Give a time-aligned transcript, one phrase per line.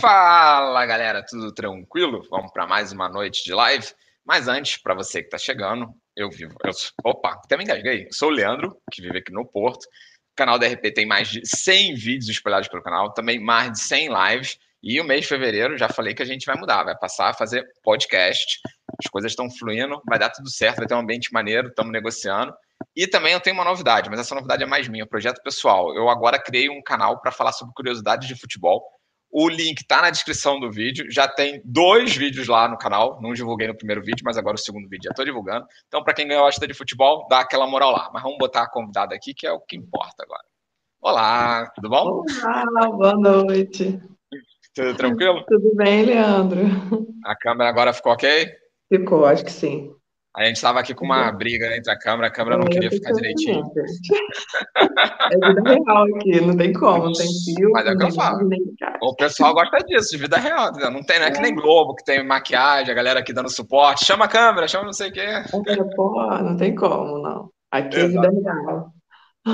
[0.00, 2.24] Fala galera, tudo tranquilo?
[2.30, 3.84] Vamos para mais uma noite de live.
[4.24, 6.54] Mas antes, para você que está chegando, eu vivo.
[6.64, 6.70] Eu,
[7.04, 8.06] opa, até me engasguei.
[8.12, 9.82] Sou o Leandro, que vive aqui no Porto.
[9.86, 13.80] O canal da RP tem mais de 100 vídeos espalhados pelo canal, também mais de
[13.80, 14.56] 100 lives.
[14.80, 17.34] E o mês de fevereiro já falei que a gente vai mudar, vai passar a
[17.34, 18.60] fazer podcast.
[19.04, 22.54] As coisas estão fluindo, vai dar tudo certo, vai ter um ambiente maneiro, estamos negociando.
[22.94, 25.92] E também eu tenho uma novidade, mas essa novidade é mais minha, projeto pessoal.
[25.96, 28.97] Eu agora criei um canal para falar sobre curiosidades de futebol
[29.30, 31.10] o link está na descrição do vídeo.
[31.10, 33.20] Já tem dois vídeos lá no canal.
[33.20, 35.66] Não divulguei no primeiro vídeo, mas agora o segundo vídeo já estou divulgando.
[35.86, 38.10] Então, para quem gosta de futebol, dá aquela moral lá.
[38.12, 40.44] Mas vamos botar a convidada aqui, que é o que importa agora.
[41.00, 42.24] Olá, tudo bom?
[42.42, 44.00] Olá, boa noite.
[44.74, 45.44] Tudo tranquilo?
[45.46, 46.60] Tudo bem, Leandro?
[47.24, 48.48] A câmera agora ficou ok?
[48.88, 49.92] Ficou, acho que sim.
[50.38, 53.12] A gente estava aqui com uma briga entre a câmera, a câmera não queria ficar
[53.12, 53.64] direitinho.
[55.30, 57.70] É vida real aqui, não tem como, não tem fio.
[57.72, 58.48] Mas é o que eu falo.
[59.02, 60.72] O pessoal gosta disso, de vida real.
[60.72, 64.06] Não, tem, não é que nem Globo, que tem maquiagem, a galera aqui dando suporte.
[64.06, 65.26] Chama a câmera, chama não sei o quê.
[65.94, 67.50] Pô, não tem como, não.
[67.70, 68.92] Aqui é vida real.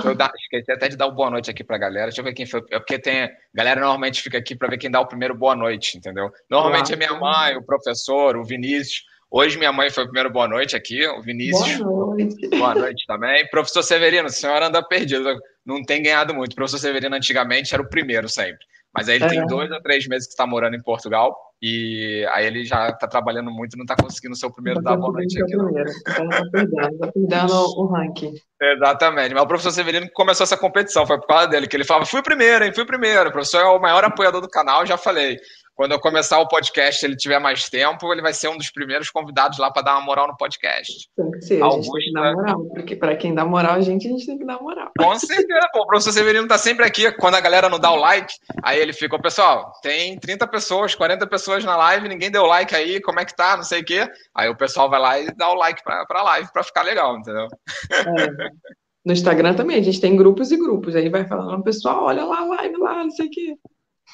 [0.04, 2.06] Eu dar, esqueci até de dar uma boa noite aqui pra galera.
[2.06, 2.62] Deixa eu ver quem foi.
[2.70, 3.24] É porque tem.
[3.24, 6.30] A galera normalmente fica aqui para ver quem dá o primeiro boa noite, entendeu?
[6.48, 9.02] Normalmente é minha mãe, o professor, o Vinícius.
[9.30, 11.78] Hoje minha mãe foi o primeiro boa noite aqui, o Vinícius.
[11.78, 12.48] Boa noite.
[12.48, 13.48] Boa noite também.
[13.48, 16.52] Professor Severino, a senhora anda perdido, não tem ganhado muito.
[16.52, 18.64] O professor Severino antigamente era o primeiro sempre.
[18.94, 19.28] Mas aí ele é.
[19.28, 23.08] tem dois ou três meses que está morando em Portugal e aí ele já está
[23.08, 25.56] trabalhando muito e não está conseguindo ser o primeiro da boa noite aqui.
[25.56, 25.68] Não.
[25.70, 28.34] Então tá perdendo, tá perdendo o ranking.
[28.62, 29.34] Exatamente.
[29.34, 32.20] Mas o professor Severino começou essa competição, foi por causa dele, que ele falava, fui
[32.20, 33.30] o primeiro, hein, fui o primeiro.
[33.30, 35.40] O professor é o maior apoiador do canal, já falei
[35.74, 39.10] quando eu começar o podcast, ele tiver mais tempo, ele vai ser um dos primeiros
[39.10, 41.08] convidados lá para dar uma moral no podcast.
[41.16, 41.92] Tem que ser, Augusta...
[41.96, 44.26] a gente tem que dar moral, porque para quem dá moral, a gente, a gente
[44.26, 44.92] tem que dar moral.
[44.98, 47.96] Com certeza, pô, o professor Severino tá sempre aqui, quando a galera não dá o
[47.96, 52.74] like, aí ele fica, pessoal, tem 30 pessoas, 40 pessoas na live, ninguém deu like
[52.74, 54.08] aí, como é que tá, não sei o quê.
[54.34, 57.16] Aí o pessoal vai lá e dá o like para a live para ficar legal,
[57.16, 57.48] entendeu?
[57.90, 58.74] É.
[59.04, 62.40] No Instagram também, a gente tem grupos e grupos, aí vai falando, pessoal, olha lá
[62.40, 63.54] a live lá, não sei o quê.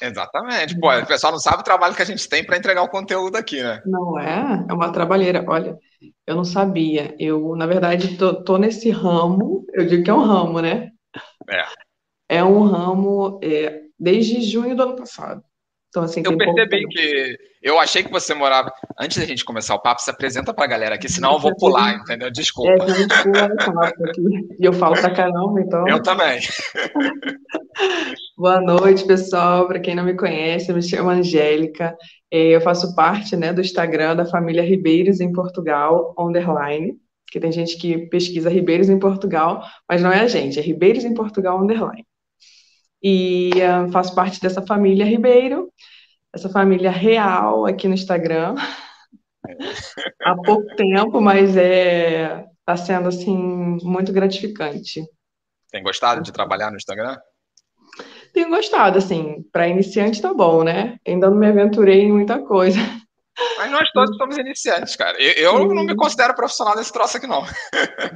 [0.01, 0.79] Exatamente.
[0.79, 3.35] Pô, o pessoal não sabe o trabalho que a gente tem para entregar o conteúdo
[3.35, 3.81] aqui, né?
[3.85, 4.65] Não é?
[4.69, 5.45] É uma trabalheira.
[5.47, 5.77] Olha,
[6.25, 7.15] eu não sabia.
[7.19, 9.65] Eu, na verdade, tô, tô nesse ramo.
[9.73, 10.89] Eu digo que é um ramo, né?
[11.49, 11.63] É.
[12.37, 15.43] É um ramo é, desde junho do ano passado.
[15.89, 18.71] Então, assim, eu percebi que eu achei que você morava.
[18.97, 21.95] Antes da gente começar o papo, se apresenta pra galera aqui, senão eu vou pular,
[21.95, 22.31] entendeu?
[22.31, 22.71] Desculpa.
[22.71, 24.21] É, a gente pula aqui.
[24.57, 25.85] E eu falo pra caramba, então.
[25.89, 26.39] Eu também.
[28.41, 29.67] Boa noite, pessoal.
[29.67, 31.95] Para quem não me conhece, eu me chamo Angélica.
[32.31, 36.99] Eu faço parte né, do Instagram da família Ribeiros em Portugal, underline.
[37.31, 41.05] Que tem gente que pesquisa Ribeiros em Portugal, mas não é a gente, é Ribeiros
[41.05, 42.03] em Portugal, underline
[43.03, 45.71] e uh, faço parte dessa família Ribeiro,
[46.33, 48.55] essa família real aqui no Instagram.
[50.25, 53.37] Há pouco tempo, mas é está sendo assim
[53.83, 55.03] muito gratificante.
[55.71, 57.17] Tem gostado de trabalhar no Instagram?
[58.33, 60.97] Tenho gostado, assim, para iniciante tá bom, né?
[61.07, 62.79] Ainda não me aventurei em muita coisa.
[63.57, 65.17] Mas nós todos somos iniciantes, cara.
[65.21, 67.43] Eu, eu não me considero profissional desse troço aqui, não.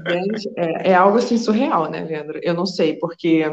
[0.07, 2.39] Gente, é, é algo assim surreal, né, Leandro?
[2.43, 3.45] Eu não sei, porque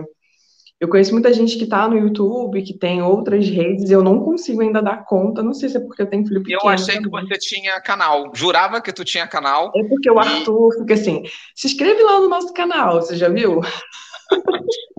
[0.82, 4.60] eu conheço muita gente que está no YouTube, que tem outras redes, eu não consigo
[4.62, 5.40] ainda dar conta.
[5.40, 6.60] Não sei se é porque eu tenho filho pequeno.
[6.64, 7.24] Eu achei também.
[7.24, 8.32] que você tinha canal.
[8.34, 9.70] Jurava que tu tinha canal.
[9.76, 11.22] É porque o Arthur fica assim:
[11.54, 13.60] se inscreve lá no nosso canal, você já viu?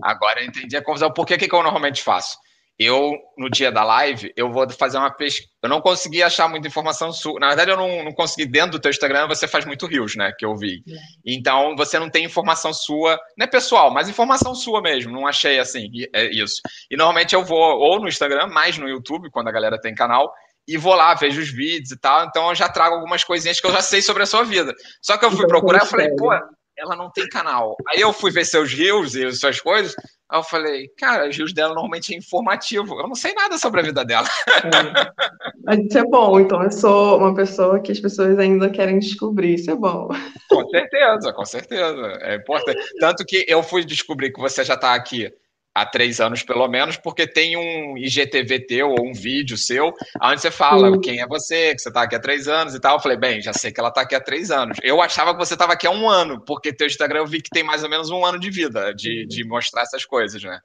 [0.02, 1.12] Agora eu entendi a confusão.
[1.12, 2.36] Por que, que eu normalmente faço?
[2.78, 5.48] eu, no dia da live, eu vou fazer uma pesquisa.
[5.62, 7.38] Eu não consegui achar muita informação sua.
[7.38, 8.46] Na verdade, eu não, não consegui.
[8.46, 10.32] Dentro do teu Instagram, você faz muito rios, né?
[10.36, 10.82] Que eu vi.
[10.88, 10.96] É.
[11.24, 15.12] Então, você não tem informação sua, não é pessoal, mas informação sua mesmo.
[15.12, 16.60] Não achei assim, é isso.
[16.90, 20.32] E normalmente eu vou ou no Instagram, mais no YouTube, quando a galera tem canal,
[20.66, 22.24] e vou lá, vejo os vídeos e tal.
[22.24, 24.74] Então, eu já trago algumas coisinhas que eu já sei sobre a sua vida.
[25.00, 26.28] Só que eu fui então, procurar e falei, pô,
[26.76, 27.76] ela não tem canal.
[27.88, 29.94] Aí eu fui ver seus rios e suas coisas.
[30.28, 32.98] Aí eu falei, cara, os rios dela normalmente é informativo.
[32.98, 34.28] Eu não sei nada sobre a vida dela.
[34.48, 35.50] É.
[35.64, 36.40] Mas isso é bom.
[36.40, 39.54] Então eu sou uma pessoa que as pessoas ainda querem descobrir.
[39.54, 40.08] Isso é bom.
[40.48, 42.18] Com certeza, com certeza.
[42.22, 42.80] É importante.
[42.98, 45.32] Tanto que eu fui descobrir que você já está aqui
[45.74, 49.92] há três anos, pelo menos, porque tem um IGTV teu ou um vídeo seu,
[50.22, 51.00] onde você fala Sim.
[51.00, 52.96] quem é você, que você está aqui há três anos e tal.
[52.96, 54.78] Eu falei, bem, já sei que ela está aqui há três anos.
[54.82, 57.50] Eu achava que você estava aqui há um ano, porque teu Instagram eu vi que
[57.50, 60.60] tem mais ou menos um ano de vida, de, de mostrar essas coisas, né?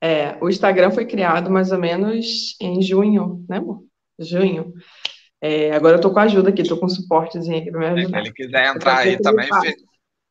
[0.00, 3.82] É, o Instagram foi criado mais ou menos em junho, né, amor?
[4.18, 4.72] Junho.
[5.40, 8.18] É, agora eu tô com ajuda aqui, tô com um suportezinho aqui para me ajudar.
[8.18, 9.48] Se ele quiser entrar aí também,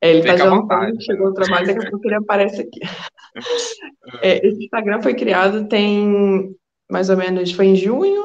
[0.02, 2.80] é, ele está jantando, chegou o trabalho, daqui a pouco ele aparece aqui.
[4.22, 6.56] É, esse Instagram foi criado tem
[6.90, 8.24] mais ou menos, foi em junho,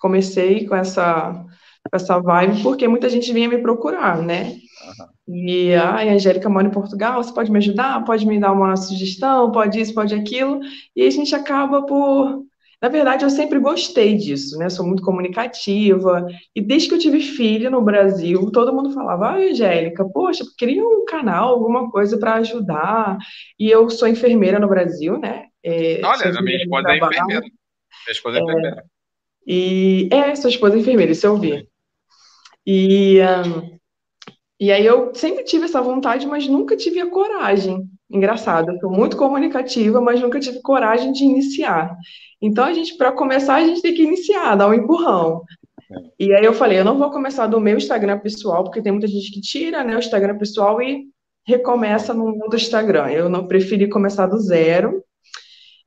[0.00, 4.56] comecei com essa, com essa vibe, porque muita gente vinha me procurar, né?
[5.28, 5.36] Uhum.
[5.46, 8.04] E a Angélica mora em Portugal, você pode me ajudar?
[8.04, 9.50] Pode me dar uma sugestão?
[9.50, 10.60] Pode isso, pode aquilo?
[10.94, 12.44] E a gente acaba por
[12.84, 14.68] na verdade, eu sempre gostei disso, né?
[14.68, 16.26] Sou muito comunicativa.
[16.54, 20.86] E desde que eu tive filho no Brasil, todo mundo falava: ah, Angélica, poxa, cria
[20.86, 23.16] um canal, alguma coisa para ajudar.
[23.58, 25.46] E eu sou enfermeira no Brasil, né?
[25.64, 27.40] É, Olha, a minha esposa é enfermeira.
[27.40, 27.52] Minha
[28.10, 28.84] esposa é, é enfermeira.
[29.46, 31.66] E é, sua esposa é enfermeira, isso eu vi.
[32.66, 33.78] E, um,
[34.60, 37.88] e aí eu sempre tive essa vontade, mas nunca tive a coragem.
[38.10, 41.96] Engraçado, eu sou muito comunicativa, mas nunca tive coragem de iniciar.
[42.40, 45.42] Então, a gente, para começar, a gente tem que iniciar, dar um empurrão.
[46.18, 49.06] E aí eu falei, eu não vou começar do meu Instagram pessoal, porque tem muita
[49.06, 51.04] gente que tira né, o Instagram pessoal e
[51.46, 53.10] recomeça no mundo Instagram.
[53.10, 55.02] Eu não preferi começar do zero.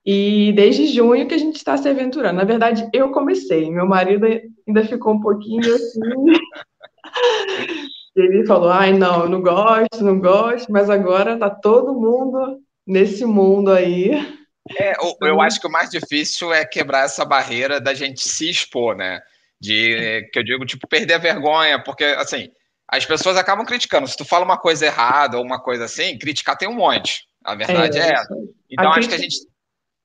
[0.06, 2.38] E desde junho que a gente está se aventurando.
[2.38, 3.70] Na verdade, eu comecei.
[3.70, 6.00] Meu marido ainda ficou um pouquinho assim.
[8.18, 13.24] Ele falou: ai, não, eu não gosto, não gosto, mas agora tá todo mundo nesse
[13.26, 14.12] mundo aí.
[14.76, 18.96] É, eu acho que o mais difícil é quebrar essa barreira da gente se expor,
[18.96, 19.22] né?
[19.60, 22.50] De que eu digo, tipo, perder a vergonha, porque assim,
[22.88, 24.08] as pessoas acabam criticando.
[24.08, 27.28] Se tu fala uma coisa errada ou uma coisa assim, criticar tem um monte.
[27.44, 28.36] A verdade é, é essa.
[28.70, 29.16] Então, a acho crítica...
[29.16, 29.58] que a gente.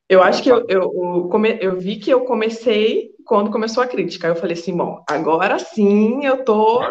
[0.08, 4.26] Eu acho que eu, eu, eu, eu vi que eu comecei quando começou a crítica.
[4.26, 6.82] Eu falei assim, bom, agora sim eu tô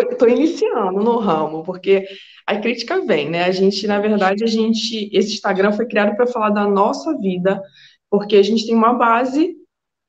[0.00, 2.06] estou iniciando no ramo, porque
[2.46, 3.44] a crítica vem, né?
[3.44, 7.62] A gente, na verdade, a gente, esse Instagram foi criado para falar da nossa vida,
[8.10, 9.56] porque a gente tem uma base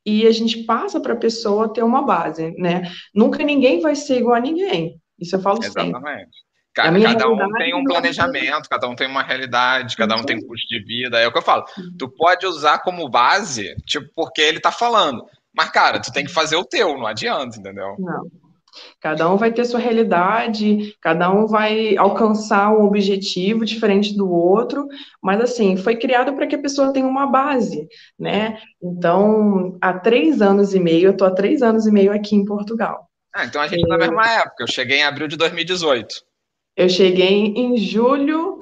[0.05, 2.91] e a gente passa para a pessoa ter uma base, né?
[3.13, 4.99] Nunca ninguém vai ser igual a ninguém.
[5.19, 5.93] Isso eu falo Exatamente.
[5.93, 6.27] sempre.
[6.73, 10.47] Cada, cada um tem um planejamento, cada um tem uma realidade, cada um tem um
[10.47, 11.19] custo de vida.
[11.19, 11.65] É o que eu falo.
[11.99, 15.25] Tu pode usar como base, tipo, porque ele tá falando.
[15.53, 17.95] Mas, cara, tu tem que fazer o teu, não adianta, entendeu?
[17.99, 18.23] Não.
[18.99, 24.87] Cada um vai ter sua realidade, cada um vai alcançar um objetivo diferente do outro,
[25.21, 27.87] mas assim, foi criado para que a pessoa tenha uma base,
[28.17, 28.57] né?
[28.81, 32.45] Então, há três anos e meio, eu estou há três anos e meio aqui em
[32.45, 33.07] Portugal.
[33.33, 36.15] Ah, então a gente é na mesma época, eu cheguei em abril de 2018.
[36.75, 38.59] Eu cheguei em julho,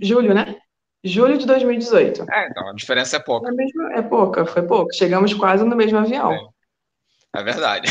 [0.00, 0.56] julho, né?
[1.04, 2.24] Julho de 2018.
[2.30, 3.50] É, então a diferença é pouca.
[3.50, 4.92] É, é pouca, foi pouco.
[4.94, 6.32] Chegamos quase no mesmo avião.
[6.32, 6.38] É,
[7.34, 7.88] é verdade.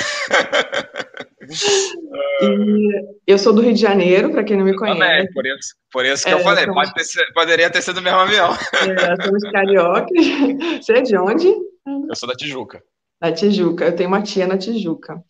[2.42, 5.00] E eu sou do Rio de Janeiro, para quem não me conhece.
[5.00, 6.92] Também, por isso, por isso que é, eu falei, somos...
[6.92, 8.52] pode ter, poderia ter sido o mesmo avião.
[8.52, 10.10] É, somos cariocas.
[10.82, 11.48] Você é de onde?
[11.48, 12.82] Eu sou da Tijuca.
[13.22, 15.22] Da Tijuca, eu tenho uma tia na Tijuca.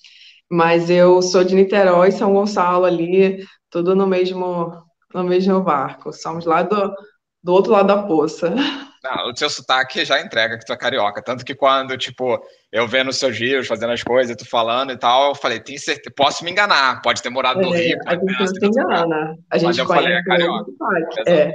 [0.50, 4.72] Mas eu sou de Niterói, São Gonçalo ali, tudo no mesmo,
[5.14, 6.14] no mesmo barco.
[6.14, 6.94] Somos lá do,
[7.42, 8.54] do outro lado da poça.
[9.04, 11.22] Não, o seu sotaque já entrega que tu é carioca.
[11.22, 12.40] Tanto que quando, tipo,
[12.72, 15.78] eu vendo os seus vídeos, fazendo as coisas, tu falando e tal, eu falei, tem
[15.78, 18.00] certeza, posso me enganar, pode ter morado no é, Rio.
[18.06, 19.38] A gente não se engana.
[19.52, 20.72] A gente Mas eu falei, é carioca.
[21.28, 21.54] É.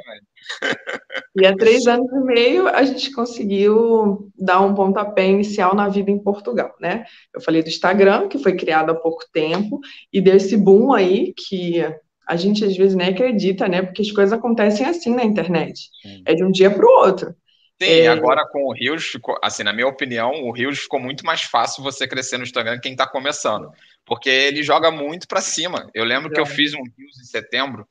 [1.36, 6.10] E há três anos e meio a gente conseguiu dar um pontapé inicial na vida
[6.10, 7.04] em Portugal, né?
[7.34, 9.80] Eu falei do Instagram, que foi criado há pouco tempo,
[10.12, 11.82] e deu esse boom aí que
[12.28, 13.80] a gente às vezes nem acredita, né?
[13.80, 15.88] Porque as coisas acontecem assim na internet.
[16.02, 16.22] Sim.
[16.26, 17.34] É de um dia para o outro.
[17.80, 18.08] Sim, é...
[18.08, 21.82] agora com o Rios, ficou, assim, na minha opinião, o Rios ficou muito mais fácil
[21.82, 23.70] você crescer no Instagram quem está começando.
[24.04, 25.88] Porque ele joga muito para cima.
[25.94, 26.34] Eu lembro é.
[26.34, 27.88] que eu fiz um Rios em setembro,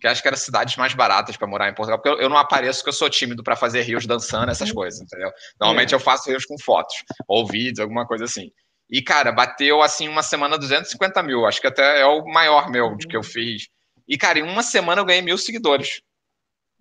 [0.00, 2.36] que acho que era cidades mais baratas para morar em Portugal, porque eu, eu, não
[2.36, 5.30] apareço porque eu sou tímido para fazer rios dançando, essas coisas, entendeu?
[5.60, 5.96] Normalmente é.
[5.96, 6.94] eu faço rios com fotos,
[7.26, 8.50] ou vídeos, alguma coisa assim.
[8.88, 11.46] E, cara, bateu assim uma semana 250 mil.
[11.46, 13.68] Acho que até é o maior meu de que eu fiz
[14.10, 16.02] e, cara, em uma semana eu ganhei mil seguidores.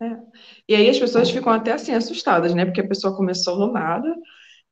[0.02, 0.18] É.
[0.68, 2.66] E aí as pessoas ficam até assim assustadas, né?
[2.66, 4.12] Porque a pessoa começou no nada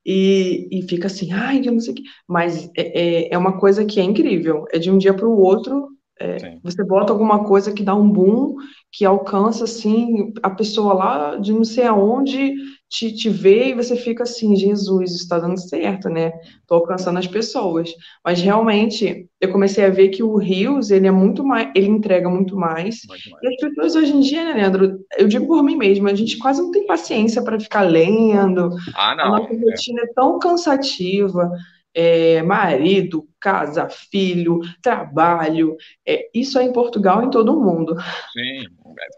[0.05, 2.03] e, e fica assim, ai, eu não sei o quê.
[2.27, 4.65] Mas é, é, é uma coisa que é incrível.
[4.71, 5.89] É de um dia para o outro.
[6.19, 8.55] É, você bota alguma coisa que dá um boom,
[8.91, 12.55] que alcança assim a pessoa lá de não sei aonde
[12.89, 16.31] te, te vê e você fica assim, Jesus, isso está dando certo, né?
[16.65, 17.91] Tô alcançando as pessoas.
[18.23, 22.29] Mas realmente eu comecei a ver que o Rios, ele é muito mais, ele entrega
[22.29, 23.01] muito mais.
[23.07, 23.43] muito mais.
[23.43, 24.99] E as pessoas hoje em dia, né, Leandro?
[25.17, 28.69] Eu digo por mim mesma, a gente quase não tem paciência para ficar lendo.
[28.95, 29.35] Ah, não.
[29.35, 31.51] A nossa rotina é tão cansativa.
[31.93, 35.75] É, marido, casa, filho, trabalho.
[36.05, 37.95] É, isso é em Portugal em todo o mundo.
[38.33, 38.65] Sim.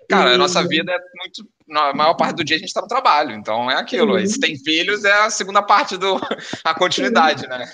[0.10, 0.34] Cara, e...
[0.36, 3.32] a nossa vida é muito na maior parte do dia a gente está no trabalho,
[3.32, 4.16] então é aquilo.
[4.16, 4.26] Uhum.
[4.26, 6.20] Se tem filhos, é a segunda parte do
[6.64, 7.66] a continuidade, né?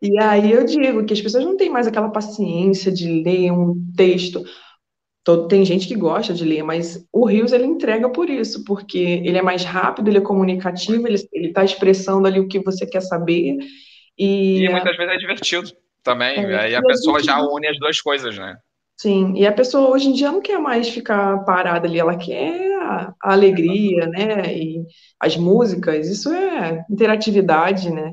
[0.00, 3.74] E aí eu digo que as pessoas não têm mais aquela paciência de ler um
[3.96, 4.44] texto.
[5.24, 8.98] Todo, tem gente que gosta de ler, mas o Rios ele entrega por isso, porque
[8.98, 13.00] ele é mais rápido, ele é comunicativo, ele está expressando ali o que você quer
[13.00, 13.56] saber.
[14.18, 16.38] E, e muitas vezes é divertido também.
[16.38, 18.54] É, aí a pessoa já une as duas coisas, né?
[18.96, 22.72] Sim, e a pessoa hoje em dia não quer mais ficar parada ali, ela quer
[22.80, 24.56] a, a alegria, né?
[24.56, 24.84] E
[25.18, 28.12] as músicas, isso é interatividade, né?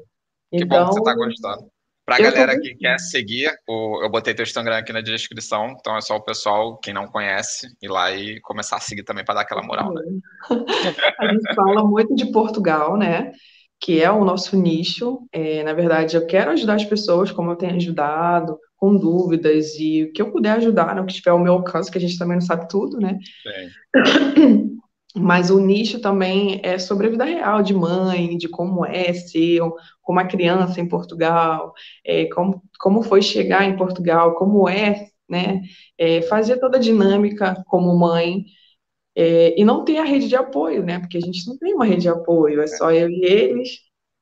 [0.51, 1.71] Que então, bom que você está gostando.
[2.11, 6.01] Para a galera que quer seguir, eu botei teu Instagram aqui na descrição, então é
[6.01, 9.41] só o pessoal, quem não conhece, ir lá e começar a seguir também para dar
[9.41, 10.01] aquela moral, né?
[11.19, 13.31] a gente fala muito de Portugal, né?
[13.79, 15.21] Que é o nosso nicho.
[15.31, 20.03] É, na verdade, eu quero ajudar as pessoas, como eu tenho ajudado, com dúvidas, e
[20.03, 22.35] o que eu puder ajudar, no que tiver ao meu alcance, que a gente também
[22.35, 23.17] não sabe tudo, né?
[23.95, 24.75] Sim.
[25.15, 29.61] mas o nicho também é sobre a vida real de mãe, de como é ser
[30.07, 31.73] uma criança em Portugal,
[32.05, 35.61] é, como, como foi chegar em Portugal, como é, né,
[35.97, 38.45] é, fazer toda a dinâmica como mãe,
[39.15, 41.85] é, e não ter a rede de apoio, né, porque a gente não tem uma
[41.85, 43.69] rede de apoio, é só eu e eles.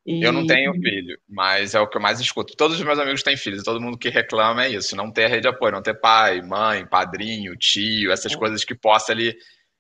[0.05, 0.24] E...
[0.24, 2.55] Eu não tenho filho, mas é o que eu mais escuto.
[2.55, 5.27] Todos os meus amigos têm filhos, todo mundo que reclama é isso, não ter a
[5.27, 8.36] rede de apoio, não ter pai, mãe, padrinho, tio, essas é.
[8.36, 9.36] coisas que possa ali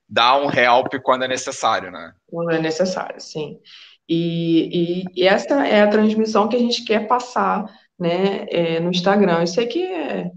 [0.09, 2.13] dar um help quando é necessário, né?
[2.27, 3.59] Quando é necessário, sim.
[4.07, 7.65] E, e, e essa é a transmissão que a gente quer passar,
[7.97, 9.41] né, é, no Instagram.
[9.41, 10.31] Eu sei que é,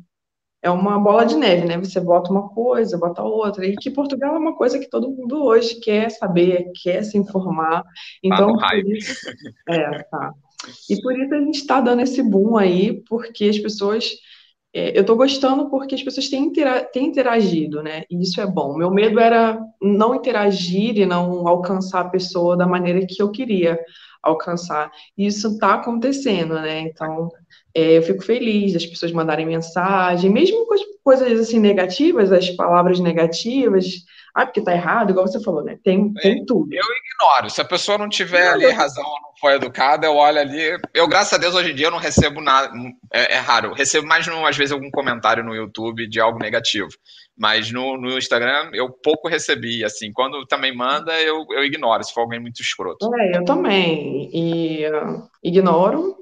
[0.61, 1.79] é uma bola de neve, né?
[1.79, 3.65] Você bota uma coisa, bota outra.
[3.65, 7.83] E que Portugal é uma coisa que todo mundo hoje quer saber, quer se informar.
[7.83, 7.89] Tá
[8.23, 9.31] então, tá por isso,
[9.71, 10.35] é, tá.
[10.91, 14.13] E por isso a gente está dando esse boom aí, porque as pessoas
[14.75, 18.05] é, eu estou gostando porque as pessoas têm, intera têm interagido, né?
[18.11, 18.77] E isso é bom.
[18.77, 23.79] Meu medo era não interagir e não alcançar a pessoa da maneira que eu queria
[24.23, 24.91] alcançar.
[25.17, 26.81] E isso está acontecendo, né?
[26.81, 27.31] Então,
[27.75, 32.51] é, eu fico feliz das pessoas mandarem mensagem, mesmo com as coisas assim negativas, as
[32.51, 34.05] palavras negativas,
[34.35, 35.79] ah, porque tá errado, igual você falou, né?
[35.85, 36.73] Tem, tem tudo.
[36.73, 37.51] Eu ignoro.
[37.51, 40.79] Se a pessoa não tiver ali razão ou não foi educada, eu olho ali.
[40.95, 42.73] Eu, graças a Deus, hoje em dia eu não recebo nada.
[43.13, 43.69] É, é raro.
[43.69, 46.89] Eu recebo mais, no, às vezes, algum comentário no YouTube de algo negativo.
[47.37, 49.85] Mas no, no Instagram eu pouco recebi.
[49.85, 53.15] Assim, quando também manda, eu, eu ignoro, se for alguém muito escroto.
[53.15, 54.31] É, eu também.
[54.33, 56.22] E uh, ignoro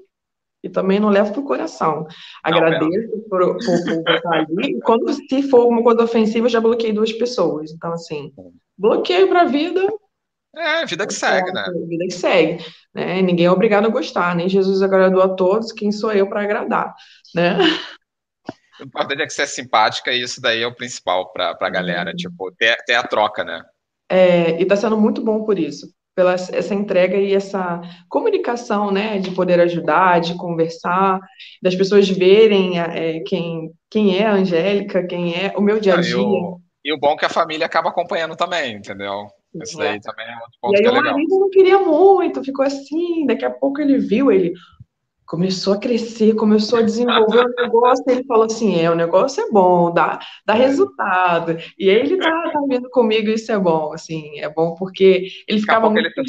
[0.63, 2.07] e também não levo para o coração.
[2.43, 4.79] Agradeço por, por, por estar ali.
[4.81, 7.73] Quando se for alguma coisa ofensiva, eu já bloqueei duas pessoas.
[7.73, 8.33] Então, assim,
[8.77, 9.87] bloqueio para a vida.
[10.55, 11.65] É, vida que segue, né?
[11.89, 12.65] Vida que segue.
[12.95, 13.23] Né?
[13.23, 16.93] Ninguém é obrigado a gostar, nem Jesus agradou a todos, quem sou eu para agradar,
[17.35, 17.57] né?
[18.81, 21.71] O importante é que você é simpática e isso daí é o principal para a
[21.71, 22.17] galera, uhum.
[22.17, 23.63] tipo, ter, ter a troca, né?
[24.09, 25.87] É, e está sendo muito bom por isso
[26.21, 31.19] pela essa entrega e essa comunicação, né, de poder ajudar, de conversar,
[31.63, 36.01] das pessoas verem é, quem, quem é a Angélica, quem é o meu dia a
[36.03, 36.17] dia.
[36.17, 39.29] Ah, e, o, e o bom é que a família acaba acompanhando também, entendeu?
[39.63, 41.11] Isso daí também é outro ponto e aí que é legal.
[41.11, 44.53] o marido não queria muito, ficou assim, daqui a pouco ele viu, ele,
[45.31, 49.41] começou a crescer, começou a desenvolver o negócio, e ele falou assim, é, o negócio
[49.41, 50.59] é bom, dá, dá é.
[50.59, 51.57] resultado.
[51.79, 55.61] E aí ele tá, tá vendo comigo, isso é bom, assim, é bom porque ele
[55.61, 56.11] ficava muito...
[56.17, 56.27] Ele,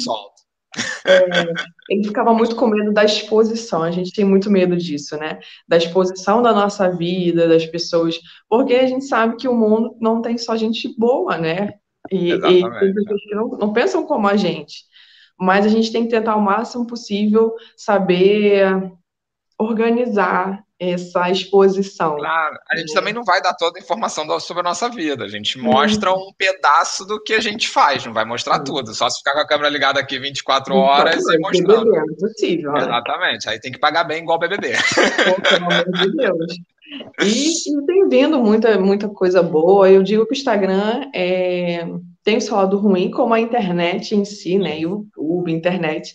[1.04, 1.52] é,
[1.90, 5.40] ele ficava muito com medo da exposição, a gente tem muito medo disso, né?
[5.66, 10.22] Da exposição da nossa vida, das pessoas, porque a gente sabe que o mundo não
[10.22, 11.72] tem só gente boa, né?
[12.08, 14.84] E, e tem pessoas que não, não pensam como a gente
[15.42, 18.92] mas a gente tem que tentar o máximo possível saber
[19.58, 22.16] organizar essa exposição.
[22.16, 22.94] Claro, a gente é.
[22.94, 26.32] também não vai dar toda a informação sobre a nossa vida, a gente mostra um
[26.38, 29.46] pedaço do que a gente faz, não vai mostrar tudo, só se ficar com a
[29.46, 31.90] câmera ligada aqui 24 horas e mostrando.
[31.90, 32.76] BBB, é possível?
[32.76, 34.74] Exatamente, aí tem que pagar bem igual BBB.
[35.42, 36.54] pelo amor de Deus.
[37.20, 41.84] E, e tem vindo muita, muita coisa boa, eu digo que o Instagram é
[42.24, 44.78] tem o seu lado ruim, como a internet em si, né?
[44.78, 46.12] YouTube, internet.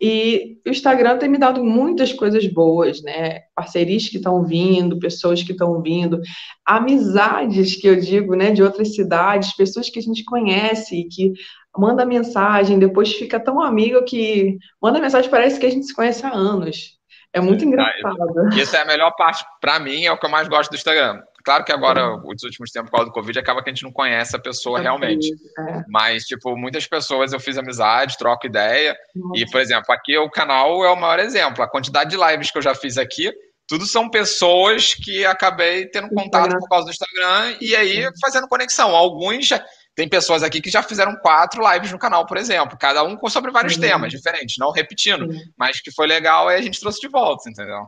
[0.00, 3.40] E o Instagram tem me dado muitas coisas boas, né?
[3.54, 6.18] Parcerias que estão vindo, pessoas que estão vindo,
[6.64, 11.32] amizades que eu digo, né, de outras cidades, pessoas que a gente conhece e que
[11.76, 16.24] manda mensagem, depois fica tão amigo que manda mensagem, parece que a gente se conhece
[16.24, 16.98] há anos.
[17.32, 18.48] É muito engraçado.
[18.56, 21.20] Isso é a melhor parte, para mim, é o que eu mais gosto do Instagram.
[21.44, 23.92] Claro que agora, os últimos tempos, por causa do Covid, acaba que a gente não
[23.92, 25.28] conhece a pessoa é realmente.
[25.32, 25.82] É.
[25.88, 28.96] Mas, tipo, muitas pessoas eu fiz amizade, troco ideia.
[29.14, 29.40] Nossa.
[29.40, 31.62] E, por exemplo, aqui o canal é o maior exemplo.
[31.62, 33.32] A quantidade de lives que eu já fiz aqui,
[33.66, 38.94] tudo são pessoas que acabei tendo contato por causa do Instagram e aí fazendo conexão.
[38.94, 39.64] Alguns já.
[39.94, 43.50] Tem pessoas aqui que já fizeram quatro lives no canal, por exemplo, cada um sobre
[43.50, 43.80] vários uhum.
[43.80, 45.38] temas diferentes, não repetindo, uhum.
[45.58, 47.86] mas que foi legal e a gente trouxe de volta, entendeu?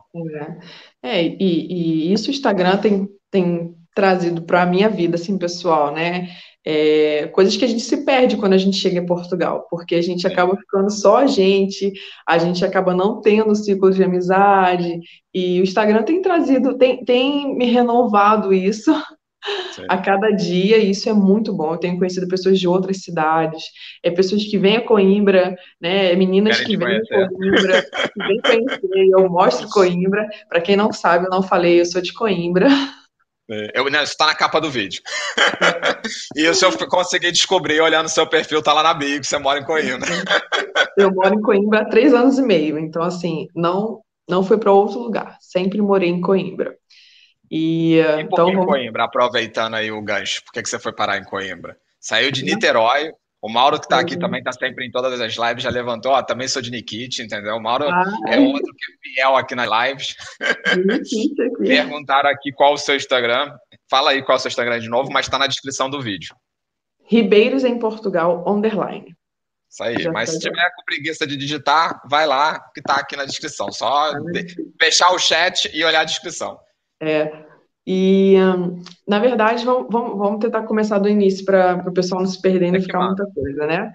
[1.01, 5.37] É, é e, e isso o Instagram tem tem trazido para a minha vida, assim,
[5.37, 6.29] pessoal, né?
[6.65, 10.01] É, coisas que a gente se perde quando a gente chega em Portugal, porque a
[10.01, 11.91] gente acaba ficando só a gente,
[12.25, 14.99] a gente acaba não tendo ciclo de amizade,
[15.33, 18.93] e o Instagram tem trazido, tem, tem me renovado isso
[19.73, 19.83] Sim.
[19.89, 21.73] a cada dia, e isso é muito bom.
[21.73, 23.63] Eu tenho conhecido pessoas de outras cidades,
[24.01, 28.41] é pessoas que vêm a Coimbra, né, meninas Querem que vêm a Coimbra, que vêm
[28.41, 30.29] conhecer, eu mostro Coimbra.
[30.47, 32.69] Para quem não sabe, eu não falei, eu sou de Coimbra.
[33.49, 35.01] É, eu, né, está na capa do vídeo.
[36.35, 39.59] e isso eu consegui descobrir olhando seu perfil, tá lá na bio, que você mora
[39.59, 40.09] em Coimbra.
[40.97, 44.71] eu moro em Coimbra há três anos e meio, então assim, não, não fui para
[44.71, 46.75] outro lugar, sempre morei em Coimbra.
[47.51, 48.65] E, e então, vamos...
[48.65, 51.77] Coimbra, aproveitando aí o gancho, por que, que você foi parar em Coimbra?
[51.99, 53.11] Saiu de Niterói,
[53.43, 56.23] o Mauro, que está aqui também, está sempre em todas as lives, já levantou, ó,
[56.23, 57.57] também sou de Nikit, entendeu?
[57.57, 60.15] O Mauro ah, é outro que é fiel aqui nas lives.
[61.59, 63.53] Perguntaram aqui qual o seu Instagram.
[63.89, 66.33] Fala aí qual é o seu Instagram de novo, mas está na descrição do vídeo.
[67.03, 69.13] Ribeiros em Portugal, underline.
[69.69, 73.17] Isso aí, já mas se tiver com preguiça de digitar, vai lá, que está aqui
[73.17, 73.69] na descrição.
[73.73, 74.19] Só tá
[74.81, 76.57] fechar o chat e olhar a descrição.
[77.01, 77.29] É,
[77.85, 82.27] e, um, na verdade, vamos, vamos, vamos, tentar começar do início para o pessoal não
[82.29, 83.93] se perder e não ficar muita coisa, né?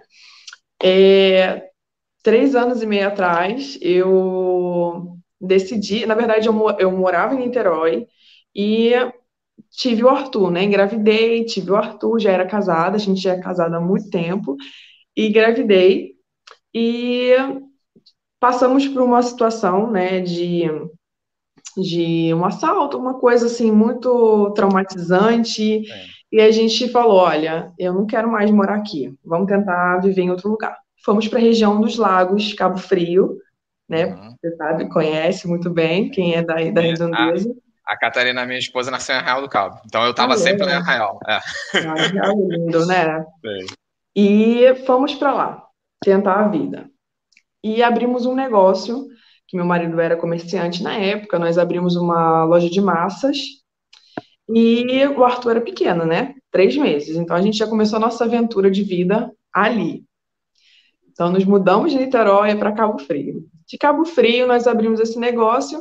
[0.83, 1.71] É,
[2.23, 8.07] três anos e meio atrás, eu decidi, na verdade, eu, eu morava em Niterói
[8.55, 8.93] e
[9.71, 10.65] tive o Arthur, né?
[10.65, 14.57] Engravidei, tive o Arthur, já era casada, a gente já é casada há muito tempo,
[15.17, 16.15] e engravidei,
[16.75, 17.33] e
[18.39, 20.63] passamos por uma situação, né, de
[21.77, 25.91] de um assalto, uma coisa assim muito traumatizante.
[25.91, 26.05] É.
[26.31, 30.31] E a gente falou: olha, eu não quero mais morar aqui, vamos tentar viver em
[30.31, 30.77] outro lugar.
[31.05, 33.39] Fomos para a região dos lagos, Cabo Frio,
[33.89, 34.07] né?
[34.07, 34.35] Uhum.
[34.41, 37.51] Você sabe, conhece muito bem quem é daí da redondeza.
[37.87, 40.67] A, a Catarina, minha esposa, nasceu em Arraial do Cabo, então eu estava ah, sempre
[40.67, 40.71] é.
[40.71, 41.19] em Arraial.
[41.27, 41.41] É.
[41.79, 43.25] Arraial é lindo, né?
[43.41, 43.67] Sim.
[44.15, 45.65] E fomos para lá,
[46.03, 46.91] tentar a vida.
[47.63, 49.07] E abrimos um negócio
[49.49, 53.39] que meu marido era comerciante na época, nós abrimos uma loja de massas
[54.47, 56.35] e o Arthur era pequeno, né?
[56.51, 57.17] Três meses.
[57.17, 60.05] Então a gente já começou a nossa aventura de vida ali.
[61.11, 63.43] Então nos mudamos de Niterói para Cabo Frio.
[63.67, 65.81] De Cabo Frio nós abrimos esse negócio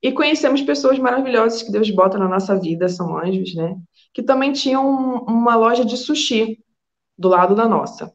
[0.00, 3.76] e conhecemos pessoas maravilhosas que Deus bota na nossa vida, são anjos, né?
[4.14, 4.88] Que também tinham
[5.24, 6.60] uma loja de sushi
[7.18, 8.12] do lado da nossa.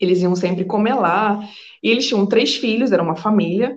[0.00, 1.40] Eles iam sempre comer lá.
[1.82, 3.76] E eles tinham três filhos, era uma família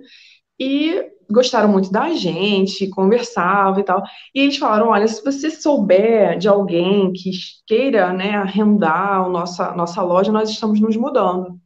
[0.58, 4.02] e gostaram muito da gente, conversavam e tal.
[4.34, 7.30] E eles falaram: olha, se você souber de alguém que
[7.66, 11.58] queira né, arrendar a nossa, nossa loja, nós estamos nos mudando.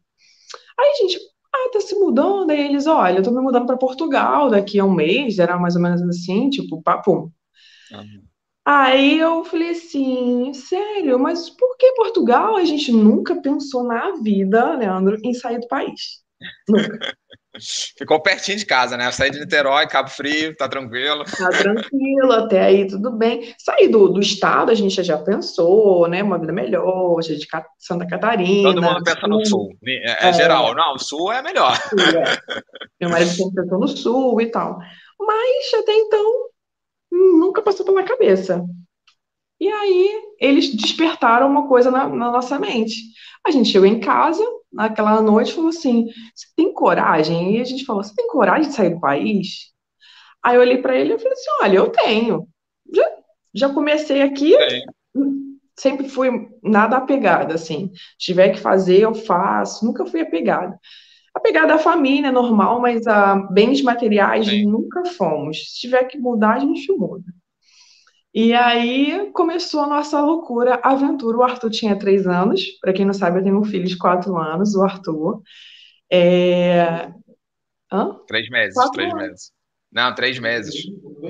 [0.78, 1.18] Aí a gente,
[1.54, 2.50] ah, tá se mudando?
[2.50, 5.76] Aí eles, olha, eu tô me mudando para Portugal daqui a um mês, era mais
[5.76, 7.30] ou menos assim, tipo, papum.
[7.92, 8.22] Uhum.
[8.64, 12.56] Aí eu falei assim, sério, mas por que Portugal?
[12.56, 16.22] A gente nunca pensou na vida, Leandro, em sair do país.
[16.68, 17.16] Nunca.
[17.98, 19.10] Ficou pertinho de casa, né?
[19.12, 21.24] Saí de Niterói, Cabo Frio, tá tranquilo.
[21.24, 23.54] Tá tranquilo, até aí tudo bem.
[23.58, 26.22] Sair do, do estado, a gente já pensou, né?
[26.22, 27.46] Uma vida melhor, hoje de
[27.78, 28.70] Santa Catarina.
[28.70, 29.76] Todo mundo pensa no sul.
[29.86, 31.76] É, é, é, geral, não, o sul é melhor.
[31.76, 32.38] Sul, é.
[32.98, 34.78] Meu marido sempre pensou no sul e tal.
[35.20, 36.48] Mas até então,
[37.10, 38.64] nunca passou pela cabeça.
[39.62, 42.96] E aí, eles despertaram uma coisa na, na nossa mente.
[43.46, 47.56] A gente chegou em casa, naquela noite, falou assim: Você tem coragem?
[47.56, 49.70] E a gente falou: Você tem coragem de sair do país?
[50.44, 52.48] Aí eu olhei para ele e falei assim: Olha, eu tenho.
[52.92, 53.08] Já,
[53.54, 54.52] já comecei aqui,
[55.78, 56.28] sempre fui
[56.60, 57.92] nada apegada, assim.
[58.18, 59.86] Se tiver que fazer, eu faço.
[59.86, 60.76] Nunca fui apegada.
[61.32, 65.72] Apegada à família, é normal, mas a bens materiais nunca fomos.
[65.72, 67.32] Se tiver que mudar, a gente muda.
[68.34, 71.36] E aí começou a nossa loucura aventura.
[71.36, 72.78] O Arthur tinha três anos.
[72.80, 75.42] Para quem não sabe, eu tenho um filho de quatro anos, o Arthur.
[76.10, 77.12] É...
[77.92, 78.16] Hã?
[78.26, 79.22] Três meses, quatro três anos.
[79.26, 79.52] meses.
[79.92, 80.74] Não, três meses.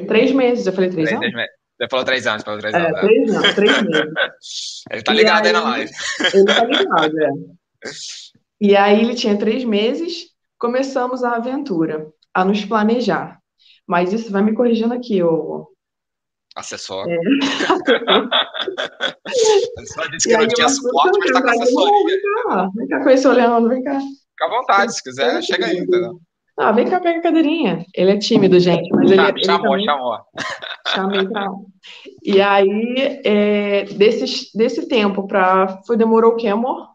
[0.06, 1.32] Três meses, eu falei três, três anos?
[1.32, 2.96] Três Você falou três anos, falou três é, anos.
[2.96, 4.84] É, três anos, três meses.
[4.92, 5.92] ele tá ligado aí, aí, na live.
[6.32, 7.30] Ele tá ligado, é.
[8.60, 13.40] E aí ele tinha três meses, começamos a aventura, a nos planejar.
[13.84, 15.71] Mas isso vai me corrigindo aqui, ô,
[16.56, 17.06] Assessor.
[17.08, 17.16] É.
[19.86, 22.04] Só disse que não tinha suporte, mas está com assessoria.
[22.06, 23.98] Vem cá, vem cá conhecer o Leandro, vem cá.
[23.98, 26.20] Fica à vontade, se quiser, chega aí, entendeu?
[26.58, 27.86] Ah, vem cá, pega a cadeirinha.
[27.94, 29.86] Ele é tímido, gente, mas ele, é, chamou, ele também...
[29.86, 30.18] chamou.
[30.86, 31.48] Chamei pra
[32.22, 35.80] E aí, é, desse, desse tempo para.
[35.86, 36.88] Foi, demorou o quê, amor?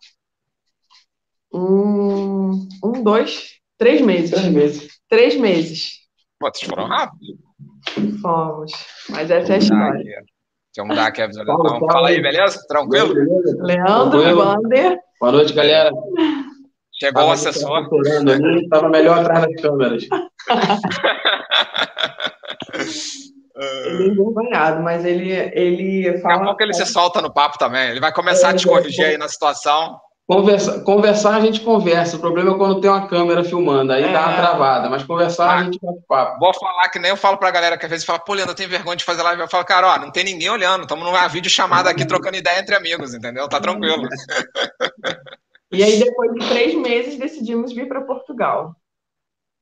[1.51, 4.29] Um, um, dois, três meses.
[4.29, 4.87] Três meses.
[5.09, 5.91] Três meses.
[6.39, 7.46] Pô, vocês foram rápido.
[8.21, 8.71] Fomos.
[9.09, 10.23] Mas essa é a história.
[10.77, 11.79] eu mudar aqui a visualização.
[11.79, 12.59] Fala, fala aí, beleza?
[12.67, 13.13] Tranquilo?
[13.13, 13.57] Beleza.
[13.61, 14.99] Leandro, Wander.
[15.19, 15.91] Boa noite, galera.
[16.99, 17.87] Chegou o assessor.
[18.61, 20.03] Estava melhor atrás das câmeras.
[23.57, 26.35] ele é envergonhado, mas ele, ele fala.
[26.35, 27.89] Daqui a pouco ele se solta no papo também.
[27.89, 29.99] Ele vai começar é, a te corrigir aí na situação.
[30.27, 32.17] Conversa, conversar a gente conversa.
[32.17, 34.11] O problema é quando tem uma câmera filmando, aí é.
[34.11, 34.89] dá uma travada.
[34.89, 36.37] Mas conversar ah, a gente bate papo.
[36.37, 38.55] Vou falar que nem eu falo pra galera que às vezes fala, pô, Leandro, eu
[38.55, 39.41] tenho vergonha de fazer live.
[39.41, 40.81] Eu falo, cara, ó, não tem ninguém olhando.
[40.81, 43.47] Estamos numa vídeo chamada aqui trocando ideia entre amigos, entendeu?
[43.47, 44.03] Tá tranquilo.
[45.69, 48.73] E aí, depois de três meses, decidimos vir para Portugal.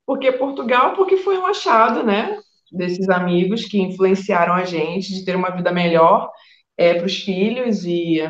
[0.05, 0.93] Por que Portugal?
[0.93, 2.39] Porque foi um achado, né?
[2.71, 6.29] Desses amigos que influenciaram a gente de ter uma vida melhor
[6.77, 8.21] é, para os filhos e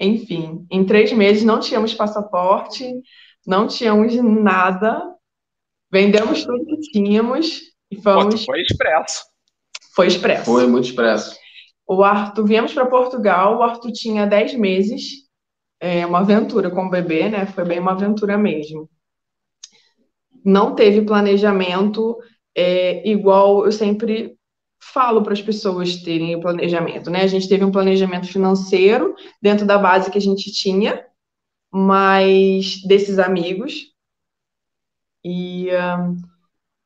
[0.00, 2.84] enfim, em três meses não tínhamos passaporte,
[3.46, 5.02] não tínhamos nada,
[5.90, 8.44] vendemos tudo que tínhamos e fomos.
[8.44, 9.24] Foi expresso.
[9.94, 10.44] Foi expresso.
[10.44, 11.36] Foi muito expresso.
[11.86, 15.24] O Arthur, viemos para Portugal, o Arthur tinha dez meses,
[15.78, 17.46] é, uma aventura com o bebê, né?
[17.46, 18.88] Foi bem uma aventura mesmo.
[20.44, 22.16] Não teve planejamento
[22.56, 24.33] é, igual eu sempre
[24.94, 27.22] falo para as pessoas terem o planejamento, né?
[27.22, 31.04] A gente teve um planejamento financeiro dentro da base que a gente tinha,
[31.70, 33.92] mas desses amigos.
[35.24, 35.68] E.
[35.70, 36.16] Uh...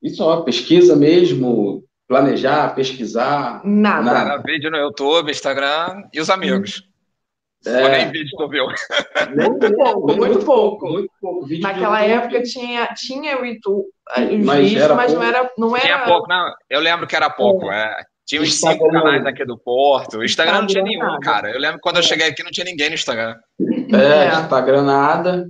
[0.02, 3.60] Isso é uma pesquisa mesmo, planejar, pesquisar.
[3.64, 4.02] Nada.
[4.02, 4.42] nada.
[4.42, 6.87] Vídeo no YouTube, Instagram e os amigos.
[7.68, 7.90] É...
[7.90, 8.66] nem vídeo tu viu.
[9.36, 10.88] Muito pouco, muito pouco.
[10.88, 11.46] Muito pouco.
[11.46, 15.24] Vídeo Naquela época tinha, tinha o YouTube, os mas vídeos, mas pouco.
[15.24, 15.84] não era, não era.
[15.84, 16.52] Tinha pouco, não.
[16.70, 17.70] Eu lembro que era pouco.
[17.70, 18.00] É.
[18.00, 18.04] é.
[18.28, 20.18] Tinha uns cinco canais aqui do Porto.
[20.18, 21.18] O Instagram não tinha nenhum, nada.
[21.20, 21.50] cara.
[21.50, 23.34] Eu lembro que quando eu cheguei aqui não tinha ninguém no Instagram.
[23.90, 25.48] É, é, Instagram nada.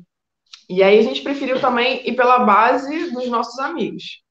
[0.70, 4.22] E aí a gente preferiu também ir pela base dos nossos amigos.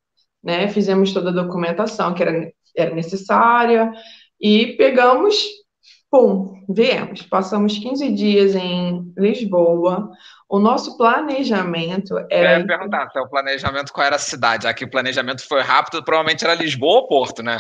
[0.42, 0.70] Né?
[0.70, 3.92] Fizemos toda a documentação que era, era necessária
[4.40, 5.36] e pegamos
[6.10, 7.22] Pum, viemos.
[7.24, 10.10] Passamos 15 dias em Lisboa.
[10.50, 12.54] O nosso planejamento era.
[12.54, 14.68] Eu ia perguntar, seu planejamento qual era a cidade?
[14.68, 17.60] Aqui o planejamento foi rápido, provavelmente era Lisboa ou Porto, né?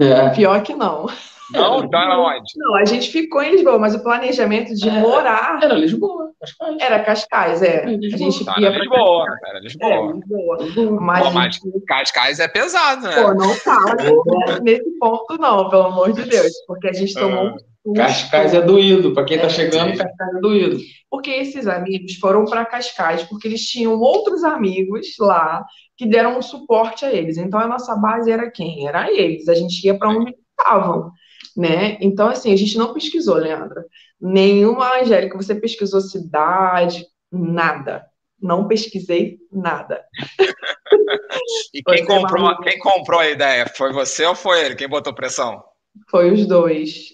[0.00, 0.30] É.
[0.30, 1.06] Pior que não.
[1.52, 1.84] Não?
[1.84, 2.52] Então era onde?
[2.56, 5.60] Não, a gente ficou em Lisboa, mas o planejamento de é, morar.
[5.62, 6.76] Era Lisboa, Cascais.
[6.80, 7.84] Era Cascais, é.
[7.84, 9.50] A gente então, ia era Lisboa, Cascais.
[9.50, 9.92] era Lisboa.
[9.92, 11.00] É, Lisboa.
[11.00, 11.84] Mas, Pô, mas gente...
[11.86, 13.22] Cascais é pesado, né?
[13.22, 13.94] Pô, não fala
[14.62, 17.48] nesse ponto, não, pelo amor de Deus, porque a gente tomou.
[17.48, 17.73] Ah.
[17.92, 19.98] Cascais é doído, para quem está é, chegando, sim.
[19.98, 20.78] Cascais é doído.
[21.10, 25.64] Porque esses amigos foram para Cascais porque eles tinham outros amigos lá
[25.96, 27.36] que deram um suporte a eles.
[27.36, 28.88] Então a nossa base era quem?
[28.88, 29.48] Era eles.
[29.48, 31.10] A gente ia para onde estavam,
[31.54, 31.98] né?
[32.00, 33.84] Então assim, a gente não pesquisou, Leandra.
[34.18, 38.06] Nenhuma Angélica, você pesquisou cidade, nada.
[38.40, 40.02] Não pesquisei nada.
[41.74, 43.66] e quem comprou, quem comprou a ideia?
[43.66, 44.74] Foi você ou foi ele?
[44.74, 45.62] Quem botou pressão?
[46.10, 47.10] Foi os dois.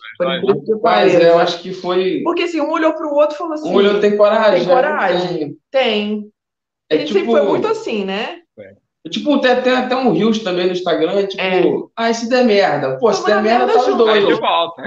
[0.83, 2.21] Mas eu acho que foi.
[2.23, 3.69] Porque assim, um olhou para o outro e falou assim.
[3.71, 4.61] Um olhou tem coragem.
[4.61, 4.75] Tem né?
[4.75, 5.57] coragem.
[5.71, 6.31] Tem.
[6.91, 7.19] É, Ele tipo...
[7.19, 8.41] sempre foi muito assim, né?
[8.59, 8.75] É.
[9.09, 11.63] Tipo, tem, tem até um Rios também no Instagram, tipo, é.
[11.97, 12.99] ah, se der merda.
[12.99, 14.27] Pô, se der merda, tá os dois.
[14.27, 14.83] De volta.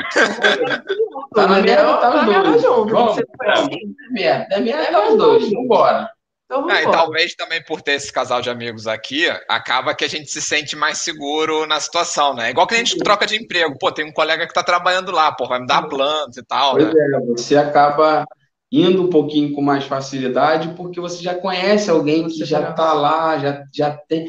[1.34, 2.62] tá na merda, tá os dois.
[2.62, 3.96] Junto, Vamos, assim.
[4.12, 5.52] merda, der merda, tá os dois.
[5.52, 6.10] Vambora.
[6.46, 10.08] Então, ah, e talvez também por ter esse casal de amigos aqui, acaba que a
[10.08, 12.50] gente se sente mais seguro na situação, né?
[12.52, 13.78] Igual que a gente troca de emprego.
[13.80, 16.74] Pô, tem um colega que tá trabalhando lá, pô, vai me dar planos e tal.
[16.74, 16.94] Pois né?
[16.96, 18.26] é, você acaba
[18.72, 23.38] indo um pouquinho com mais facilidade, porque você já conhece alguém que já está lá,
[23.38, 24.28] já, já tem.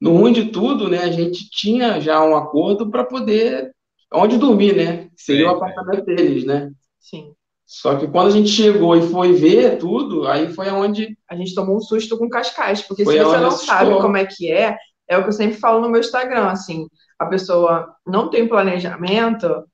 [0.00, 0.98] No ruim de tudo, né?
[0.98, 3.72] A gente tinha já um acordo para poder
[4.12, 5.08] onde dormir, né?
[5.16, 6.70] Seria sim, o apartamento deles, né?
[7.00, 7.32] Sim.
[7.68, 11.18] Só que quando a gente chegou e foi ver tudo, aí foi aonde.
[11.28, 14.50] A gente tomou um susto com Cascais, porque se você não sabe como é que
[14.50, 14.74] é,
[15.06, 19.64] é o que eu sempre falo no meu Instagram, assim, a pessoa não tem planejamento,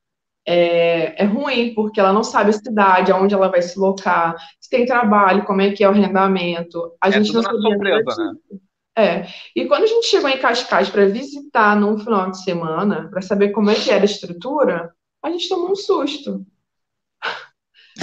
[0.45, 4.69] é, é ruim, porque ela não sabe a cidade, aonde ela vai se locar, se
[4.69, 6.91] tem trabalho, como é que é o arrendamento.
[6.99, 8.59] A é gente não sabia surpresa, né?
[8.97, 9.27] É.
[9.55, 13.51] E quando a gente chegou em Cascais para visitar num final de semana, para saber
[13.51, 16.45] como é que era a estrutura, a gente tomou um susto.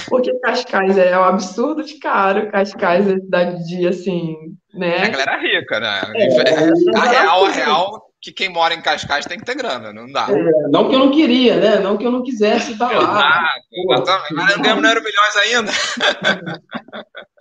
[0.09, 4.37] Porque Cascais é um absurdo de caro, Cascais é cidade de, assim,
[4.73, 4.97] né?
[4.97, 6.01] É a galera rica, né?
[6.17, 10.11] É, a real, a real, que quem mora em Cascais tem que ter grana, não
[10.11, 10.29] dá.
[10.31, 11.79] É, não que eu não queria, né?
[11.79, 13.53] Não que eu não quisesse estar lá.
[13.73, 15.73] Exato, Mas não ganhamos euro milhões ainda.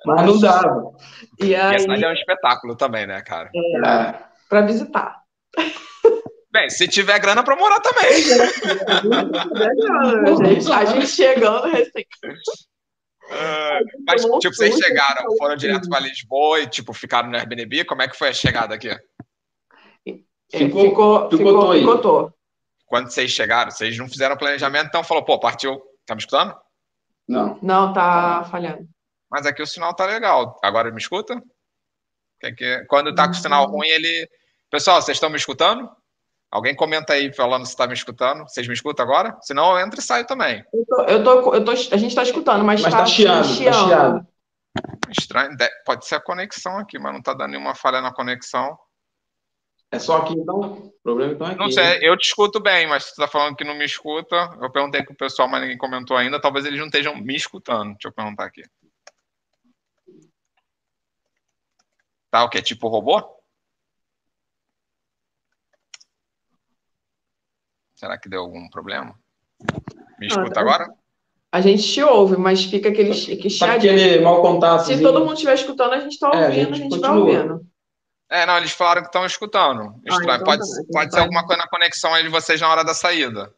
[0.05, 0.91] Mas não dava.
[1.39, 1.71] E, aí...
[1.71, 3.49] e essa é um espetáculo também, né, cara?
[3.55, 4.13] É,
[4.49, 5.21] para visitar.
[6.51, 8.11] Bem, se tiver grana para morar também.
[10.27, 12.05] a, gente, a gente chegando recém.
[13.23, 17.85] Uh, mas, tipo, vocês chegaram, foram direto para Lisboa e, tipo, ficaram no Airbnb?
[17.85, 18.89] Como é que foi a chegada aqui?
[20.51, 22.33] Ficou, ficou, ficou, ficou,
[22.91, 25.81] quando vocês chegaram, vocês não fizeram planejamento, então falou, pô, partiu.
[26.05, 26.53] Tá me escutando?
[27.25, 27.57] Não.
[27.61, 28.85] Não, tá falhando.
[29.29, 30.59] Mas aqui o sinal tá legal.
[30.61, 31.41] Agora me escuta?
[32.37, 32.85] Que que...
[32.89, 34.29] Quando tá com o sinal ruim, ele.
[34.69, 35.89] Pessoal, vocês estão me escutando?
[36.51, 38.43] Alguém comenta aí falando se tá me escutando.
[38.43, 39.37] Vocês me escutam agora?
[39.41, 40.61] Senão eu entro e saio também.
[40.73, 43.63] Eu tô, eu tô, eu tô- a gente tá escutando, mas, Mas tá, tá chiando,
[43.63, 44.27] tá chiando.
[45.09, 45.55] Estranho.
[45.55, 48.77] De- Pode ser a conexão aqui, mas não tá dando nenhuma falha na conexão.
[49.93, 50.59] É só aqui então?
[50.59, 51.59] O problema então é aqui.
[51.59, 54.35] Não sei, eu te escuto bem, mas se tu tá falando que não me escuta,
[54.61, 57.93] eu perguntei pro pessoal, mas ninguém comentou ainda, talvez eles não estejam me escutando.
[57.93, 58.63] Deixa eu perguntar aqui.
[62.29, 62.61] Tá o quê?
[62.61, 63.40] Tipo robô?
[68.01, 69.13] Será que deu algum problema?
[70.19, 70.61] Me escuta tá.
[70.61, 70.91] agora?
[71.51, 73.93] A gente te ouve, mas fica aquele, aquele Tá chiadinho.
[73.93, 74.85] aquele mau contato.
[74.87, 77.09] Se todo mundo estiver escutando, a gente tá É, a ouvindo, gente a gente vai
[77.11, 77.37] continua.
[77.37, 77.67] ouvindo.
[78.27, 79.93] É, não, eles falaram que estão escutando.
[80.03, 80.23] Estranho.
[80.33, 81.21] então pode tá, então pode ser vai.
[81.25, 83.53] alguma coisa na conexão aí de vocês na hora da saída.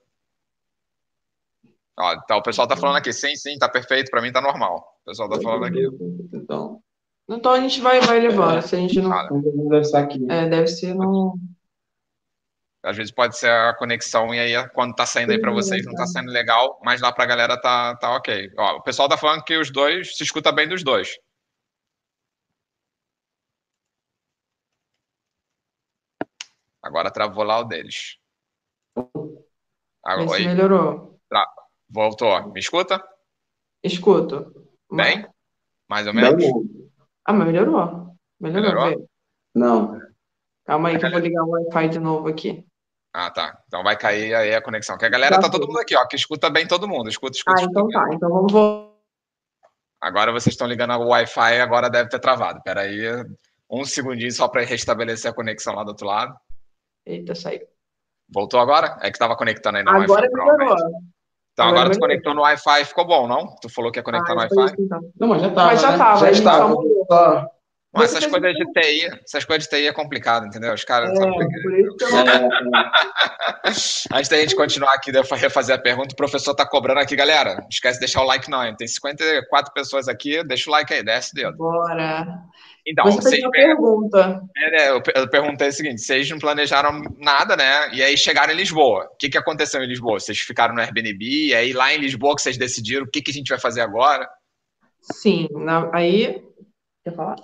[1.97, 4.83] Ó, então, o pessoal tá falando aqui, sim, sim, tá perfeito, pra mim tá normal.
[5.03, 5.87] O pessoal tá falando aqui.
[6.33, 6.81] Então,
[7.29, 8.61] Então a gente vai, vai levando.
[8.61, 9.09] Se a gente não.
[9.09, 9.29] Fala.
[9.69, 10.25] deve estar aqui.
[10.29, 11.37] É, deve ser no.
[12.83, 15.95] Às vezes pode ser a conexão e aí quando tá saindo aí pra vocês não
[15.95, 18.51] tá saindo legal, mas lá pra galera tá, tá ok.
[18.57, 21.17] Ó, o pessoal tá falando que os dois se escuta bem dos dois.
[26.81, 28.17] Agora travou lá o deles.
[30.03, 31.17] Agora, se oi, melhorou.
[31.89, 32.51] voltou.
[32.51, 33.01] Me escuta?
[33.81, 34.67] Escuto.
[34.91, 35.25] Bem?
[35.89, 36.43] Mais ou menos?
[37.23, 38.17] Ah, mas melhorou.
[38.41, 38.83] Melhorou.
[38.83, 39.09] Melhorou?
[39.55, 40.01] Não.
[40.65, 42.65] Calma aí que eu vou ligar o Wi-Fi de novo aqui.
[43.13, 43.57] Ah, tá.
[43.67, 44.97] Então vai cair aí a conexão.
[44.97, 47.09] Que a galera tá todo mundo aqui, ó, que escuta bem todo mundo.
[47.09, 47.79] Escuta, escuta, Ah, escuta.
[47.81, 48.13] então tá.
[48.13, 48.91] Então vamos voltar.
[50.01, 52.61] Agora vocês estão ligando o Wi-Fi, agora deve ter travado.
[52.63, 52.99] Pera aí,
[53.69, 56.35] um segundinho só para restabelecer a conexão lá do outro lado.
[57.05, 57.61] Eita, saiu.
[58.29, 58.97] Voltou agora?
[59.01, 60.27] É que tava conectando aí no Agora Wi-Fi.
[60.33, 60.55] melhorou.
[60.57, 61.03] provavelmente.
[61.53, 62.07] Então Agora agora tu melhorou.
[62.09, 63.55] conectou no Wi-Fi e ficou bom, não?
[63.61, 64.75] Tu falou que ia conectar Ah, no Wi-Fi?
[64.81, 64.99] então.
[65.19, 65.67] Não, mas já tava.
[65.67, 65.97] Mas já né?
[65.97, 67.49] tava, Já a gente estava.
[67.93, 70.73] Mas essas coisas de TI, essas coisas de TI é complicado, entendeu?
[70.73, 71.11] Os caras.
[71.11, 71.23] É.
[74.11, 77.55] Antes da gente continuar aqui, eu refazer a pergunta, o professor tá cobrando aqui, galera.
[77.55, 78.75] Não esquece de deixar o like, não.
[78.75, 81.57] Tem 54 pessoas aqui, deixa o like aí, desce o dedo.
[81.57, 82.25] Bora.
[82.85, 84.41] Então, Você vocês uma pergunta.
[84.57, 87.89] É, né, eu perguntei o seguinte: vocês não planejaram nada, né?
[87.93, 89.05] E aí chegaram em Lisboa.
[89.13, 90.19] O que, que aconteceu em Lisboa?
[90.19, 93.31] Vocês ficaram no Airbnb, e aí lá em Lisboa que vocês decidiram o que, que
[93.31, 94.27] a gente vai fazer agora?
[95.01, 96.43] Sim, na- aí.
[97.05, 97.35] Quer falar?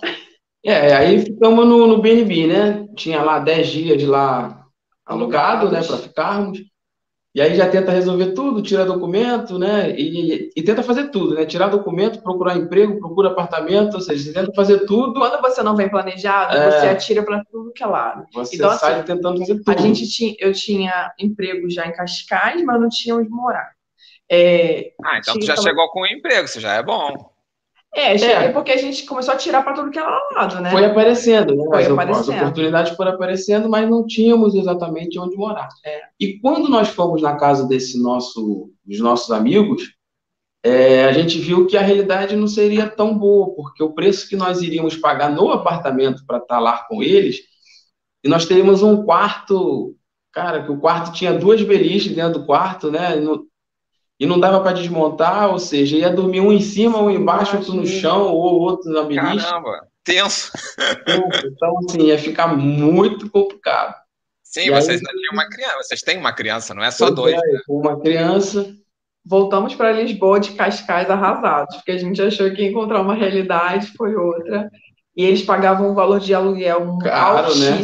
[0.64, 2.86] É, aí ficamos no, no BNB, né?
[2.96, 4.66] Tinha lá 10 dias lá
[5.06, 6.60] alugado, né, para ficarmos.
[7.32, 9.90] E aí já tenta resolver tudo, tira documento, né?
[9.96, 11.46] E, e tenta fazer tudo, né?
[11.46, 15.76] Tirar documento, procurar emprego, procura apartamento, ou seja, você tenta fazer tudo, Quando você não
[15.76, 16.70] vem planejado, É.
[16.72, 18.26] você atira para tudo que é lado.
[18.34, 19.70] você Então, sai assim, tentando fazer tudo.
[19.70, 23.70] A gente tinha, eu tinha emprego já em Cascais, mas não tinha onde morar.
[24.28, 27.29] É, Ah, então tu já então- chegou com um emprego, isso já é bom.
[27.94, 28.52] É, cheguei É.
[28.52, 30.70] porque a gente começou a tirar para tudo que era lado, né?
[30.70, 31.64] Foi aparecendo, né?
[31.66, 32.30] Foi As, aparecendo.
[32.32, 35.68] as oportunidades foram aparecendo, mas não tínhamos exatamente onde morar.
[35.84, 36.00] É.
[36.18, 39.92] E quando nós fomos na casa desse nosso, dos nossos amigos,
[40.62, 44.36] é, a gente viu que a realidade não seria tão boa, porque o preço que
[44.36, 47.38] nós iríamos pagar no apartamento para estar lá com eles,
[48.22, 49.96] e nós teríamos um quarto,
[50.30, 53.16] cara, que o quarto tinha duas beliches dentro do quarto, né?
[53.16, 53.42] Não,
[54.20, 57.72] e não dava para desmontar, ou seja, ia dormir um em cima, um embaixo, outro
[57.72, 59.44] no chão, ou outro na beliche.
[59.46, 60.52] Caramba, tenso.
[61.44, 63.94] Então, assim, ia ficar muito complicado.
[64.44, 67.16] Sim, E aí- vocês tinham uma criança, vocês têm uma criança, não é só Pois
[67.16, 67.34] dois.
[67.34, 68.74] é, com uma criança.
[69.24, 73.92] Voltamos para Lisboa de Cascais arrasados, porque a gente achou que ia encontrar uma realidade,
[73.96, 74.70] foi outra.
[75.16, 77.82] E eles pagavam um valor de aluguel Caro, né?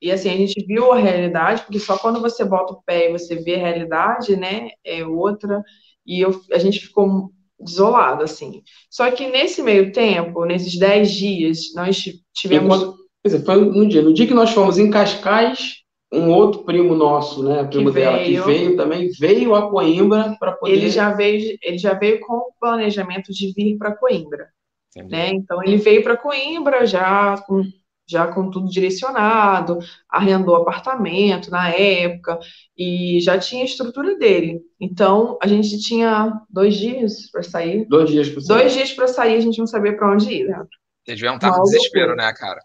[0.00, 3.12] E assim, a gente viu a realidade, porque só quando você bota o pé e
[3.12, 5.62] você vê a realidade, né, é outra.
[6.06, 8.62] E eu, a gente ficou desolado, assim.
[8.88, 12.94] Só que nesse meio tempo, nesses 10 dias, nós tivemos.
[13.24, 14.02] Dizer, foi no dia.
[14.02, 15.78] No dia que nós fomos em Cascais,
[16.12, 18.44] um outro primo nosso, né, primo Que dela, que veio.
[18.44, 20.72] veio também, veio a Coimbra para poder.
[20.74, 24.48] Ele já veio, ele já veio com o planejamento de vir para Coimbra.
[24.96, 25.12] Entendi.
[25.12, 25.30] né?
[25.30, 27.62] Então ele veio para Coimbra já com,
[28.08, 32.38] já com tudo direcionado, arrendou apartamento na época
[32.76, 34.60] e já tinha a estrutura dele.
[34.80, 39.36] Então a gente tinha dois dias para sair, Dois dias por dois dias para sair,
[39.36, 40.46] a gente não sabia para onde ir.
[40.48, 40.56] Né?
[41.04, 42.60] Vocês deviam estar desespero, né, cara?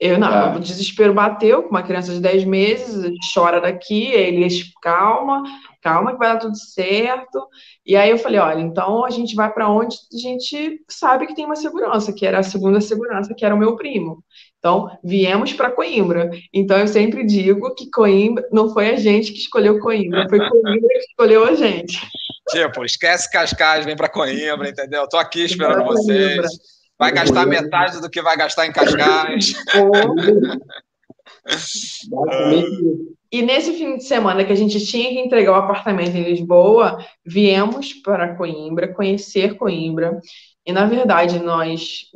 [0.00, 0.54] Eu não, Ah.
[0.56, 5.42] o desespero bateu com uma criança de 10 meses, chora daqui, eles calma,
[5.82, 7.44] calma que vai dar tudo certo.
[7.84, 11.34] E aí eu falei, olha, então a gente vai para onde a gente sabe que
[11.34, 14.22] tem uma segurança, que era a segunda segurança, que era o meu primo.
[14.58, 16.30] Então, viemos para Coimbra.
[16.52, 20.88] Então, eu sempre digo que Coimbra não foi a gente que escolheu Coimbra, foi Coimbra
[20.88, 22.00] que escolheu a gente.
[22.50, 25.08] Tipo, esquece Cascais, vem para Coimbra, entendeu?
[25.08, 26.46] Tô aqui esperando vocês.
[26.98, 29.52] Vai gastar metade do que vai gastar em Cascais.
[33.30, 36.98] E nesse fim de semana que a gente tinha que entregar o apartamento em Lisboa,
[37.24, 40.18] viemos para Coimbra, conhecer Coimbra.
[40.66, 42.06] E, na verdade, nós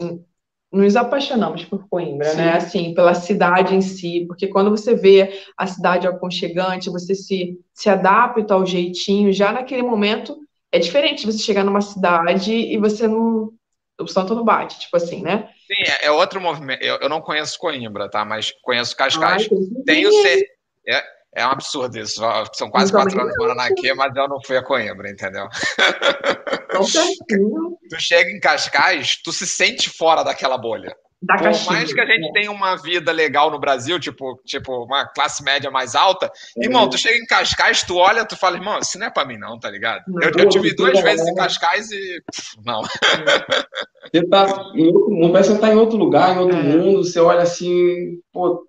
[0.72, 2.30] nos apaixonamos por Coimbra, né?
[2.30, 2.36] Sim.
[2.38, 2.52] né?
[2.54, 7.90] Assim, pela cidade em si, porque quando você vê a cidade aconchegante, você se, se
[7.90, 10.36] adapta ao jeitinho, já naquele momento
[10.72, 13.52] é diferente você chegar numa cidade e você não.
[14.00, 15.48] O santo não bate, tipo assim, né?
[15.66, 16.82] Sim, é, é outro movimento.
[16.82, 18.24] Eu, eu não conheço Coimbra, tá?
[18.24, 19.48] Mas conheço Cascais.
[19.52, 20.46] Ai, Tenho ser.
[20.88, 21.02] É,
[21.36, 22.20] é um absurdo isso.
[22.54, 25.46] São quase quatro anos morando aqui, mas eu não fui a Coimbra, entendeu?
[26.80, 30.94] tu chega em Cascais, tu se sente fora daquela bolha.
[31.22, 34.84] Da Por caixinha, mais que a gente tenha uma vida legal no Brasil, tipo, tipo
[34.84, 36.26] uma classe média mais alta,
[36.58, 36.64] é.
[36.64, 39.38] irmão, tu chega em Cascais, tu olha, tu fala, irmão, isso não é pra mim
[39.38, 40.02] não, tá ligado?
[40.08, 42.20] Não, eu, eu tive duas vezes em Cascais e...
[42.26, 42.82] Pff, não.
[42.82, 46.62] Você tá em outro mundo, parece que você tá em outro lugar, em outro é.
[46.62, 48.66] mundo, você olha assim, pô,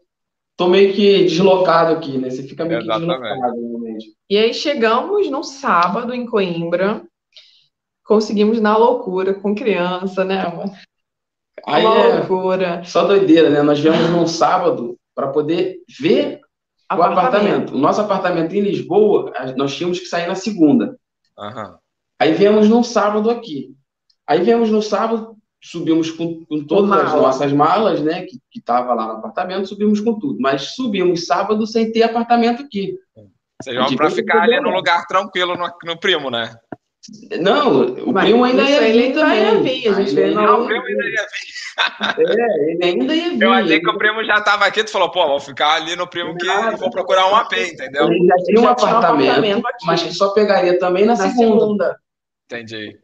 [0.56, 2.30] tô meio que deslocado aqui, né?
[2.30, 3.14] Você fica meio Exatamente.
[3.14, 4.06] que deslocado, realmente.
[4.30, 7.04] E aí chegamos no sábado em Coimbra,
[8.04, 10.66] conseguimos na loucura com criança, né, amor?
[11.66, 12.84] Aí é loucura.
[12.84, 13.62] Só doideira, né?
[13.62, 16.42] Nós viemos num sábado para poder ver
[16.90, 17.18] apartamento.
[17.18, 17.76] o apartamento.
[17.76, 20.98] O nosso apartamento em Lisboa, nós tínhamos que sair na segunda.
[21.38, 21.76] Uhum.
[22.20, 23.76] Aí viemos num sábado aqui.
[24.28, 27.04] Aí viemos no sábado, subimos com, com todas Mala.
[27.04, 28.24] as nossas malas, né?
[28.24, 30.40] Que, que tava lá no apartamento, subimos com tudo.
[30.40, 32.98] Mas subimos sábado sem ter apartamento aqui.
[33.62, 36.54] Vocês vão para ficar ali no lugar tranquilo no, no primo, né?
[37.42, 39.42] Não, o Mas primo ainda ia vir também.
[39.42, 41.54] Ia vir, a gente veio não, o primo ainda ia vir.
[42.18, 43.42] É, ele ainda ia vir.
[43.42, 46.08] Eu achei que o primo já estava aqui, tu falou, pô, vou ficar ali no
[46.08, 48.10] primo que ah, vou procurar um AP, entendeu?
[48.10, 51.60] Ele já tinha um apartamento, apartamento mas que só pegaria também na, na segunda.
[51.60, 52.00] segunda.
[52.46, 52.98] Entendi.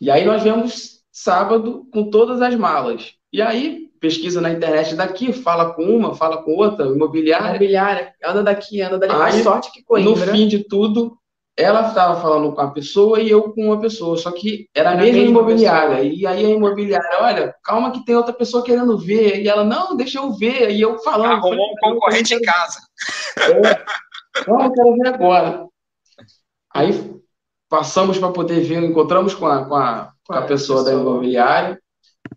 [0.00, 3.12] E aí nós viemos sábado com todas as malas.
[3.32, 7.48] E aí, pesquisa na internet daqui, fala com uma, fala com outra, imobiliária.
[7.50, 9.12] Imobiliária, anda daqui, anda dali.
[9.12, 10.26] Aí, sorte que Coimbra.
[10.26, 11.18] No fim de tudo,
[11.56, 14.96] ela estava falando com a pessoa e eu com uma pessoa, só que era a
[14.96, 15.96] mesma imobiliária.
[15.96, 16.14] Pessoa.
[16.14, 19.40] E aí a imobiliária, olha, calma que tem outra pessoa querendo ver.
[19.40, 20.70] E ela, não, deixa eu ver.
[20.70, 21.32] E eu falando.
[21.32, 22.80] Arrumou um concorrente em casa.
[23.38, 23.84] É,
[24.48, 25.66] não, eu quero ver agora.
[26.74, 27.14] Aí
[27.68, 31.80] passamos para poder ver, encontramos com a, com a, com a pessoa, pessoa da imobiliária,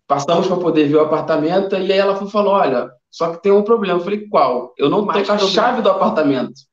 [0.06, 3.62] passamos para poder ver o apartamento, e aí ela falou: olha, só que tem um
[3.62, 3.98] problema.
[3.98, 4.72] Eu falei, qual?
[4.76, 6.67] Eu não tenho a chave do apartamento.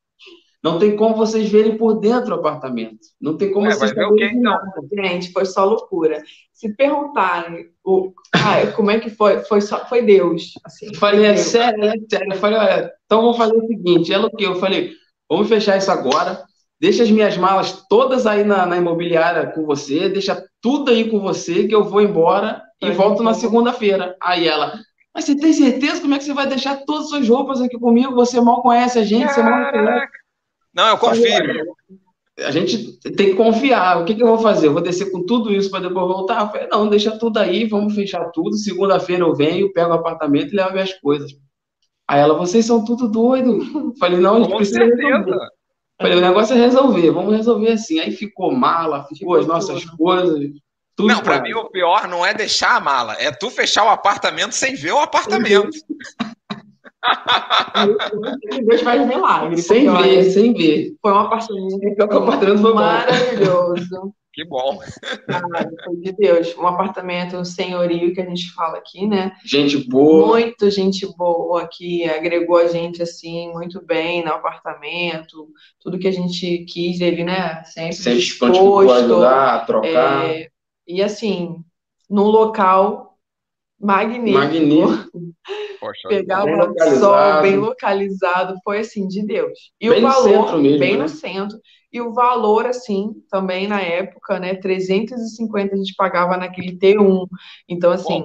[0.65, 2.97] Não tem como vocês verem por dentro do apartamento.
[3.21, 4.11] Não tem como é, vocês verem.
[4.13, 4.57] Okay, então.
[4.97, 6.23] Gente, foi só loucura.
[6.51, 10.53] Se perguntarem o, ah, como é que foi, foi, só, foi Deus.
[10.65, 12.33] Assim, eu falei, é sério, é sério.
[12.33, 14.47] Eu falei, olha, então vamos fazer o seguinte: ela o quê?
[14.47, 14.93] Eu falei,
[15.29, 16.43] vamos fechar isso agora.
[16.81, 21.19] Deixa as minhas malas todas aí na, na imobiliária com você, deixa tudo aí com
[21.19, 24.17] você, que eu vou embora e volto na segunda-feira.
[24.19, 24.73] Aí ela,
[25.13, 27.77] mas você tem certeza como é que você vai deixar todas as suas roupas aqui
[27.77, 28.15] comigo?
[28.15, 29.35] Você mal conhece a gente, Caraca.
[29.35, 30.24] você mal conhece.
[30.75, 31.23] Não, eu confio.
[32.39, 34.01] A gente tem que confiar.
[34.01, 34.67] O que, que eu vou fazer?
[34.67, 36.41] Eu vou descer com tudo isso para depois voltar?
[36.41, 38.57] Eu falei, não, deixa tudo aí, vamos fechar tudo.
[38.57, 41.31] Segunda-feira eu venho, pego o apartamento e levo minhas coisas.
[42.07, 43.93] Aí ela, vocês são tudo doido.
[43.97, 45.07] falei, não, a gente com precisa certeza.
[45.07, 45.47] resolver.
[45.97, 47.99] Falei, o negócio é resolver, vamos resolver assim.
[47.99, 50.49] Aí ficou mala, ficou as nossas coisas.
[50.93, 53.89] Tudo não, para mim o pior não é deixar a mala, é tu fechar o
[53.89, 55.69] apartamento sem ver o apartamento.
[58.65, 59.57] Deus faz milagre.
[59.61, 60.95] Sem ver, sem ver.
[61.01, 64.13] Foi um apartamento, o apartamento foi maravilhoso.
[64.35, 64.77] Que bom.
[65.29, 66.53] Ah, foi de Deus.
[66.57, 69.31] Um apartamento um senhorio que a gente fala aqui, né?
[69.45, 70.27] Gente boa.
[70.27, 75.47] Muito gente boa que agregou a gente assim muito bem no apartamento.
[75.79, 77.63] Tudo que a gente quis, ele, né?
[77.63, 78.91] Sempre, Sempre disposto.
[78.91, 80.29] ajudar, trocar.
[80.29, 80.49] É,
[80.85, 81.63] e assim,
[82.09, 83.17] num local
[83.79, 84.37] magnífico.
[84.37, 85.34] Magnífico.
[85.79, 89.71] Poxa, pegar o sol bem localizado, foi assim, de Deus.
[89.79, 91.03] E bem o valor, mesmo, bem né?
[91.03, 91.57] no centro.
[91.91, 94.55] E o valor, assim, também na época, né?
[94.55, 97.27] 350 a gente pagava naquele T1.
[97.69, 98.23] Então, assim,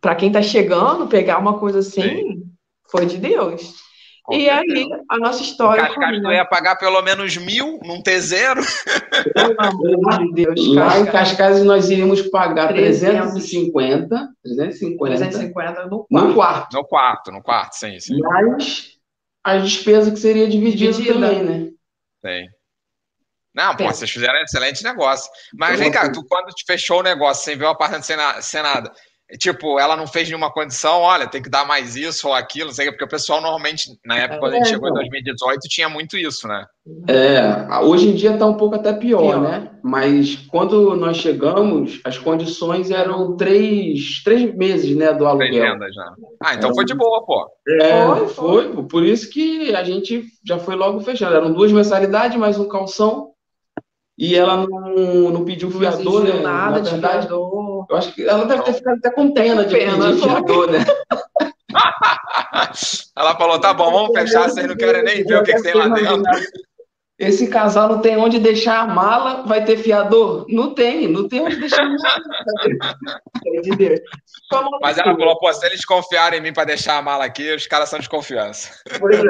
[0.00, 2.42] para quem tá chegando, pegar uma coisa assim, Sim.
[2.90, 3.85] foi de Deus.
[4.26, 4.94] Com e certeza.
[4.94, 5.84] aí, a nossa história.
[5.84, 8.56] O Cascais ia pagar pelo menos mil num T0.
[9.32, 10.74] Pelo amor de Deus.
[10.74, 14.28] Lá em Cascais nós iríamos pagar 350.
[14.42, 15.16] 350.
[15.16, 16.06] 350 no quarto.
[16.10, 16.76] No quarto.
[16.76, 18.18] No quarto, no quarto, sim, sim.
[18.18, 18.96] Mas
[19.44, 21.14] a despesa que seria dividida, dividida.
[21.14, 21.70] também, né?
[22.20, 22.48] Tem.
[23.54, 23.86] Não, pô, Tem.
[23.86, 25.30] vocês fizeram um excelente negócio.
[25.54, 28.60] Mas vem cá, tu quando te fechou o negócio sem ver o apartamento sem, sem
[28.60, 28.92] nada,
[29.38, 32.74] tipo, ela não fez nenhuma condição, olha, tem que dar mais isso ou aquilo, não
[32.74, 35.56] sei o porque o pessoal normalmente, na época, quando a gente é, chegou em 2018,
[35.56, 35.68] então.
[35.68, 36.64] tinha muito isso, né?
[37.08, 39.70] É, hoje em dia está um pouco até pior, pior, né?
[39.82, 45.48] Mas quando nós chegamos, as condições eram três, três meses, né, do aluguel.
[45.48, 46.14] Três vendas já.
[46.44, 47.48] Ah, então foi de boa, pô.
[47.68, 51.34] É, foi, foi, foi, por isso que a gente já foi logo fechando.
[51.34, 53.32] Eram duas mensalidades, mais um calção,
[54.18, 56.40] e ela não, não pediu fiador, né?
[56.40, 57.65] nada de fiador.
[57.88, 60.84] Eu acho que ela deve ter ficado até com pena de pena, fiador, né?
[63.16, 65.74] ela falou, tá bom, vamos fechar, vocês não querem nem ver o que, que tem
[65.74, 66.22] lá dentro.
[67.18, 70.44] Esse casal não tem onde deixar a mala, vai ter fiador?
[70.50, 71.96] Não tem, não tem onde deixar a mala.
[74.82, 77.66] Mas ela falou, pô, se eles confiarem em mim para deixar a mala aqui, os
[77.66, 78.70] caras são de confiança.
[79.00, 79.22] Pois é,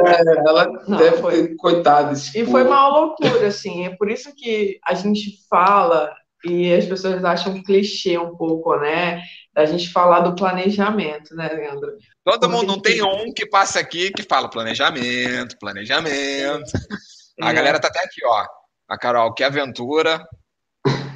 [0.47, 0.67] ela
[0.99, 2.13] deve foi coitada.
[2.35, 3.87] E foi uma loucura, assim.
[3.87, 6.13] É por isso que a gente fala
[6.49, 9.23] e as pessoas acham clichê um pouco, né?
[9.53, 11.97] Da gente falar do planejamento, né, Leandro?
[12.25, 16.71] Todo mundo não tem um que passa aqui que fala planejamento, planejamento.
[17.41, 17.53] A é.
[17.53, 18.47] galera tá até aqui, ó.
[18.89, 20.25] A Carol, que aventura.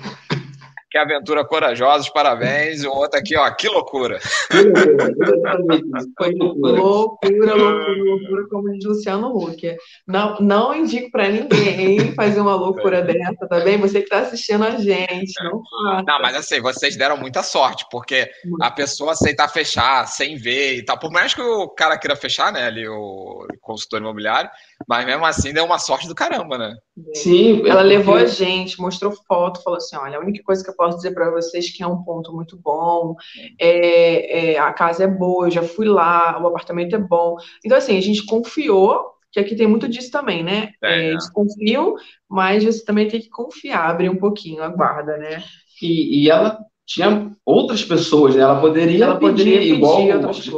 [0.90, 2.82] que aventura corajosa, parabéns.
[2.82, 4.18] E o outro aqui, ó, que loucura.
[6.18, 9.76] Foi loucura, loucura, loucura, loucura, como diz Luciano Huck.
[10.06, 13.02] Não, não indico para ninguém fazer uma loucura é.
[13.02, 13.78] dessa, tá bem?
[13.78, 16.02] Você que está assistindo a gente, não faça.
[16.06, 18.28] Não, mas assim, vocês deram muita sorte, porque
[18.60, 22.52] a pessoa aceitar fechar sem ver e tal, por mais que o cara queira fechar,
[22.52, 24.50] né, ali, o consultor imobiliário,
[24.88, 26.76] mas mesmo assim deu uma sorte do caramba, né?
[27.14, 30.76] Sim, ela levou a gente, mostrou foto, falou assim: olha, a única coisa que eu
[30.76, 33.14] posso dizer para vocês é que é um ponto muito bom,
[33.60, 37.36] é, é, a casa é boa, eu já fui lá, o apartamento é bom.
[37.64, 40.70] Então, assim, a gente confiou, que aqui tem muito disso também, né?
[40.82, 41.94] É, é, eles confiam,
[42.28, 45.42] mas você também tem que confiar, abrir um pouquinho a guarda, né?
[45.82, 48.42] E, e ela tinha outras pessoas, né?
[48.42, 50.02] Ela poderia, ela poderia pedir, igual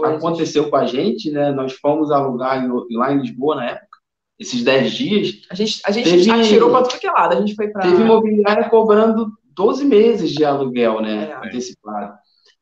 [0.04, 1.52] aconteceu com a gente, né?
[1.52, 3.91] Nós fomos alugar lá em Lisboa na época
[4.42, 5.46] esses 10 dias.
[5.50, 7.34] A gente, a gente teve, atirou para tudo que é lado.
[7.36, 7.82] A gente foi para.
[7.82, 11.30] Teve imobiliária cobrando 12 meses de aluguel, né?
[11.30, 11.48] É.
[11.48, 12.14] Antecipado.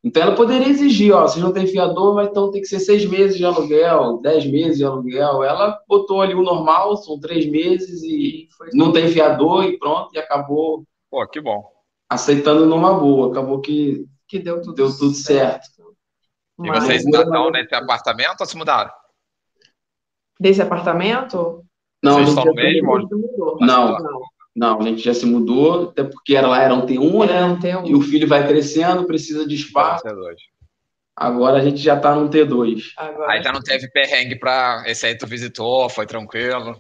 [0.02, 3.04] Então ela poderia exigir, ó, vocês não tem fiador, mas então tem que ser seis
[3.04, 5.42] meses de aluguel, dez meses de aluguel.
[5.42, 10.18] Ela botou ali o normal, são três meses e não tem fiador e pronto, e
[10.18, 10.84] acabou.
[11.10, 11.70] Pô, que bom.
[12.08, 15.66] Aceitando numa boa, acabou que, que deu tudo, deu tudo certo.
[15.66, 15.94] certo.
[16.62, 18.90] E vocês ainda estão nesse apartamento ou se mudaram?
[20.40, 21.59] Desse apartamento?
[22.02, 23.08] Não, Vocês estão no mesmo?
[23.60, 24.20] Não, não,
[24.56, 27.44] não, a gente já se mudou, até porque era lá era um T1, né?
[27.44, 27.88] Um T1.
[27.88, 30.04] E o filho vai crescendo, precisa de espaço.
[31.20, 32.80] Agora a gente já está no T2.
[32.96, 33.30] Agora...
[33.30, 34.84] Aí já não teve perrengue para.
[34.86, 36.74] Esse aí tu visitou, foi tranquilo.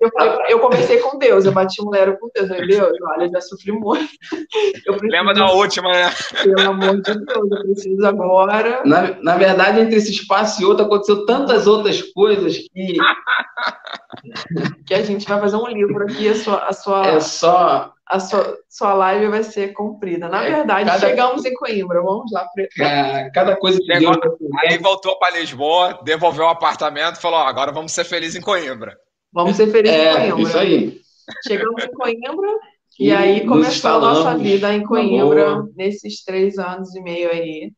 [0.00, 2.46] eu, eu comecei com Deus, eu bati um lero com Deus.
[2.46, 4.08] Falei, Deus, olha, eu já sofri muito.
[4.30, 4.98] Preciso...
[5.02, 6.08] Lembra da última, né?
[6.40, 8.80] Pelo amor de Deus, eu preciso agora.
[8.84, 12.96] Na, na verdade, entre esse espaço e outro, aconteceu tantas outras coisas que.
[14.86, 16.58] que a gente vai fazer um livro aqui, a sua.
[16.58, 17.06] A sua...
[17.08, 20.28] É só a sua, sua live vai ser cumprida.
[20.28, 21.08] Na é, verdade, cada...
[21.08, 22.46] chegamos em Coimbra, vamos lá.
[22.78, 24.16] É, cada coisa que Deus...
[24.64, 28.96] Aí voltou para Lisboa, devolveu o apartamento e falou: agora vamos ser felizes em Coimbra.
[29.32, 30.42] Vamos ser felizes é, em Coimbra.
[30.42, 31.00] Isso aí.
[31.46, 32.58] Chegamos em Coimbra
[32.98, 37.72] e, e aí começou a nossa vida em Coimbra nesses três anos e meio aí.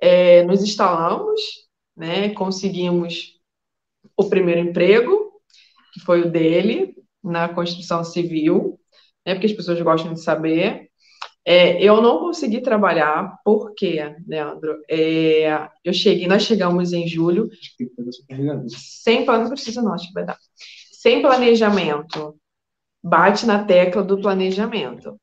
[0.00, 1.40] É, nos instalamos,
[1.96, 2.30] né?
[2.30, 3.32] Conseguimos
[4.16, 5.32] o primeiro emprego,
[5.92, 8.78] que foi o dele, na construção civil
[9.26, 10.88] né, porque as pessoas gostam de saber.
[11.44, 17.50] É, eu não consegui trabalhar, porque, Leandro, é, eu cheguei, nós chegamos em julho,
[18.68, 20.38] sem não precisa não, acho que vai dar.
[20.92, 22.36] Sem planejamento,
[23.02, 25.18] bate na tecla do planejamento.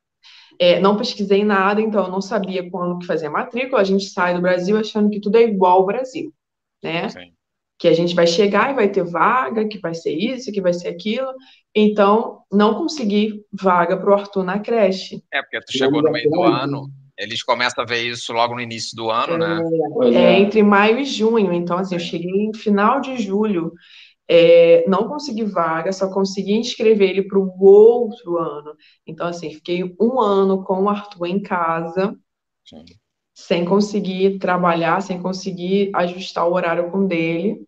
[0.58, 3.80] É, não pesquisei nada, então eu não sabia quando que fazer a matrícula.
[3.80, 6.34] A gente sai do Brasil achando que tudo é igual ao Brasil,
[6.82, 7.08] né?
[7.08, 7.32] Sim
[7.80, 10.74] que a gente vai chegar e vai ter vaga, que vai ser isso, que vai
[10.74, 11.32] ser aquilo.
[11.74, 15.24] Então, não consegui vaga para o Arthur na creche.
[15.32, 18.60] É, porque tu chegou no meio do ano, eles começam a ver isso logo no
[18.60, 19.62] início do ano, né?
[20.02, 21.54] É, é, entre maio e junho.
[21.54, 23.72] Então, assim, eu cheguei em final de julho,
[24.28, 28.74] é, não consegui vaga, só consegui inscrever ele para o outro ano.
[29.06, 32.14] Então, assim, fiquei um ano com o Arthur em casa.
[32.62, 32.84] Sim.
[33.32, 37.66] Sem conseguir trabalhar, sem conseguir ajustar o horário com dele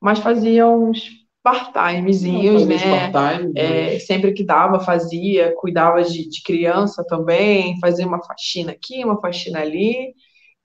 [0.00, 3.10] mas fazia uns part-timezinhos, né?
[3.12, 3.98] Part é, né?
[4.00, 9.60] sempre que dava, fazia, cuidava de, de, criança também, fazia uma faxina aqui, uma faxina
[9.60, 10.12] ali,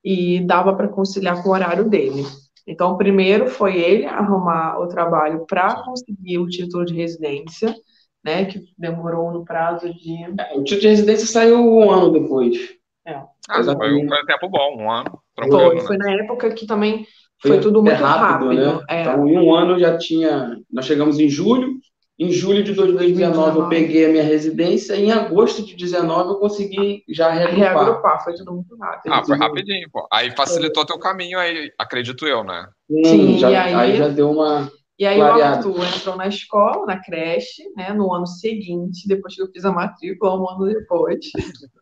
[0.03, 2.23] e dava para conciliar com o horário dele.
[2.67, 7.75] Então, primeiro foi ele arrumar o trabalho para conseguir o título de residência,
[8.23, 8.45] né?
[8.45, 10.23] Que demorou no prazo de.
[10.39, 12.57] É, o título de residência saiu um ano depois.
[13.05, 13.21] É.
[13.49, 15.19] Ah, foi um, foi um tempo bom, um ano.
[15.35, 15.81] Foi, né?
[15.81, 17.05] foi na época que também
[17.41, 18.49] foi, foi tudo muito é rápido.
[18.49, 18.53] rápido.
[18.53, 18.85] Né?
[18.89, 19.01] É.
[19.01, 20.57] Então, em um ano já tinha.
[20.71, 21.79] Nós chegamos em julho,
[22.21, 27.03] em julho de 2019 eu peguei a minha residência, em agosto de 2019 eu consegui
[27.09, 27.73] já reagrupar.
[27.73, 29.11] Reagrupar, foi tudo muito rápido.
[29.11, 30.07] Ah, foi rapidinho, pô.
[30.13, 32.67] Aí facilitou teu caminho aí, acredito eu, né?
[33.05, 34.71] Sim, já, aí, aí, já deu uma.
[34.99, 35.67] E aí clareada.
[35.67, 39.65] o Arthur entrou na escola, na creche, né, no ano seguinte, depois que eu fiz
[39.65, 41.25] a matrícula, um ano depois.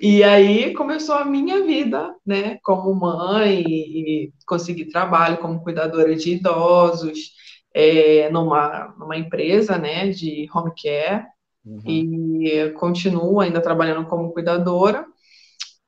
[0.00, 6.34] E aí começou a minha vida, né, como mãe, e consegui trabalho como cuidadora de
[6.34, 7.32] idosos,
[7.74, 11.24] é, numa, numa empresa né, de home care
[11.64, 11.82] uhum.
[11.86, 15.06] e continuo ainda trabalhando como cuidadora.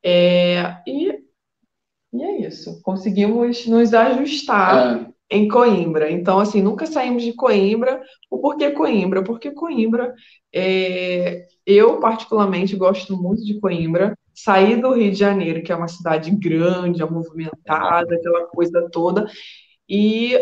[0.03, 1.13] É, e,
[2.13, 2.81] e é isso.
[2.83, 5.10] Conseguimos nos ajustar é.
[5.31, 6.11] Em Coimbra.
[6.11, 8.03] Então, assim, nunca saímos de Coimbra.
[8.31, 9.23] O porquê Coimbra?
[9.23, 10.15] Porque Coimbra,
[10.53, 14.17] é, eu particularmente gosto muito de Coimbra.
[14.35, 19.27] Saí do Rio de Janeiro, que é uma cidade grande, movimentada, aquela coisa toda,
[19.89, 20.39] e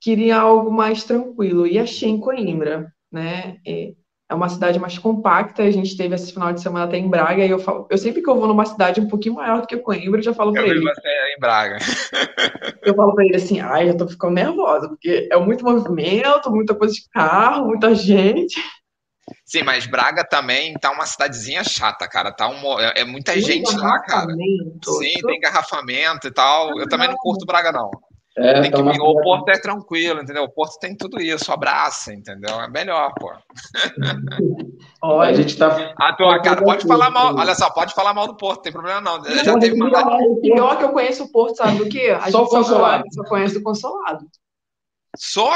[0.00, 3.58] queria algo mais tranquilo e achei em Coimbra, né?
[3.66, 3.94] É,
[4.32, 5.62] é uma cidade mais compacta.
[5.62, 8.22] A gente teve esse final de semana até em Braga e eu falo, eu sempre
[8.22, 10.66] que eu vou numa cidade um pouquinho maior do que Coimbra, eu já falo para
[10.66, 10.80] ele.
[10.80, 11.76] Você em Braga.
[12.82, 16.74] eu falo para ele assim, ai, já tô ficando nervosa porque é muito movimento, muita
[16.74, 18.58] coisa de carro, muita gente.
[19.44, 22.32] Sim, mas Braga também tá uma cidadezinha chata, cara.
[22.32, 24.32] Tá um, é, é muita tem gente lá, cara.
[24.32, 26.78] Sim, tem engarrafamento e tal.
[26.78, 27.90] Eu também não curto Braga, não.
[28.36, 30.44] É, tem tá que o Porto é tranquilo, entendeu?
[30.44, 32.60] O Porto tem tudo isso, abraça, entendeu?
[32.62, 33.30] É melhor, pô.
[35.02, 35.92] Olha, a gente tá.
[35.98, 37.36] Ah, tua, cara, pode falar mal.
[37.36, 39.22] Olha só, pode falar mal do Porto, não tem problema não.
[39.44, 39.90] Já teve uma...
[40.40, 42.16] Pior que eu conheço o Porto, sabe do quê?
[42.18, 43.04] A só gente consolado.
[43.12, 44.26] Só, só conhece o consolado.
[45.14, 45.50] Só?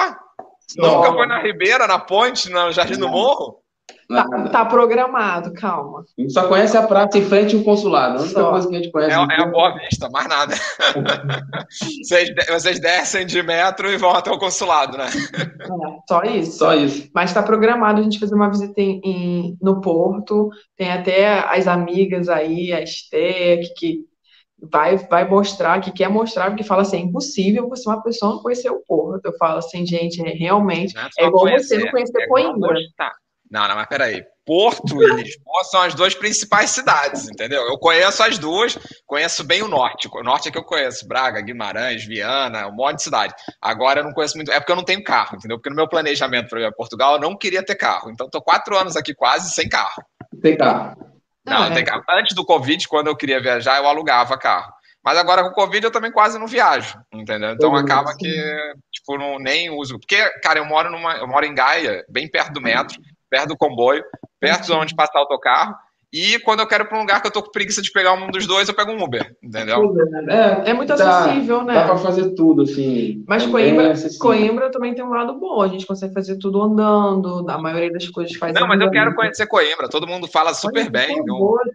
[0.69, 0.77] só?
[0.77, 3.63] Nunca foi na Ribeira, na ponte, no Jardim do Morro?
[4.09, 6.05] Tá, tá, programado, calma.
[6.17, 8.19] A gente só conhece a praça em frente ao consulado.
[8.19, 8.51] A única só.
[8.51, 9.17] coisa que a gente conhece.
[9.17, 10.55] É, é a Boa Vista, mais nada.
[12.03, 15.07] vocês, vocês descem de metro e vão até o consulado, né?
[15.07, 16.59] É, só isso.
[16.59, 17.11] Só isso.
[17.13, 20.51] Mas está programado a gente fazer uma visita em, em, no Porto.
[20.77, 24.05] Tem até as amigas aí, a Estec, que
[24.71, 28.43] vai, vai mostrar, que quer mostrar, porque fala assim, é impossível você uma pessoa não
[28.43, 29.27] conhecer o Porto.
[29.27, 32.79] Eu falo assim, gente, é, realmente, é, é igual conhecer, você não conhecer é Coimbra.
[33.51, 34.25] Não, não, mas peraí.
[34.45, 37.63] Porto e Lisboa são as duas principais cidades, entendeu?
[37.67, 40.09] Eu conheço as duas, conheço bem o norte.
[40.13, 43.35] O norte é que eu conheço, Braga, Guimarães, Viana, um monte de cidade.
[43.61, 45.59] Agora eu não conheço muito, é porque eu não tenho carro, entendeu?
[45.59, 48.09] Porque no meu planejamento para ir a Portugal eu não queria ter carro.
[48.09, 50.01] Então tô quatro anos aqui quase sem carro.
[50.41, 50.97] Tem carro?
[51.45, 51.75] Não, não é.
[51.75, 52.05] tem carro.
[52.09, 54.73] Antes do Covid, quando eu queria viajar, eu alugava carro.
[55.05, 57.51] Mas agora com o Covid eu também quase não viajo, entendeu?
[57.51, 58.29] Então acaba que,
[58.93, 59.99] tipo, não, nem uso.
[60.01, 61.17] Porque, cara, eu moro numa.
[61.17, 62.97] Eu moro em Gaia, bem perto do metro
[63.29, 64.05] perto do comboio,
[64.41, 65.75] perto de onde passar o autocarro.
[66.13, 68.13] E quando eu quero ir para um lugar que eu tô com preguiça de pegar
[68.13, 69.93] um dos dois, eu pego um Uber, entendeu?
[70.29, 71.75] É, é muito acessível, né?
[71.75, 73.25] Dá para fazer tudo, assim.
[73.27, 75.61] Mas é Coimbra, Coimbra também tem um lado bom.
[75.61, 79.15] A gente consegue fazer tudo andando, a maioria das coisas faz Não, mas eu quero
[79.15, 79.89] conhecer Coimbra.
[79.89, 81.23] Todo mundo fala super Coimbra, bem.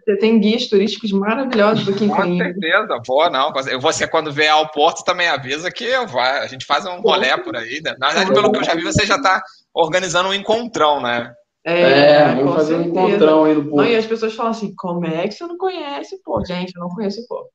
[0.04, 2.52] Você tem guias turísticos maravilhosos aqui em Com Coimbra.
[2.52, 3.52] Com certeza, vou, não.
[3.80, 7.54] Você, quando vier ao Porto, também avisa que vai, a gente faz um rolé por
[7.54, 7.80] aí.
[7.84, 7.94] Né?
[7.98, 9.42] Na verdade, pelo que eu já vi, você já está
[9.74, 11.32] organizando um encontrão, né?
[11.64, 13.00] É, é vamos fazer certeza.
[13.00, 13.88] um encontrão aí no Porto.
[13.88, 16.46] e as pessoas falam assim, como é que você não conhece Porto?
[16.46, 17.50] Gente, eu não conheço Porto.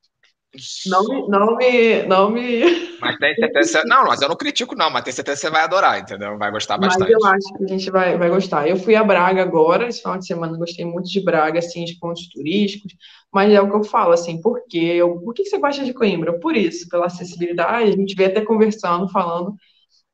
[0.88, 2.64] Não me, não me, não me.
[3.00, 3.84] Mas tem certeza.
[3.86, 6.36] Não, mas eu não critico, não, mas tem certeza que você vai adorar, entendeu?
[6.36, 7.12] Vai gostar bastante.
[7.12, 8.68] Mas eu acho que a gente vai, vai gostar.
[8.68, 12.00] Eu fui a Braga agora, esse final de semana, gostei muito de Braga, assim, de
[12.00, 12.94] pontos turísticos,
[13.32, 14.80] mas é o que eu falo, assim, por quê?
[14.96, 16.40] Eu, por que você gosta de Coimbra?
[16.40, 19.54] Por isso, pela acessibilidade, a gente vê até conversando, falando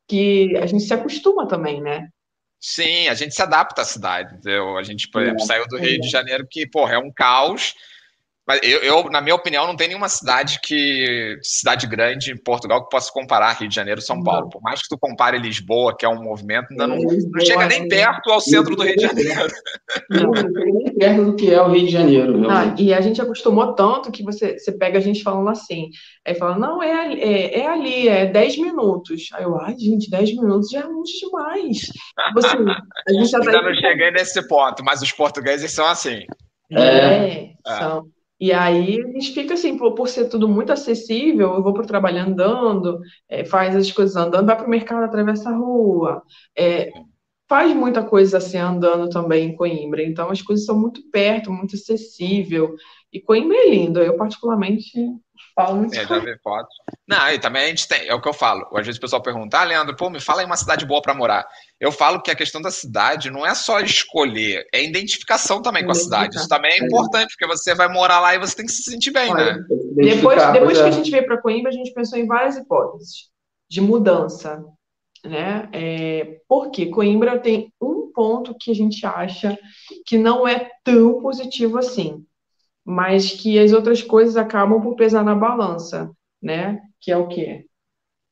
[0.07, 2.09] que a gente se acostuma também, né?
[2.66, 4.36] Sim, a gente se adapta à cidade.
[4.36, 4.78] Entendeu?
[4.78, 7.76] A gente, por exemplo, é, saiu do Rio de Janeiro, que, porra, é um caos.
[8.45, 12.83] Mas eu, eu, na minha opinião, não tem nenhuma cidade que cidade grande em Portugal
[12.83, 14.49] que possa comparar Rio de Janeiro e São Paulo.
[14.49, 17.87] Por mais que tu compare Lisboa, que é um movimento, ainda não, não chega nem
[17.87, 19.47] perto ao centro do Rio de Janeiro.
[20.09, 22.49] Não, não chega nem perto do que é o Rio de Janeiro.
[22.49, 25.89] Ah, e a gente acostumou tanto que você, você pega a gente falando assim,
[26.27, 29.29] aí fala, não, é, é, é ali, é 10 minutos.
[29.33, 31.77] Aí eu, ai, gente, 10 minutos já é muito demais.
[32.37, 32.57] Assim,
[33.07, 36.25] a gente já tá ainda não cheguei nesse ponto, mas os portugueses são assim.
[36.71, 37.77] É, é.
[37.79, 38.03] são.
[38.39, 41.84] E aí a gente fica assim, por, por ser tudo muito acessível, eu vou para
[41.84, 46.21] o trabalho andando, é, faz as coisas andando, vai para o mercado, atravessa a rua,
[46.57, 46.91] é,
[47.47, 50.03] faz muita coisa assim andando também em Coimbra.
[50.03, 52.75] Então as coisas são muito perto, muito acessível.
[53.11, 54.91] E Coimbra é lindo, eu particularmente
[55.73, 55.95] muito.
[55.95, 56.75] É, já vi fotos.
[57.07, 58.67] Não, e também a gente tem, é o que eu falo.
[58.73, 61.13] Às vezes o pessoal pergunta, ah, Leandro, pô, me fala aí uma cidade boa para
[61.13, 61.47] morar.
[61.79, 65.91] Eu falo que a questão da cidade não é só escolher, é identificação também com
[65.91, 66.37] a cidade.
[66.37, 69.11] Isso também é importante, porque você vai morar lá e você tem que se sentir
[69.11, 69.59] bem, né?
[69.95, 73.29] Depois, depois que a gente veio para Coimbra, a gente pensou em várias hipóteses
[73.69, 74.63] de mudança,
[75.23, 75.69] né?
[75.71, 79.57] É, porque Coimbra tem um ponto que a gente acha
[80.05, 82.25] que não é tão positivo assim,
[82.86, 86.11] mas que as outras coisas acabam por pesar na balança,
[86.41, 86.79] né?
[86.99, 87.65] Que é o quê?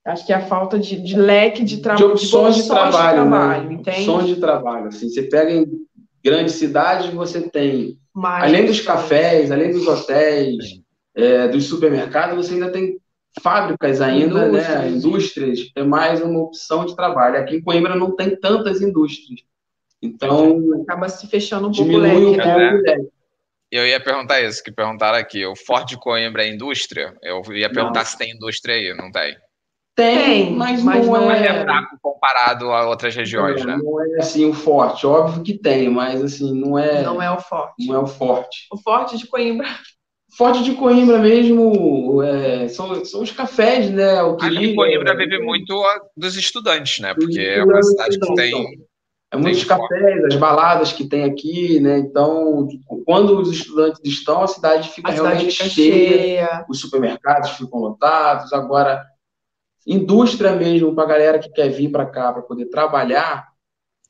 [0.06, 2.91] Acho que é a falta de, de leque de, tra de opções de, de trabalho,
[2.91, 3.74] de trabalho né?
[3.76, 3.99] entende?
[3.99, 5.66] Opções de trabalho, assim, você pega em
[6.24, 10.82] grandes cidades, você tem, mais além dos cafés, além dos hotéis,
[11.16, 12.97] é, dos supermercados, você ainda tem
[13.41, 14.60] fábricas ainda, né?
[14.60, 14.82] indústrias.
[14.82, 14.89] né?
[14.89, 17.38] Indústrias, é mais uma opção de trabalho.
[17.38, 19.41] Aqui em Coimbra não tem tantas indústrias.
[20.02, 22.18] Então, acaba se fechando um pouco o leque.
[22.18, 22.72] Um né?
[22.72, 23.08] leque.
[23.72, 25.45] Eu ia perguntar isso, que perguntaram aqui.
[25.45, 27.15] O Forte de Coimbra é indústria?
[27.24, 28.05] Eu ia perguntar não.
[28.05, 29.36] se tem indústria aí, não tem?
[29.95, 31.45] Tem, mas, mas não, não, é...
[31.45, 33.80] é fraco comparado a outras regiões, não, né?
[33.84, 35.05] Não é assim o forte.
[35.05, 37.01] Óbvio que tem, mas assim, não é.
[37.01, 37.88] Não é o forte.
[37.88, 38.67] Não é o forte.
[38.72, 39.67] O forte de Coimbra
[40.38, 44.22] Forte de Coimbra mesmo é, são, são os cafés, né?
[44.24, 45.84] O que Aqui Coimbra vive muito
[46.15, 47.13] dos estudantes, né?
[47.13, 48.80] Porque é uma cidade que tem.
[49.32, 52.00] É muitos cafés, as baladas que tem aqui, né?
[52.00, 52.68] Então,
[53.06, 57.52] quando os estudantes estão, a cidade fica a realmente cidade fica cheia, cheia, os supermercados
[57.52, 58.52] ficam lotados.
[58.52, 59.02] Agora,
[59.88, 63.48] indústria mesmo, para a galera que quer vir para cá para poder trabalhar,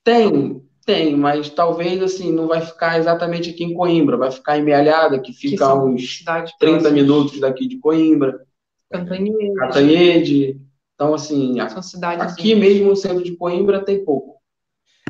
[0.03, 4.63] tem, tem, mas talvez assim, não vai ficar exatamente aqui em Coimbra, vai ficar em
[4.63, 6.93] Mealhada, que fica a uns 30 próximas.
[6.93, 8.43] minutos daqui de Coimbra.
[8.91, 9.53] Cantanhede.
[9.53, 10.61] Cantanhede.
[10.95, 14.40] Então, assim, aqui mesmo no centro de Coimbra tem pouco.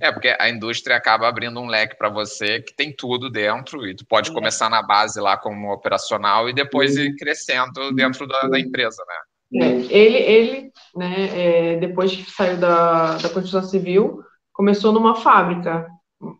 [0.02, 3.96] É, porque a indústria acaba abrindo um leque para você que tem tudo dentro, e
[3.96, 4.34] tu pode é.
[4.34, 9.64] começar na base lá como operacional e depois ir crescendo dentro da, da empresa, né?
[9.64, 15.88] É, ele, ele né, é, depois que saiu da, da Constituição Civil, começou numa fábrica,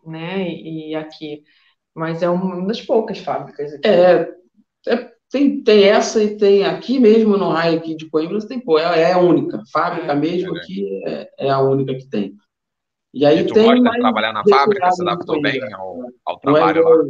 [0.04, 0.48] né?
[0.48, 1.44] E, e aqui,
[1.94, 3.86] mas é uma das poucas fábricas aqui.
[3.86, 4.28] É,
[4.88, 8.78] é tem, tem essa e tem aqui mesmo no raio aqui de Coimbra, tem, pô,
[8.78, 9.62] é, é a única.
[9.72, 10.60] Fábrica é, mesmo é.
[10.60, 12.34] aqui é, é, a única que tem.
[13.14, 14.90] E aí e tu tem gosta de trabalhar na fábrica?
[14.90, 17.04] Você adaptou bem ao, ao trabalho lá?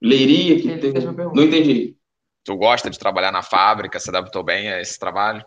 [0.00, 0.92] Leiria, que tem...
[0.92, 1.96] Não entendi.
[2.44, 3.98] Tu gosta de trabalhar na fábrica?
[3.98, 5.44] Se adaptou bem a esse trabalho?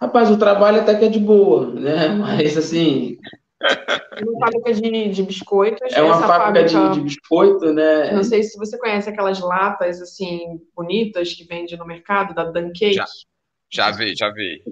[0.00, 2.08] Rapaz, o trabalho até que é de boa, né?
[2.08, 3.18] Mas assim,
[4.22, 5.92] uma fábrica de, de biscoitos.
[5.92, 8.10] É uma fábrica, fábrica de, de, biscoito, né?
[8.12, 12.94] Não sei se você conhece aquelas latas, assim, bonitas que vende no mercado, da Duncake.
[12.94, 13.04] Já,
[13.70, 14.62] já vi, já vi.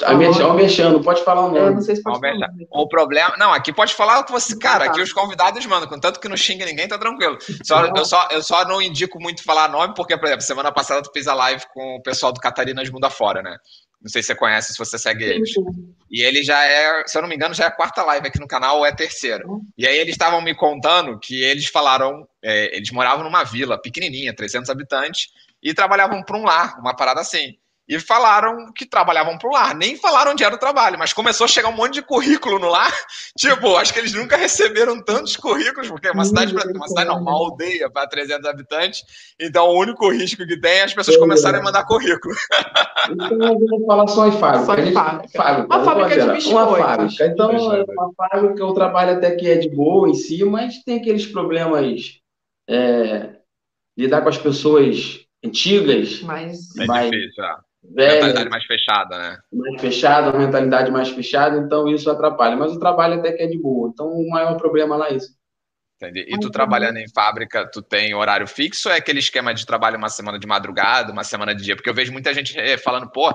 [0.00, 1.58] Olha mexendo, pode falar o nome.
[1.58, 2.50] Eu não sei se pode falar.
[2.70, 3.34] O problema.
[3.38, 4.56] Não, aqui pode falar o que você.
[4.58, 7.36] Cara, aqui os convidados mandam, contanto que não xinga ninguém, tá tranquilo.
[7.62, 11.02] Só, eu, só, eu só não indico muito falar nome, porque, por exemplo, semana passada
[11.02, 13.56] tu fez a live com o pessoal do Catarinas Mundo Afora, né?
[14.00, 15.50] Não sei se você conhece, se você segue eles.
[16.10, 18.40] E ele já é, se eu não me engano, já é a quarta live aqui
[18.40, 19.46] no canal, ou é a terceira.
[19.46, 19.60] Uhum.
[19.78, 24.34] E aí eles estavam me contando que eles falaram, é, eles moravam numa vila pequenininha,
[24.34, 25.28] 300 habitantes,
[25.62, 27.56] e trabalhavam para um lar, uma parada assim
[27.92, 29.74] e falaram que trabalhavam pro lar.
[29.74, 32.70] Nem falaram onde era o trabalho, mas começou a chegar um monte de currículo no
[32.70, 32.90] lar.
[33.36, 37.20] Tipo, acho que eles nunca receberam tantos currículos, porque é uma cidade, uma cidade não,
[37.20, 39.02] uma aldeia para 300 habitantes.
[39.38, 42.34] Então, o único risco que tem é as pessoas começarem a mandar currículo.
[43.10, 44.64] Então, vamos falar só em fábrica.
[44.64, 45.28] Só em fábrica.
[45.36, 45.74] fábrica.
[45.74, 46.52] Uma fábrica de biscoitos.
[46.52, 47.26] Uma fábrica.
[47.26, 51.26] Então, uma fábrica, o trabalho até que é de boa em si, mas tem aqueles
[51.26, 52.20] problemas.
[52.70, 53.30] É,
[53.98, 56.22] lidar com as pessoas antigas.
[56.22, 59.38] Mas, é mais, difícil, já velha, mentalidade mais fechada, né?
[59.52, 62.56] Mais fechada, uma mentalidade mais fechada, então isso atrapalha.
[62.56, 63.90] Mas o trabalho até que é de boa.
[63.92, 65.30] Então o maior problema lá é isso.
[65.96, 66.26] Entendi.
[66.28, 69.96] E tu trabalhando em fábrica, tu tem horário fixo ou é aquele esquema de trabalho
[69.96, 71.76] uma semana de madrugada, uma semana de dia?
[71.76, 73.32] Porque eu vejo muita gente eh, falando, pô,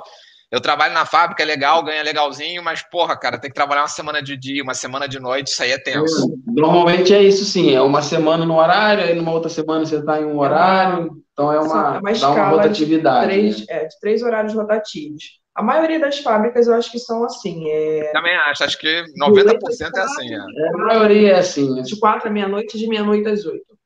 [0.51, 3.87] eu trabalho na fábrica, é legal, ganha legalzinho, mas, porra, cara, tem que trabalhar uma
[3.87, 6.33] semana de dia, uma semana de noite, isso aí é tenso.
[6.45, 7.73] Normalmente é isso, sim.
[7.73, 11.21] É uma semana no horário, aí numa outra semana você está em um horário.
[11.37, 13.27] Então é uma, é uma, dá uma rotatividade.
[13.27, 13.65] De três, né?
[13.69, 15.23] é, de três horários rotativos.
[15.53, 17.69] A maioria das fábricas eu acho que são assim.
[17.69, 18.11] É...
[18.11, 20.33] Também acho, acho que 90% é assim.
[20.33, 20.37] É.
[20.37, 20.69] é.
[20.69, 21.79] a maioria é assim.
[21.83, 23.77] De quatro à meia-noite, de meia-noite às oito.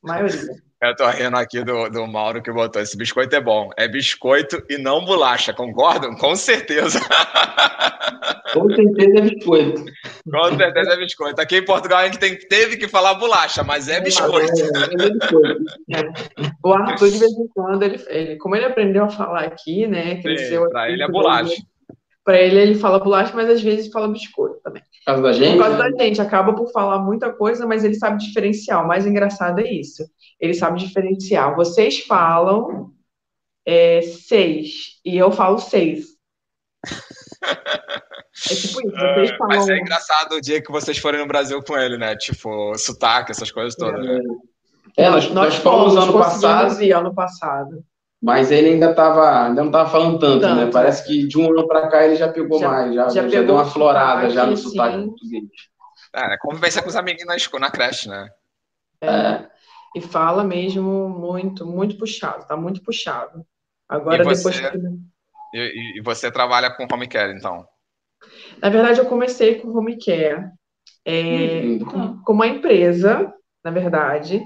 [0.00, 0.62] Maioria.
[0.82, 2.82] Eu tô rindo aqui do, do Mauro que botou.
[2.82, 3.70] Esse biscoito é bom.
[3.76, 6.14] É biscoito e não bolacha, concordam?
[6.16, 7.00] Com certeza.
[8.52, 9.84] Com certeza é biscoito.
[10.30, 11.40] Com certeza é biscoito.
[11.40, 14.52] Aqui em Portugal a gente tem, teve que falar bolacha, mas é biscoito.
[14.62, 15.64] É, é, é biscoito.
[16.62, 20.20] O Arthur, de vez em quando, ele, ele, como ele aprendeu a falar aqui, né?
[20.22, 21.54] Cresceu Sim, pra aqui, ele é bolacha.
[22.24, 24.82] Para ele, ele fala bolacha, mas às vezes fala biscoito também.
[24.82, 25.52] Por causa da gente?
[25.52, 25.90] Por causa né?
[25.90, 28.82] da gente, acaba por falar muita coisa, mas ele sabe diferenciar.
[28.82, 30.04] O mais engraçado é isso.
[30.40, 31.54] Ele sabe diferenciar.
[31.56, 32.92] Vocês falam
[33.66, 36.06] é, seis e eu falo seis.
[38.50, 39.56] É tipo isso, vocês É, falam.
[39.56, 42.16] Mas é engraçado o dia que vocês forem no Brasil com ele, né?
[42.16, 44.20] Tipo, sotaque, essas coisas todas, né?
[44.96, 47.84] É, nós, nós fomos ano passado, ir ano passado.
[48.20, 50.56] mas ele ainda tava, ainda não estava falando tanto, Tanto.
[50.64, 50.70] né?
[50.72, 53.28] Parece que de um ano para cá ele já pegou Já- mais, já, já já,
[53.28, 55.06] pegou deu uma florada já no sotaque, sim.
[55.06, 55.44] português.
[56.12, 56.36] É, né?
[56.40, 58.28] convivência com os amiguinhos na, escola, na creche, né?
[59.00, 59.46] É,
[59.94, 63.44] E fala mesmo muito, muito puxado, tá muito puxado.
[63.88, 64.50] Agora, E você?
[64.50, 64.76] depois que.
[65.54, 67.66] E, e- você trabalha com home care, então?
[68.60, 70.48] Na verdade, eu comecei com home care,
[71.04, 73.32] é, Hum, com, com uma empresa,
[73.64, 74.42] na verdade,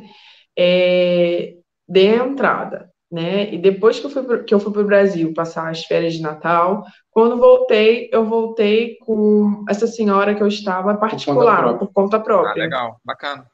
[0.59, 1.55] é,
[1.89, 3.53] dei a entrada, né?
[3.55, 6.15] E depois que eu fui pro, que eu fui para o Brasil passar as férias
[6.15, 11.79] de Natal, quando voltei, eu voltei com essa senhora que eu estava particular, própria.
[11.79, 12.55] por conta Ah, própria.
[12.57, 13.51] legal, bacana.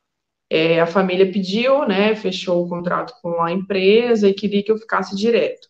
[0.55, 2.15] É, a família pediu, né?
[2.15, 5.69] Fechou o contrato com a empresa e queria que eu ficasse direto.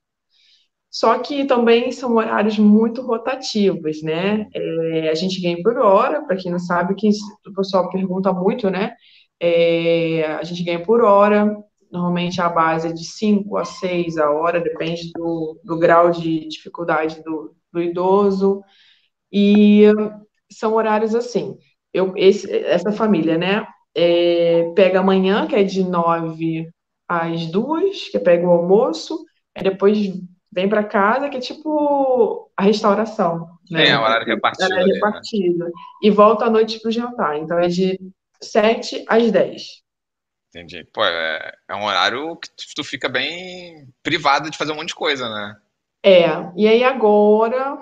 [0.90, 4.46] Só que também são horários muito rotativos, né?
[4.54, 7.08] É, a gente ganha por hora, para quem não sabe, que
[7.46, 8.94] o pessoal pergunta muito, né?
[9.40, 11.56] É, a gente ganha por hora,
[11.90, 16.46] normalmente a base é de 5 a 6 a hora, depende do, do grau de
[16.48, 18.62] dificuldade do, do idoso.
[19.32, 19.84] E
[20.50, 21.58] são horários assim.
[21.92, 23.66] Eu, esse, essa família, né?
[23.96, 26.68] É, pega amanhã, que é de 9
[27.08, 29.24] às 2, que pega o almoço,
[29.54, 30.12] aí depois
[30.50, 33.88] vem para casa, que é tipo a restauração, né?
[33.88, 34.94] É, horário repartido Horário ali, né?
[34.96, 35.66] repartido.
[36.02, 37.38] E volta à noite para o jantar.
[37.38, 37.98] Então é de
[38.40, 39.82] 7 às 10.
[40.48, 40.84] Entendi.
[40.92, 44.94] Pô, é, é um horário que tu fica bem privado de fazer um monte de
[44.94, 45.56] coisa, né?
[46.04, 46.26] É,
[46.56, 47.78] e aí agora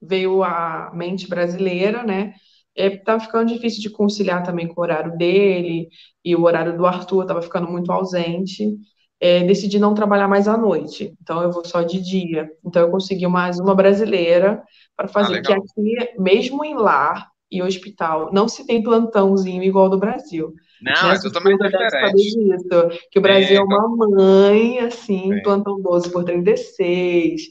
[0.00, 2.34] veio a mente brasileira, né?
[2.76, 5.88] É, tá ficando difícil de conciliar também com o horário dele,
[6.24, 8.76] e o horário do Arthur estava ficando muito ausente.
[9.18, 12.50] É, decidi não trabalhar mais à noite, então eu vou só de dia.
[12.64, 14.62] Então eu consegui mais uma brasileira
[14.94, 19.88] para fazer, Ah, porque aqui, mesmo em lar e hospital, não se tem plantãozinho igual
[19.88, 20.52] do Brasil.
[20.82, 22.14] Não, é totalmente diferente.
[22.14, 25.42] disso, que o Brasil é uma mãe, assim, Sim.
[25.42, 27.42] plantão 12 por 36,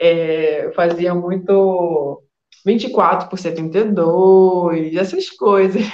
[0.00, 2.22] é, fazia muito
[2.64, 5.84] 24 por 72, essas coisas.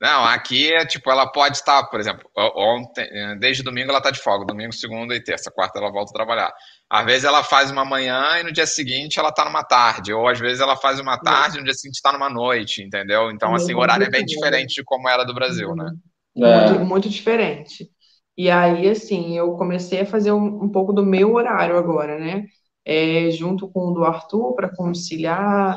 [0.00, 4.10] Não, aqui é tipo, ela pode estar, por exemplo, ontem, eh, desde domingo ela está
[4.10, 6.52] de folga, domingo, segunda e terça, quarta ela volta a trabalhar.
[6.90, 10.28] Às vezes ela faz uma manhã e no dia seguinte ela está numa tarde, ou
[10.28, 13.30] às vezes ela faz uma tarde e no dia seguinte está numa noite, entendeu?
[13.30, 15.90] Então, assim, o horário é bem diferente de como era do Brasil, né?
[16.36, 16.68] É.
[16.68, 17.88] Muito, muito diferente.
[18.36, 22.44] E aí, assim, eu comecei a fazer um, um pouco do meu horário agora, né?
[22.88, 25.76] É, junto com o do Arthur para conciliar,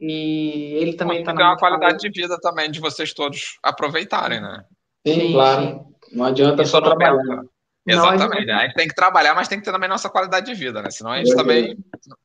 [0.00, 4.40] e ele também Também está tem uma qualidade de vida também de vocês todos aproveitarem,
[4.40, 4.64] né?
[5.06, 5.62] Sim, Sim, claro.
[5.62, 6.16] sim.
[6.16, 7.14] Não adianta Isso só trabalhar.
[7.22, 7.48] Não
[7.86, 8.50] Exatamente.
[8.50, 10.90] A gente tem que trabalhar, mas tem que ter também nossa qualidade de vida, né?
[10.90, 11.36] Senão a gente É.
[11.36, 11.76] também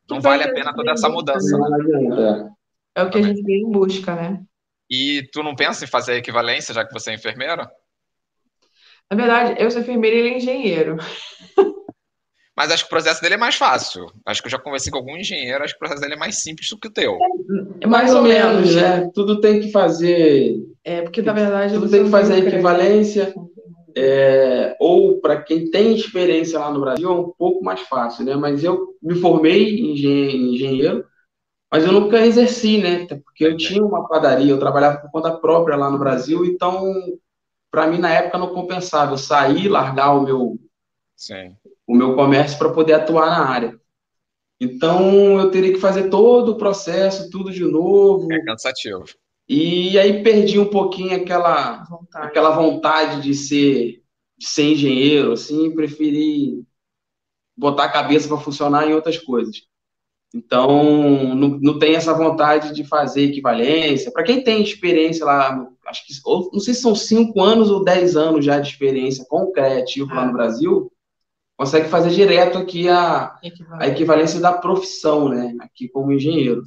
[0.10, 1.58] não vale a pena toda essa mudança.
[1.58, 1.70] né?
[1.70, 2.52] Não adianta.
[2.96, 4.42] É o que a gente vem em busca, né?
[4.90, 7.70] E tu não pensa em fazer a equivalência, já que você é enfermeira?
[9.10, 10.98] Na verdade, eu sou enfermeira e ele é engenheiro.
[12.56, 14.06] Mas acho que o processo dele é mais fácil.
[14.26, 16.42] Acho que eu já conversei com algum engenheiro, acho que o processo dele é mais
[16.42, 17.18] simples do que o teu.
[17.82, 19.10] É Mais ou menos, né?
[19.14, 20.58] Tudo tem que fazer.
[20.84, 21.74] É, porque na verdade.
[21.74, 23.34] Tudo tem que fazer equivalência.
[23.96, 28.36] É, ou para quem tem experiência lá no Brasil é um pouco mais fácil, né?
[28.36, 31.06] Mas eu me formei em engen- em engenheiro,
[31.72, 33.06] mas eu nunca exerci, né?
[33.06, 36.92] Porque eu tinha uma padaria, eu trabalhava por conta própria lá no Brasil, então
[37.70, 40.58] para mim na época não compensava eu sair, largar o meu
[41.16, 41.56] Sim.
[41.88, 43.80] O meu comércio para poder atuar na área.
[44.60, 49.04] Então eu teria que fazer todo o processo, tudo de novo, É cansativo.
[49.48, 52.28] e aí perdi um pouquinho aquela Vontade.
[52.28, 54.02] aquela vontade de ser,
[54.38, 56.64] de ser engenheiro, assim, preferi
[57.58, 59.64] botar a cabeça para funcionar em outras coisas.
[60.34, 64.12] Então, não, não tem essa vontade de fazer equivalência.
[64.12, 67.84] Para quem tem experiência lá, acho que, ou- não sei se são cinco anos ou
[67.84, 70.92] dez anos já de experiência com o criativo lá no Brasil,
[71.64, 73.36] consegue fazer direto aqui a,
[73.80, 75.56] a equivalência da profissão, né?
[75.62, 76.62] Aqui como engenheiro.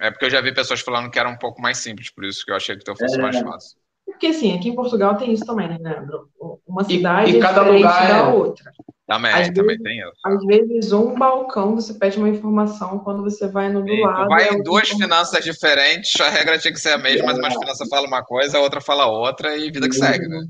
[0.00, 2.44] É porque eu já vi pessoas falando que era um pouco mais simples, por isso
[2.44, 3.22] que eu achei que o teu fosse É.
[3.22, 3.78] mais fácil.
[4.04, 6.28] Porque assim, aqui em Portugal tem isso também, né, Leandro?
[6.66, 8.72] Uma E- cidade e é cada diferente lugar da é- outra.
[9.06, 10.12] Também, Às também vezes- tem isso.
[10.24, 14.28] Às vezes, um balcão você pede uma informação, quando você vai no do Sim, lado.
[14.28, 14.98] vai é em duas informação.
[15.30, 18.58] finanças diferentes, a regra tinha que ser a mesma, mas uma finança fala uma coisa,
[18.58, 20.44] a outra fala outra e vida que segue, né?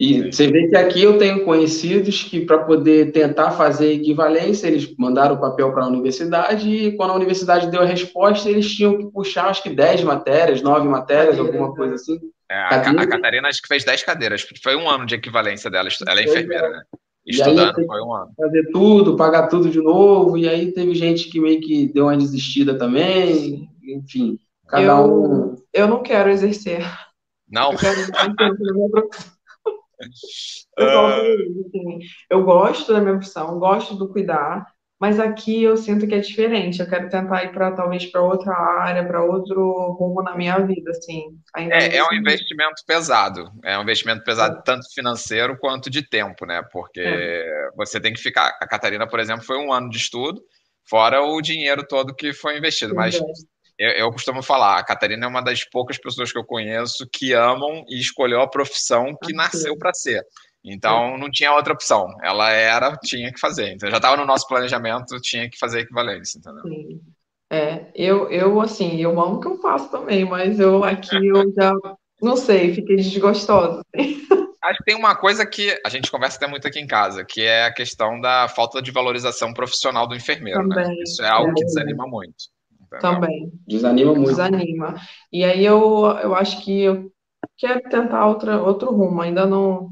[0.00, 0.32] E Sim.
[0.32, 5.34] você vê que aqui eu tenho conhecidos que, para poder tentar fazer equivalência, eles mandaram
[5.34, 9.12] o papel para a universidade e, quando a universidade deu a resposta, eles tinham que
[9.12, 12.18] puxar, acho que 10 matérias, 9 matérias, alguma coisa assim.
[12.50, 15.90] É, a, a, Catarina acho que fez 10 cadeiras, foi um ano de equivalência dela.
[16.08, 16.82] Ela é enfermeira, né?
[17.26, 18.32] Estudando, foi um ano.
[18.34, 22.16] Fazer tudo, pagar tudo de novo, e aí teve gente que meio que deu uma
[22.16, 25.56] desistida também, enfim, cada eu, um.
[25.74, 26.82] Eu não quero exercer.
[27.46, 27.72] Não?
[27.72, 28.00] Eu quero
[30.76, 31.98] eu, assim,
[32.30, 34.66] eu gosto da minha profissão, gosto do cuidar,
[35.00, 36.78] mas aqui eu sinto que é diferente.
[36.78, 40.90] Eu quero tentar ir para talvez para outra área, para outro rumo na minha vida,
[40.90, 41.38] assim.
[41.56, 43.50] é, é um investimento pesado.
[43.64, 44.62] É um investimento pesado é.
[44.62, 46.62] tanto financeiro quanto de tempo, né?
[46.70, 47.70] Porque é.
[47.74, 48.58] você tem que ficar.
[48.60, 50.42] A Catarina, por exemplo, foi um ano de estudo,
[50.84, 52.94] fora o dinheiro todo que foi investido.
[52.94, 53.18] Mas
[53.80, 57.32] eu, eu, costumo falar, a Catarina é uma das poucas pessoas que eu conheço que
[57.32, 60.22] amam e escolheu a profissão que nasceu para ser.
[60.62, 62.06] Então não tinha outra opção.
[62.22, 63.72] Ela era, tinha que fazer.
[63.72, 66.62] Então já estava no nosso planejamento, tinha que fazer equivalência, entendeu?
[66.62, 67.00] Sim.
[67.50, 71.50] É, eu, eu assim, eu amo o que eu faço também, mas eu aqui eu
[71.54, 71.72] já
[72.20, 73.82] não sei, fiquei desgostosa.
[74.62, 77.40] Acho que tem uma coisa que a gente conversa até muito aqui em casa, que
[77.40, 80.68] é a questão da falta de valorização profissional do enfermeiro.
[80.68, 80.94] Né?
[81.02, 82.44] Isso é algo é, que desanima muito.
[82.92, 83.00] Entendeu?
[83.00, 83.52] Também.
[83.66, 84.28] Desanima muito.
[84.28, 84.94] Desanima.
[85.32, 87.12] E aí eu, eu acho que eu
[87.56, 89.90] quero tentar outra, outro rumo, ainda não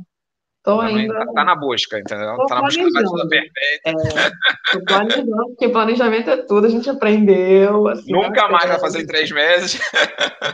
[0.69, 1.15] Tô ainda.
[1.15, 2.37] Tá, tá, na busca, entendeu?
[2.37, 3.53] Tô tá na busca da tudo perfeita.
[3.87, 7.89] É, planejando, porque planejamento é tudo, a gente aprendeu.
[7.89, 9.81] Assim, Nunca mais vai fazer em três meses.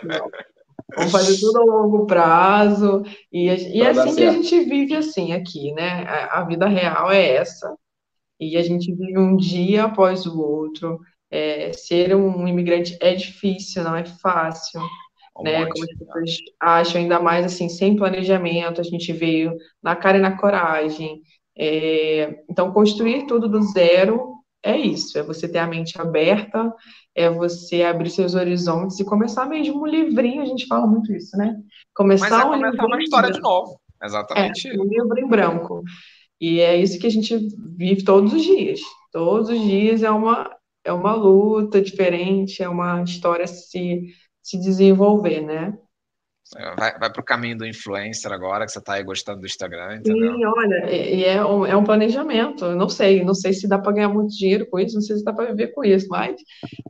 [0.04, 0.30] Não.
[0.96, 3.02] Vamos fazer tudo a longo prazo.
[3.32, 6.04] E, e é assim que a gente vive assim aqui, né?
[6.06, 7.74] A, a, vida real é essa.
[8.38, 11.00] E a gente vive um dia após o outro.
[11.34, 14.80] É, ser um imigrante é difícil, não é fácil
[15.42, 15.66] né?
[15.66, 20.20] Como as pessoas acham, ainda mais assim, sem planejamento, a gente veio na cara e
[20.20, 21.22] na coragem.
[21.56, 26.72] É, então, construir tudo do zero é isso, é você ter a mente aberta,
[27.14, 31.36] é você abrir seus horizontes e começar mesmo um livrinho, a gente fala muito isso,
[31.36, 31.56] né?
[31.94, 34.68] Começar Mas é um começar uma história de novo, exatamente.
[34.68, 35.82] É, um livro em branco.
[36.40, 37.36] E é isso que a gente
[37.76, 38.80] vive todos os dias.
[39.12, 40.50] Todos os dias é uma,
[40.84, 44.14] é uma luta diferente, é uma história se
[44.44, 45.72] se desenvolver, né?
[46.76, 49.96] Vai, vai para o caminho do influencer agora, que você está aí gostando do Instagram,
[49.96, 50.34] entendeu?
[50.34, 52.66] Sim, olha, e é um, é um planejamento.
[52.66, 55.16] Eu não sei, não sei se dá para ganhar muito dinheiro com isso, não sei
[55.16, 56.36] se dá para viver com isso, mas.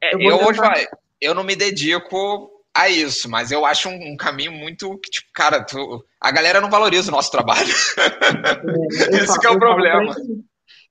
[0.03, 0.49] É, eu, eu tentar...
[0.49, 0.87] hoje vai,
[1.21, 5.29] eu não me dedico a isso, mas eu acho um, um caminho muito que, tipo,
[5.33, 7.73] cara, tu, a galera não valoriza o nosso trabalho.
[7.97, 10.15] É, Esse falo, é o problema.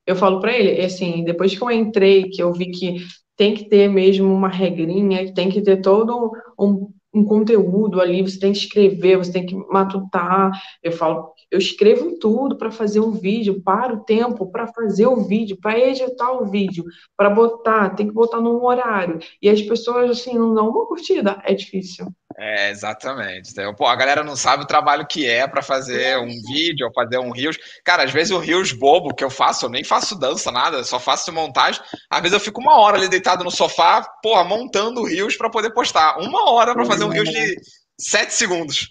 [0.05, 2.97] Eu falo para ele, assim, depois que eu entrei, que eu vi que
[3.35, 8.39] tem que ter mesmo uma regrinha, tem que ter todo um, um conteúdo ali, você
[8.39, 10.51] tem que escrever, você tem que matutar.
[10.81, 15.23] Eu falo, eu escrevo tudo para fazer um vídeo, para o tempo para fazer o
[15.23, 16.83] vídeo, para editar o vídeo,
[17.15, 19.19] para botar, tem que botar num horário.
[19.41, 22.07] E as pessoas, assim, não dão uma curtida, é difícil.
[22.37, 23.51] É, exatamente.
[23.51, 26.93] Então, pô, a galera não sabe o trabalho que é para fazer um vídeo ou
[26.93, 27.57] fazer um Rios.
[27.83, 30.99] Cara, às vezes o Rios bobo que eu faço, eu nem faço dança, nada, só
[30.99, 31.81] faço montagem.
[32.09, 35.49] Às vezes eu fico uma hora ali deitado no sofá, porra, montando o Rios para
[35.49, 36.17] poder postar.
[36.19, 37.55] Uma hora para fazer um Rios de
[37.99, 38.89] sete segundos.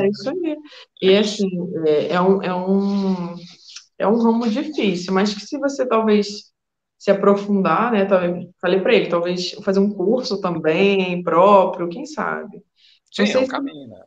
[0.00, 0.56] É isso aí.
[1.00, 1.48] E assim,
[1.86, 3.36] é, é, um, é, um,
[3.98, 6.51] é um ramo difícil, mas que se você talvez
[7.02, 8.04] se aprofundar, né?
[8.04, 12.62] Talvez, falei para ele, talvez fazer um curso também próprio, quem sabe.
[13.12, 14.04] Sim, é um caminho, né?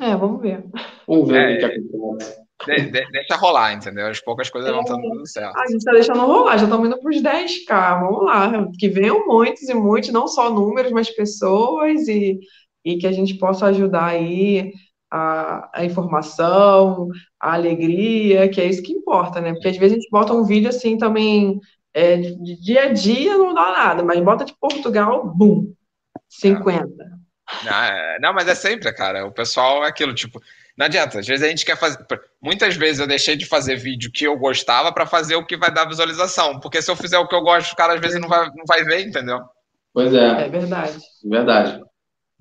[0.00, 0.64] É, vamos ver.
[1.06, 2.40] Vamos ver o que acontece.
[2.64, 4.06] De, de, deixa rolar, entendeu?
[4.06, 5.58] As poucas coisas é, vão estar dando certo.
[5.58, 8.66] A gente está deixando rolar, já estamos indo para os 10k, vamos lá.
[8.78, 12.40] Que venham muitos e muitos, não só números, mas pessoas, e,
[12.82, 14.72] e que a gente possa ajudar aí
[15.10, 17.08] a, a, informação,
[17.38, 19.52] a alegria, que é isso que importa, né?
[19.52, 21.60] Porque às vezes a gente bota um vídeo assim também
[21.94, 25.72] é, de dia a dia não dá nada, mas bota de Portugal, bum,
[26.28, 26.88] 50.
[27.64, 29.26] Não, é, não, mas é sempre, cara.
[29.26, 30.40] O pessoal é aquilo, tipo,
[30.76, 31.18] não adianta.
[31.18, 31.98] Às vezes a gente quer fazer.
[32.40, 35.72] Muitas vezes eu deixei de fazer vídeo que eu gostava para fazer o que vai
[35.72, 36.58] dar visualização.
[36.60, 38.64] Porque se eu fizer o que eu gosto, o cara às vezes não vai, não
[38.66, 39.40] vai ver, entendeu?
[39.92, 40.46] Pois é.
[40.46, 40.98] É verdade.
[41.22, 41.82] Verdade.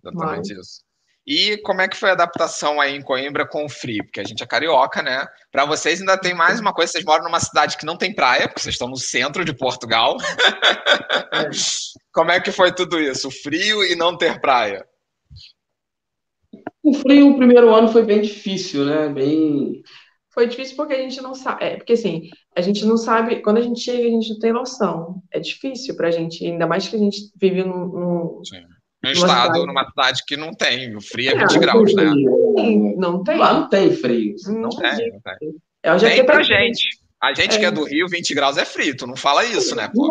[0.03, 0.59] Exatamente mas...
[0.59, 0.90] isso.
[1.25, 4.03] E como é que foi a adaptação aí em Coimbra com o frio?
[4.03, 5.25] Porque a gente é carioca, né?
[5.51, 8.47] Para vocês ainda tem mais uma coisa, vocês moram numa cidade que não tem praia,
[8.47, 10.17] porque vocês estão no centro de Portugal.
[11.31, 11.49] É.
[12.11, 13.27] como é que foi tudo isso?
[13.27, 14.85] O frio e não ter praia?
[16.83, 19.07] O frio, o primeiro ano foi bem difícil, né?
[19.07, 19.83] Bem.
[20.33, 21.63] Foi difícil porque a gente não sabe.
[21.63, 23.41] É, porque assim, a gente não sabe.
[23.41, 25.21] Quando a gente chega, a gente não tem noção.
[25.29, 28.41] É difícil pra gente, ainda mais que a gente vive num, num
[29.03, 29.65] Um estado, cidade...
[29.65, 32.11] numa cidade que não tem, o frio é 20 é, graus, né?
[32.97, 33.37] Não tem.
[33.37, 34.35] Lá não tem frio.
[34.47, 35.55] Não, não tem, não tem.
[35.83, 37.01] Eu já tem pra gente.
[37.21, 37.59] A gente é.
[37.59, 39.91] que é do Rio, 20 graus é frio, tu não fala isso, né?
[39.93, 40.09] Pô?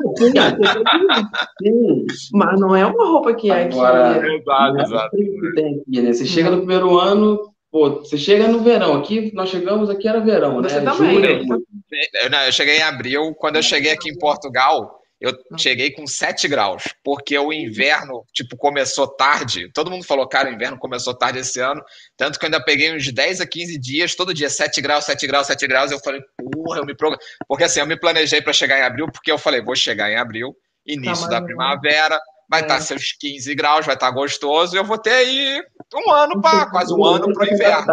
[1.61, 4.27] Sim, mas não é uma roupa que é Agora, aqui.
[4.37, 5.17] Exato, é exato.
[5.57, 6.13] Tem aqui, né?
[6.13, 8.95] Você chega no primeiro ano, pô, você chega no verão.
[8.95, 10.93] Aqui, nós chegamos, aqui era verão, você né?
[10.93, 11.15] Também.
[11.15, 11.67] Julho,
[12.15, 16.49] eu, eu cheguei em abril, quando eu cheguei aqui em Portugal, eu cheguei com 7
[16.49, 19.71] graus, porque o inverno, tipo, começou tarde.
[19.75, 21.83] Todo mundo falou, cara, o inverno começou tarde esse ano.
[22.17, 25.27] Tanto que eu ainda peguei uns 10 a 15 dias, todo dia 7 graus, 7
[25.27, 25.93] graus, 7 graus.
[25.93, 27.27] Eu falei, porra, eu me programei.
[27.47, 30.17] Porque assim, eu me planejei para chegar em abril, porque eu falei, vou chegar em
[30.17, 30.57] abril,
[30.87, 32.19] início tá, da primavera,
[32.49, 32.79] vai estar é.
[32.79, 35.63] tá seus 15 graus, vai estar tá gostoso, e eu vou ter aí
[35.95, 37.93] um ano para quase um ano para o inverno.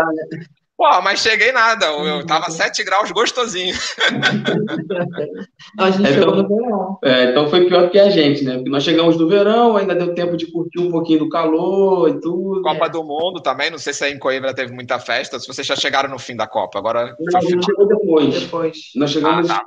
[0.79, 0.85] Né?
[0.89, 1.87] Pô, mas cheguei nada.
[1.87, 3.75] Eu tava 7 graus gostosinho.
[5.79, 6.99] a gente então, no verão.
[7.03, 8.55] É, então foi pior que a gente, né?
[8.55, 12.19] Porque nós chegamos do verão, ainda deu tempo de curtir um pouquinho do calor e
[12.19, 12.61] tudo.
[12.61, 12.89] Copa é.
[12.89, 13.71] do Mundo também.
[13.71, 15.39] Não sei se aí em Coimbra teve muita festa.
[15.39, 16.77] Se vocês já chegaram no fim da Copa.
[16.77, 17.15] Agora.
[17.19, 18.39] Não, a gente chegou depois.
[18.39, 18.77] depois.
[18.95, 19.49] Nós chegamos.
[19.49, 19.65] Ah, tá.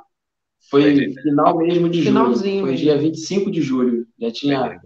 [0.69, 2.67] Foi final mesmo de Finalzinho julho.
[2.67, 4.05] Foi dia 25 de julho.
[4.17, 4.79] Já tinha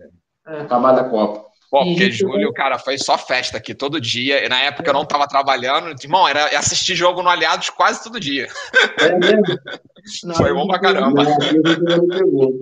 [0.47, 0.61] é.
[0.61, 1.44] acabado a Copa.
[1.75, 4.45] Pô, porque julho, cara, foi só festa aqui todo dia.
[4.45, 5.93] E na época eu não tava trabalhando.
[6.01, 8.47] Irmão, era assistir jogo no Aliados quase todo dia.
[8.97, 9.43] É mesmo?
[10.23, 11.23] Não, foi bom pra caramba.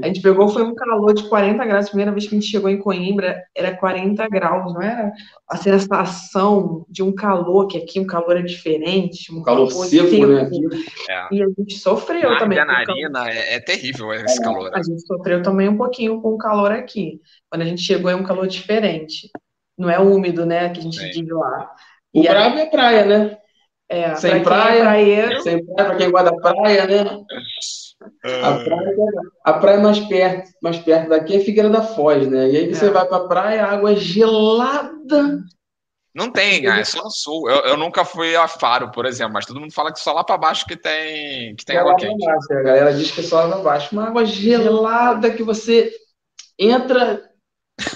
[0.01, 1.85] A gente pegou, foi um calor de 40 graus.
[1.85, 5.11] A primeira vez que a gente chegou em Coimbra era 40 graus, não era?
[5.49, 9.33] A sensação de um calor, que aqui um calor é diferente.
[9.33, 10.49] Um calor, calor seco, seco, né?
[11.09, 11.27] É.
[11.35, 12.59] E a gente sofreu Na também.
[12.59, 14.71] A narina é, é, terrível esse é, calor.
[14.73, 17.19] A gente sofreu também um pouquinho com o calor aqui.
[17.53, 19.29] Quando a gente chegou é um calor diferente.
[19.77, 20.69] Não é úmido, né?
[20.69, 21.69] Que a gente diz lá.
[22.11, 23.37] O e bravo é praia, né?
[23.87, 27.21] É, sem praia, é praieiro, sem praia para quem guarda a praia, né?
[28.23, 28.63] A ah.
[28.63, 28.95] praia,
[29.45, 32.49] a praia mais perto, mais perto daqui é Figueira da Foz, né?
[32.49, 32.89] E aí você é.
[32.89, 35.43] vai para a praia, água é gelada.
[36.15, 37.47] Não tem, é só no sul.
[37.47, 40.23] Eu, eu nunca fui a Faro, por exemplo, mas todo mundo fala que só lá
[40.23, 42.25] para baixo que tem, que tem é água quente.
[42.25, 43.89] Baixo, a galera diz que é só lá para baixo.
[43.91, 45.91] Uma água gelada que você
[46.57, 47.32] entra,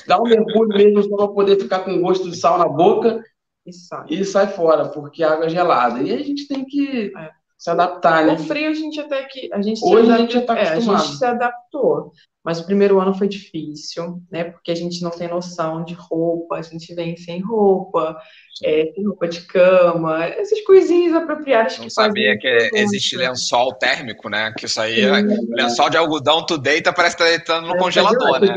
[0.07, 3.23] dá um mergulho mesmo só para poder ficar com gosto de sal na boca
[3.65, 4.05] e sai.
[4.09, 6.01] E sai fora, porque a água é gelada.
[6.01, 7.31] E a gente tem que é.
[7.57, 8.33] se adaptar, né?
[8.33, 9.49] O frio a gente até que.
[9.51, 10.99] A gente Hoje a gente já está acostumado.
[10.99, 12.11] É, a gente se adaptou.
[12.47, 14.45] Mas o primeiro ano foi difícil, né?
[14.45, 18.17] Porque a gente não tem noção de roupa, a gente vem sem roupa,
[18.63, 24.29] é, sem roupa de cama, essas coisinhas apropriadas não que sabia que existe lençol térmico,
[24.29, 24.53] né?
[24.57, 27.79] Que isso aí, é, lençol de algodão, tu deita, parece que tá deitando no é,
[27.79, 28.55] congelador, né?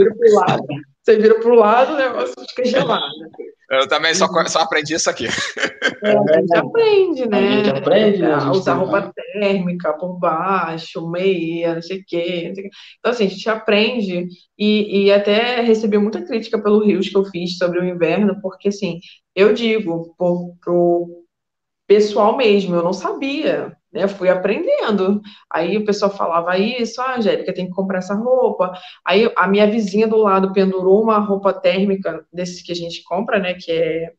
[1.03, 3.05] Você vira pro lado, o negócio fica gelado.
[3.71, 5.27] Eu também só, só aprendi isso aqui.
[6.03, 7.39] É, a gente aprende, né?
[7.39, 8.35] A gente aprende, né?
[8.35, 12.53] A usar roupa térmica por baixo, meia, não sei o quê.
[12.99, 14.27] Então, assim, a gente aprende
[14.59, 18.69] e, e até recebi muita crítica pelo Rios que eu fiz sobre o inverno, porque,
[18.69, 18.99] assim,
[19.37, 21.25] eu digo pro, pro
[21.87, 24.07] pessoal mesmo, eu não sabia né?
[24.09, 25.20] Fui aprendendo.
[25.51, 28.72] Aí o pessoal falava isso, ah, Angélica, tem que comprar essa roupa.
[29.05, 33.38] Aí a minha vizinha do lado pendurou uma roupa térmica desses que a gente compra,
[33.38, 33.55] né?
[33.55, 34.12] Que é.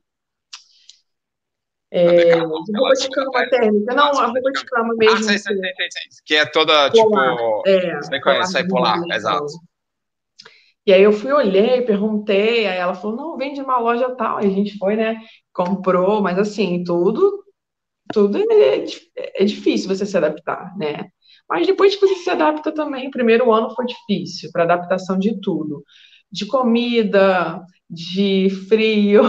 [1.94, 3.94] É, de roupa de cama térmica.
[3.94, 5.18] Não, a roupa de cama mesmo.
[5.18, 7.36] Ah, sei, sei, sei, sei, Que é toda, polar.
[7.36, 7.64] tipo.
[7.68, 9.46] É, você conhece, é polar, exato.
[10.86, 14.38] E aí eu fui, olhei, perguntei, aí ela falou, não, vende numa loja tal.
[14.38, 15.22] Aí a gente foi, né?
[15.54, 17.44] Comprou, mas assim, tudo
[18.12, 18.86] tudo é,
[19.16, 21.10] é difícil você se adaptar, né?
[21.50, 25.40] Mas depois que você se adapta também, o primeiro ano foi difícil para adaptação de
[25.42, 25.84] tudo,
[26.32, 29.24] de comida, de frio,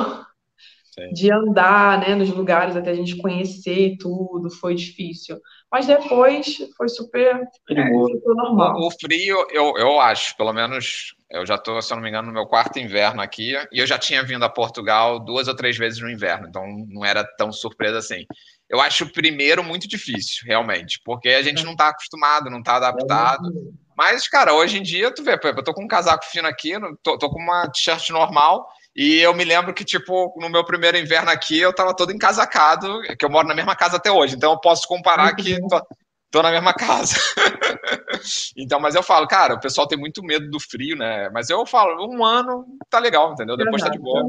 [0.94, 1.10] Sim.
[1.12, 5.40] de andar, né, nos lugares até a gente conhecer tudo, foi difícil.
[5.70, 7.90] Mas depois foi super, é,
[8.24, 8.76] normal.
[8.76, 12.10] O, o frio, eu, eu acho, pelo menos eu já estou, se eu não me
[12.10, 15.56] engano, no meu quarto inverno aqui, e eu já tinha vindo a Portugal duas ou
[15.56, 18.26] três vezes no inverno, então não era tão surpresa assim.
[18.72, 22.76] Eu acho o primeiro muito difícil, realmente, porque a gente não está acostumado, não está
[22.76, 23.52] adaptado.
[23.94, 27.18] Mas, cara, hoje em dia, tu vê, eu tô com um casaco fino aqui, tô,
[27.18, 28.66] tô com uma t-shirt normal,
[28.96, 33.02] e eu me lembro que, tipo, no meu primeiro inverno aqui, eu tava todo encasacado,
[33.18, 35.86] que eu moro na mesma casa até hoje, então eu posso comparar que tô,
[36.32, 37.14] tô na mesma casa.
[38.56, 41.28] então, mas eu falo, cara, o pessoal tem muito medo do frio, né?
[41.32, 43.56] Mas eu falo, um ano tá legal, entendeu?
[43.56, 44.22] Depois tá de boa.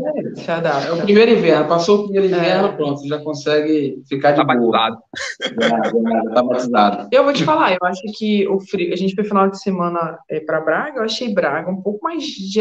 [0.85, 2.71] É o primeiro inverno, passou o primeiro inverno, é.
[2.73, 4.71] pronto, você já consegue ficar de tá boa.
[4.71, 5.03] Batizado.
[5.41, 7.07] É, tá batizado.
[7.11, 10.19] Eu vou te falar, eu acho que o frio, a gente foi final de semana
[10.29, 12.59] é, para Braga, eu achei Braga um pouco mais de,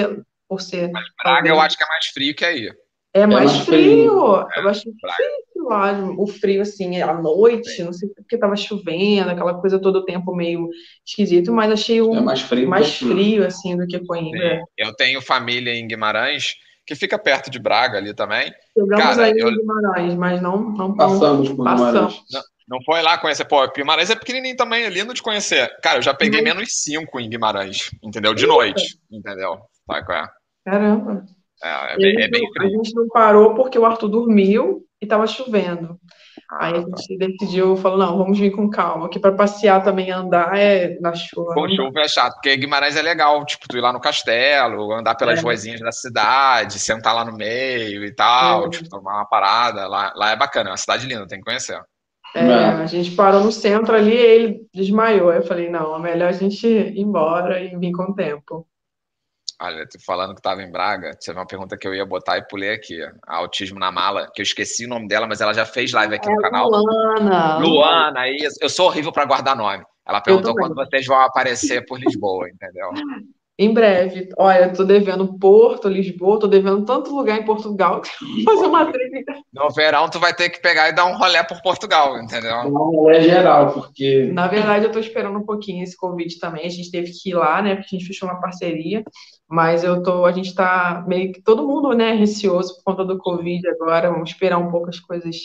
[0.48, 0.90] por ser.
[0.92, 2.70] Mas Braga eu acho que é mais frio que aí.
[3.14, 4.10] É mais, é mais frio.
[4.10, 4.48] frio.
[4.56, 9.54] Eu acho difícil lá, o frio, assim, à noite, não sei porque tava chovendo, aquela
[9.60, 10.68] coisa todo o tempo meio
[11.06, 14.62] esquisito, mas achei o é mais frio, mais frio assim, do que Coimbra.
[14.76, 16.54] Eu tenho família em Guimarães
[16.86, 18.52] que fica perto de Braga ali também.
[18.76, 19.50] Jogamos Cara, aí eu...
[19.50, 22.22] em Guimarães, mas não, não passamos por Guimarães.
[22.30, 23.44] Não, não foi lá conhecer.
[23.44, 25.70] Pô, Guimarães é pequenininho também, é lindo de conhecer.
[25.82, 26.44] Cara, eu já peguei uhum.
[26.44, 28.34] menos cinco em Guimarães, entendeu?
[28.34, 29.60] De noite, entendeu?
[29.86, 30.28] Sabe qual é?
[30.64, 31.24] Caramba.
[31.62, 35.26] É, é bem, é bem A gente não parou porque o Arthur dormiu e estava
[35.26, 35.98] chovendo.
[36.50, 36.96] Ah, Aí a tá.
[36.96, 41.14] gente decidiu, falou, não, vamos vir com calma, que para passear também, andar é na
[41.14, 41.54] chuva.
[41.54, 45.14] Com chuva é chato, porque Guimarães é legal, tipo, tu ir lá no castelo, andar
[45.14, 45.42] pelas é.
[45.42, 48.70] ruazinhas da cidade, sentar lá no meio e tal, é.
[48.70, 51.80] tipo, tomar uma parada, lá, lá é bacana, é uma cidade linda, tem que conhecer.
[52.34, 55.30] É, a gente parou no centro ali e ele desmaiou.
[55.30, 58.66] Aí eu falei, não, é melhor a gente ir embora e vir com o tempo.
[59.60, 62.46] Olha, tu falando que estava em Braga, tinha uma pergunta que eu ia botar e
[62.46, 63.00] pulei aqui.
[63.26, 66.14] A Autismo na Mala, que eu esqueci o nome dela, mas ela já fez live
[66.14, 66.68] aqui é, no canal.
[66.68, 67.58] Luana.
[67.58, 68.58] Luana, isso.
[68.60, 69.84] Eu sou horrível para guardar nome.
[70.06, 72.90] Ela perguntou quando vocês vão aparecer por Lisboa, entendeu?
[73.58, 74.30] Em breve.
[74.38, 78.66] Olha, tô devendo Porto, Lisboa, tô devendo tanto lugar em Portugal que eu vou fazer
[78.66, 79.24] uma trilha.
[79.52, 82.56] No verão, tu vai ter que pegar e dar um rolé por Portugal, entendeu?
[82.56, 84.30] Um rolé geral, porque.
[84.32, 86.64] Na verdade, eu tô esperando um pouquinho esse convite também.
[86.66, 87.76] A gente teve que ir lá, né?
[87.76, 89.04] Porque a gente fechou uma parceria.
[89.52, 93.18] Mas eu tô, a gente tá meio que todo mundo, né, receoso por conta do
[93.18, 94.10] Covid agora.
[94.10, 95.36] Vamos esperar um pouco as coisas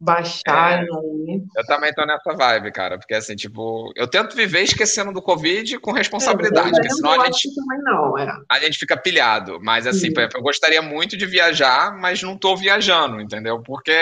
[0.00, 1.42] baixarem é, aí.
[1.56, 5.80] Eu também tô nessa vibe, cara, porque assim, tipo, eu tento viver esquecendo do Covid
[5.80, 7.48] com responsabilidade, é, porque senão a gente,
[7.82, 8.32] não, é.
[8.48, 9.58] a gente fica pilhado.
[9.60, 10.28] Mas assim, Sim.
[10.32, 13.60] eu gostaria muito de viajar, mas não tô viajando, entendeu?
[13.64, 13.98] Porque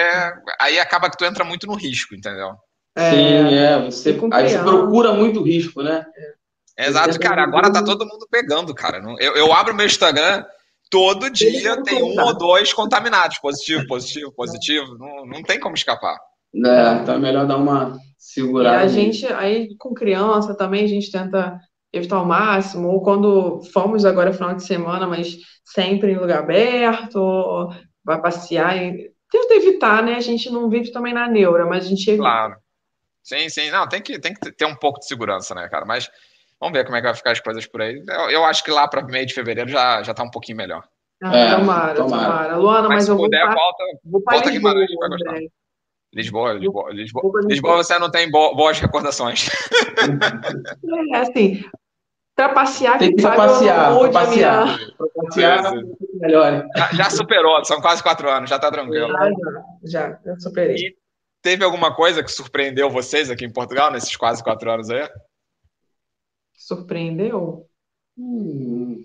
[0.60, 2.50] aí acaba que tu entra muito no risco, entendeu?
[2.94, 6.04] É, Sim, é, você, aí você procura muito risco, né?
[6.78, 9.02] Exato, cara, agora tá todo mundo pegando, cara.
[9.18, 10.44] Eu, eu abro meu Instagram,
[10.88, 14.96] todo dia tem um ou dois contaminados, positivo, positivo, positivo.
[14.96, 16.16] Não, não tem como escapar.
[16.54, 18.82] É, então é melhor dar uma segurada.
[18.82, 21.58] E a gente, aí com criança também, a gente tenta
[21.92, 27.70] evitar ao máximo, ou quando fomos agora final de semana, mas sempre em lugar aberto,
[28.04, 28.76] vai passear.
[28.76, 29.10] E...
[29.30, 30.14] Tenta evitar, né?
[30.14, 32.22] A gente não vive também na neura, mas a gente evita.
[32.22, 32.56] Claro.
[33.22, 33.70] Sim, sim.
[33.70, 35.84] Não, tem que, tem que ter um pouco de segurança, né, cara?
[35.84, 36.10] Mas
[36.60, 38.02] Vamos ver como é que vai ficar as coisas por aí.
[38.08, 40.84] Eu, eu acho que lá para meio de fevereiro já, já tá um pouquinho melhor.
[41.22, 42.56] Ah, é, tomara, tomara, tomara.
[42.56, 45.38] Luana, mas, mas eu puder, vou volta, vou para volta Lisboa, Guimarães, vai gostar.
[46.14, 47.40] Lisboa, Lisboa, Lisboa.
[47.44, 49.48] Lisboa você não tem bo boas recordações.
[51.12, 51.64] É, assim,
[52.36, 54.78] para passear, tem que passear, para passear.
[55.16, 55.74] passear
[56.14, 56.66] melhor.
[56.76, 59.08] Já, já, superou, são quase quatro anos, já está tranquilo.
[59.08, 59.30] Já,
[59.84, 60.76] já, já superei.
[60.76, 60.96] E
[61.42, 65.08] teve alguma coisa que surpreendeu vocês aqui em Portugal nesses quase quatro anos aí?
[66.58, 67.66] Surpreendeu?
[68.18, 69.04] Hum.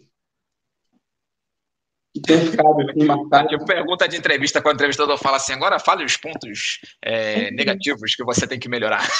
[2.15, 3.47] Que tem ficado aqui marcado.
[3.47, 8.15] Tipo, pergunta de entrevista, quando o entrevistador fala assim, agora fale os pontos é, negativos
[8.15, 9.07] que você tem que melhorar.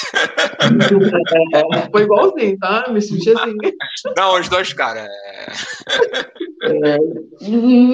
[1.54, 2.90] É, foi igualzinho, tá?
[2.90, 3.56] Me senti assim.
[4.16, 5.08] Não, os dois, cara.
[6.62, 6.98] É...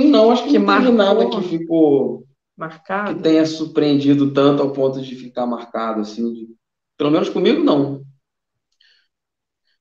[0.07, 2.24] não, acho que, que não teve nada que ficou
[2.57, 3.16] marcado.
[3.16, 6.32] Que tenha surpreendido tanto ao ponto de ficar marcado, assim.
[6.32, 6.49] De...
[6.97, 8.03] Pelo menos comigo, não.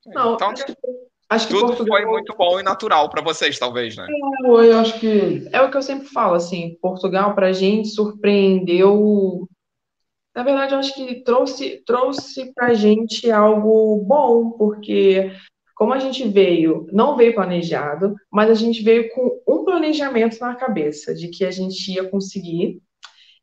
[0.07, 0.73] Não, então, acho que,
[1.29, 1.97] acho que tudo Portugal...
[1.97, 4.07] foi muito bom e natural para vocês, talvez, né?
[4.09, 7.89] É, eu acho que é o que eu sempre falo, assim, Portugal para a gente
[7.89, 9.47] surpreendeu.
[10.35, 15.31] Na verdade, eu acho que trouxe trouxe para a gente algo bom, porque
[15.75, 20.55] como a gente veio, não veio planejado, mas a gente veio com um planejamento na
[20.55, 22.81] cabeça de que a gente ia conseguir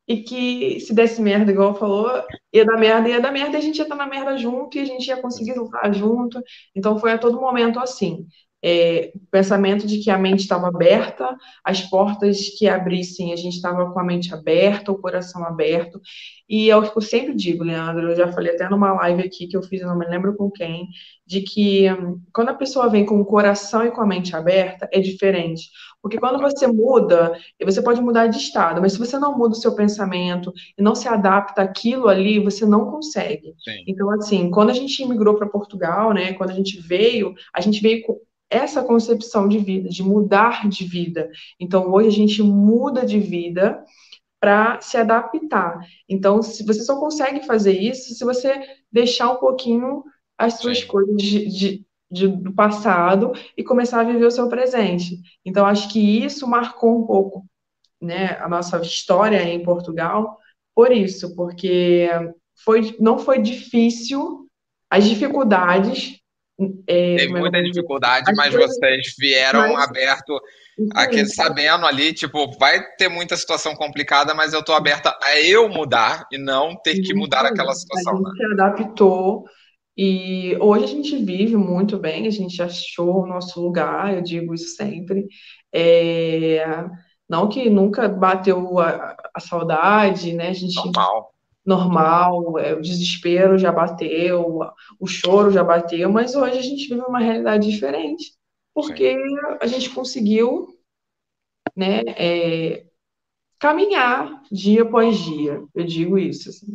[0.09, 2.09] e que se desse merda, igual falou,
[2.53, 4.81] ia dar merda, ia dar merda, e a gente ia estar na merda junto, e
[4.81, 6.41] a gente ia conseguir lutar junto.
[6.75, 8.27] Então foi a todo momento assim.
[8.65, 13.57] É, o pensamento de que a mente estava aberta, as portas que abrissem, a gente
[13.57, 16.01] estava com a mente aberta, o coração aberto.
[16.49, 19.47] E é o que eu sempre digo, Leandro, eu já falei até numa live aqui
[19.47, 20.89] que eu fiz, não me lembro com quem,
[21.27, 24.89] de que hum, quando a pessoa vem com o coração e com a mente aberta,
[24.93, 25.69] é diferente.
[26.01, 29.61] Porque quando você muda, você pode mudar de estado, mas se você não muda o
[29.61, 33.55] seu pensamento e não se adapta àquilo ali, você não consegue.
[33.59, 33.85] Sim.
[33.89, 37.81] Então, assim, quando a gente imigrou para Portugal, né, quando a gente veio, a gente
[37.81, 38.05] veio
[38.51, 41.31] essa concepção de vida, de mudar de vida.
[41.59, 43.83] Então, hoje a gente muda de vida
[44.41, 45.81] para se adaptar.
[46.09, 48.55] Então, se você só consegue fazer isso se você
[48.93, 50.05] deixar um pouquinho
[50.39, 50.87] as suas Sim.
[50.87, 55.19] coisas de, de, de, do passado e começar a viver o seu presente.
[55.45, 57.45] Então, acho que isso marcou um pouco
[58.01, 60.39] né, a nossa história em Portugal
[60.77, 62.07] por isso, porque
[62.63, 64.47] foi, não foi difícil,
[64.91, 66.16] as dificuldades
[66.87, 68.77] é, Teve muita dificuldade, mas coisas...
[68.77, 69.89] vocês vieram mas...
[69.89, 70.41] aberto,
[70.95, 75.69] aquele, sabendo ali, tipo, vai ter muita situação complicada, mas eu estou aberta a eu
[75.69, 78.15] mudar e não ter que mudar aquela situação.
[78.15, 78.33] A gente né?
[78.37, 79.45] se adaptou
[79.97, 84.55] e hoje a gente vive muito bem, a gente achou o nosso lugar, eu digo
[84.55, 85.27] isso sempre.
[85.75, 86.65] É...
[87.29, 90.49] Não que nunca bateu a, a saudade, né?
[90.49, 91.33] A gente normal,
[91.67, 94.61] normal, é, o desespero já bateu,
[95.01, 98.33] o choro já bateu, mas hoje a gente vive uma realidade diferente,
[98.73, 99.37] porque Sim.
[99.61, 100.79] a gente conseguiu,
[101.75, 102.87] né, é,
[103.59, 105.63] caminhar dia após dia.
[105.75, 106.49] Eu digo isso.
[106.51, 106.75] Assim.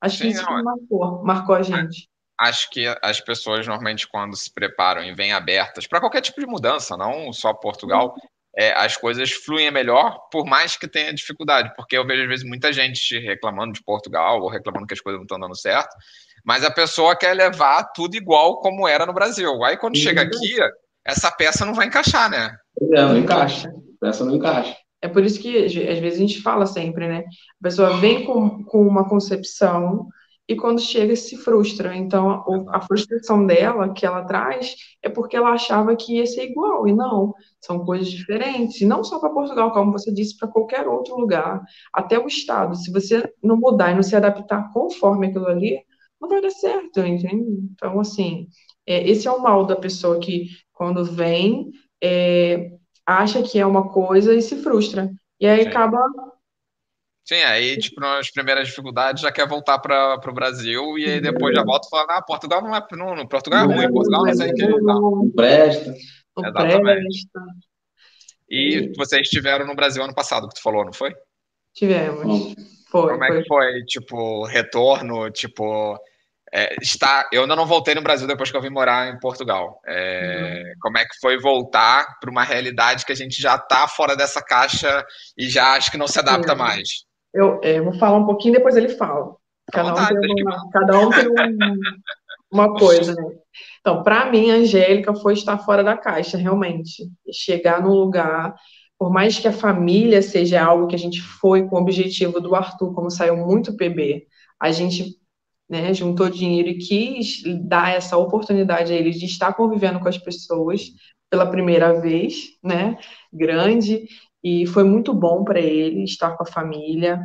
[0.00, 4.36] Acho Sim, que isso não, marcou, marcou a gente acho que as pessoas normalmente quando
[4.36, 8.14] se preparam e vêm abertas para qualquer tipo de mudança, não só Portugal,
[8.56, 12.46] é, as coisas fluem melhor, por mais que tenha dificuldade, porque eu vejo às vezes
[12.46, 15.94] muita gente reclamando de Portugal ou reclamando que as coisas não estão dando certo,
[16.44, 19.64] mas a pessoa quer levar tudo igual como era no Brasil.
[19.64, 20.56] Aí quando chega aqui,
[21.04, 22.56] essa peça não vai encaixar, né?
[22.92, 23.68] É, não encaixa.
[23.68, 24.76] A peça não encaixa.
[25.02, 27.24] É por isso que às vezes a gente fala sempre, né?
[27.60, 30.08] A pessoa vem com, com uma concepção
[30.48, 31.96] e quando chega se frustra.
[31.96, 36.86] Então, a frustração dela, que ela traz, é porque ela achava que ia ser igual,
[36.86, 40.86] e não, são coisas diferentes, e não só para Portugal, como você disse, para qualquer
[40.86, 41.62] outro lugar,
[41.92, 42.76] até o Estado.
[42.76, 45.80] Se você não mudar e não se adaptar conforme aquilo ali,
[46.20, 47.44] não vai dar certo, entende?
[47.72, 48.48] Então, assim,
[48.86, 51.70] é, esse é o mal da pessoa que, quando vem,
[52.02, 52.70] é,
[53.06, 55.10] acha que é uma coisa e se frustra.
[55.40, 55.68] E aí Sim.
[55.68, 55.98] acaba
[57.24, 61.54] Sim, aí, tipo, nas primeiras dificuldades já quer voltar para o Brasil e aí depois
[61.56, 64.54] já volta falando, ah, Portugal não é, não, Portugal é ruim, Portugal não sei o
[64.54, 64.66] que.
[64.66, 65.94] Não presta.
[66.38, 67.26] Exatamente.
[68.48, 71.14] E vocês estiveram no Brasil ano passado, que tu falou, não foi?
[71.74, 72.54] Tivemos.
[72.90, 75.98] Foi, Como é que foi, tipo, retorno, tipo...
[76.52, 79.80] É, está, eu ainda não voltei no Brasil depois que eu vim morar em Portugal.
[79.86, 80.72] É, uhum.
[80.80, 84.40] Como é que foi voltar para uma realidade que a gente já está fora dessa
[84.40, 85.04] caixa
[85.36, 86.58] e já acho que não se adapta uhum.
[86.58, 86.88] mais?
[87.34, 89.34] Eu, é, vou falar um pouquinho, depois ele fala.
[89.72, 91.74] Cada um tem, uma, cada um tem um,
[92.52, 93.36] uma coisa, né?
[93.80, 97.10] Então, para mim, a Angélica foi estar fora da caixa, realmente.
[97.32, 98.54] Chegar num lugar,
[98.98, 102.54] por mais que a família seja algo que a gente foi com o objetivo do
[102.54, 104.26] Arthur, como saiu muito PB,
[104.60, 105.18] a gente
[105.68, 110.18] né, juntou dinheiro e quis dar essa oportunidade a ele de estar convivendo com as
[110.18, 110.90] pessoas
[111.28, 112.96] pela primeira vez, né,
[113.32, 114.06] grande,
[114.44, 117.24] e foi muito bom para ele estar com a família,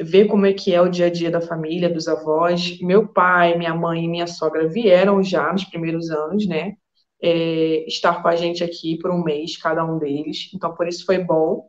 [0.00, 2.78] ver como é que é o dia a dia da família, dos avós.
[2.80, 6.74] Meu pai, minha mãe e minha sogra vieram já nos primeiros anos, né?
[7.22, 10.50] É, estar com a gente aqui por um mês, cada um deles.
[10.54, 11.68] Então, por isso foi bom.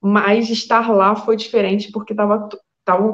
[0.00, 2.48] Mas estar lá foi diferente porque estavam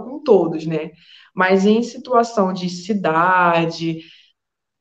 [0.05, 0.91] com todos, né?
[1.35, 4.01] Mas em situação de cidade,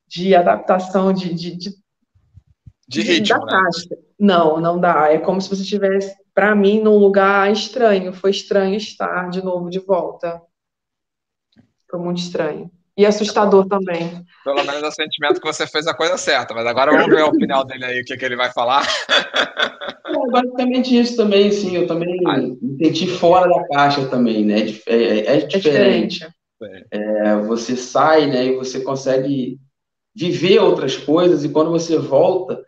[0.08, 1.70] de adaptação de, de, de
[2.88, 3.70] de ritmo, da né?
[4.18, 5.12] Não, não dá.
[5.12, 8.12] É como se você estivesse, para mim, num lugar estranho.
[8.12, 10.38] Foi estranho estar de novo de volta.
[11.90, 12.70] Foi muito estranho.
[12.94, 14.22] E assustador também.
[14.44, 17.22] Pelo menos é o sentimento que você fez a coisa certa, mas agora vamos ver
[17.22, 18.86] a opinião dele aí, o que, que ele vai falar.
[20.06, 21.74] É basicamente isso também, sim.
[21.74, 24.60] Eu também me senti fora da caixa também, né?
[24.86, 26.26] É, é, é, é diferente.
[26.90, 29.58] É, você sai, né, e você consegue
[30.14, 32.65] viver outras coisas, e quando você volta,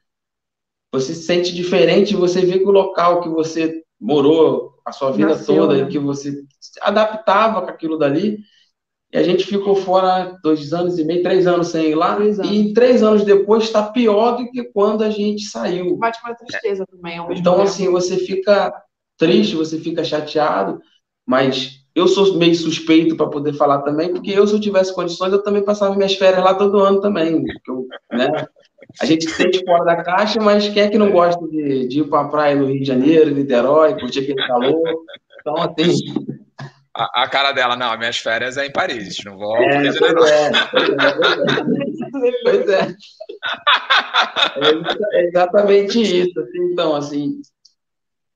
[0.93, 5.31] você se sente diferente, você vê que o local que você morou a sua vida
[5.31, 5.91] Nasceu, toda, né?
[5.91, 8.39] que você se adaptava com aquilo dali,
[9.13, 12.73] e a gente ficou fora dois anos e meio, três anos sem ir lá, e
[12.75, 15.97] três anos depois está pior do que quando a gente saiu.
[15.97, 17.19] Bate uma tristeza também.
[17.31, 18.73] Então, assim, você fica
[19.17, 20.81] triste, você fica chateado,
[21.27, 25.33] mas eu sou meio suspeito para poder falar também, porque eu, se eu tivesse condições,
[25.33, 27.43] eu também passava minhas férias lá todo ano também.
[27.67, 28.47] Eu, né?
[29.01, 32.05] A gente sente fora da caixa, mas quem é que não gosta de, de ir
[32.05, 35.05] para a praia no Rio de Janeiro, Niterói, curtir aquele calor?
[35.41, 35.95] Então, tem.
[36.97, 39.99] A, a, cara dela, não, minhas férias é em Paris, não vou é, Rio de
[39.99, 40.25] Janeiro.
[40.25, 40.51] É,
[42.43, 42.97] pois é.
[44.57, 46.41] é, é exatamente isso.
[46.41, 47.41] Assim, então, assim,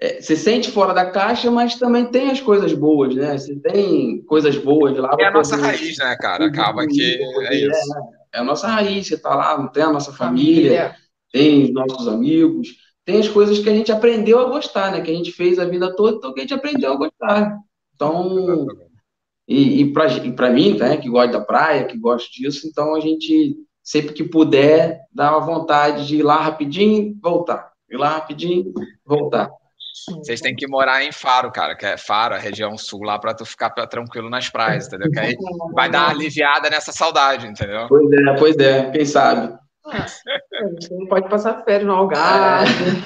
[0.00, 3.38] é, você sente fora da caixa, mas também tem as coisas boas, né?
[3.38, 5.10] Você tem coisas boas lá.
[5.18, 6.46] É a nossa raiz, né, cara?
[6.46, 7.96] Acaba que é isso.
[7.96, 10.96] É, é, a nossa raiz, você tá lá, tem a nossa família, família,
[11.32, 12.68] tem os nossos amigos,
[13.04, 15.00] tem as coisas que a gente aprendeu a gostar, né?
[15.00, 17.59] Que a gente fez a vida toda, então que a gente aprendeu a gostar.
[17.94, 18.66] Então,
[19.46, 23.56] e, e para mim, né, que gosta da praia, que gosta disso, então a gente,
[23.82, 27.72] sempre que puder, dá uma vontade de ir lá rapidinho, voltar.
[27.90, 28.72] Ir lá rapidinho,
[29.04, 29.50] voltar.
[30.09, 33.35] Vocês têm que morar em Faro, cara, que é Faro, a região sul lá, para
[33.35, 35.10] tu ficar tranquilo nas praias, entendeu?
[35.10, 35.36] Que aí
[35.74, 37.86] vai dar uma aliviada nessa saudade, entendeu?
[37.89, 39.55] Pois é, pois é, quem sabe.
[39.86, 40.06] Ah,
[40.90, 43.02] não pode passar férias no Algarve.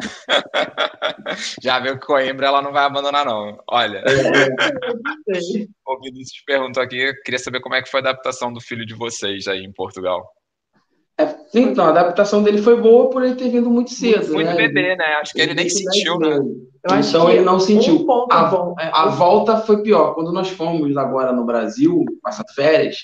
[1.62, 3.58] Já viu que Coimbra ela não vai abandonar, não.
[3.68, 3.98] Olha.
[3.98, 4.04] É,
[5.86, 8.94] o Vinícius perguntou aqui, queria saber como é que foi a adaptação do filho de
[8.94, 10.26] vocês aí em Portugal.
[11.20, 14.32] É, então, a adaptação dele foi boa por ele ter vindo muito cedo.
[14.32, 14.56] Muito né?
[14.56, 15.04] bebê, né?
[15.20, 16.38] Acho que ele, ele nem sentiu, né?
[16.98, 18.06] então ele não sentiu.
[18.06, 20.14] Um a, bom, é, a volta foi pior.
[20.14, 22.96] Quando nós fomos agora no Brasil, passar férias,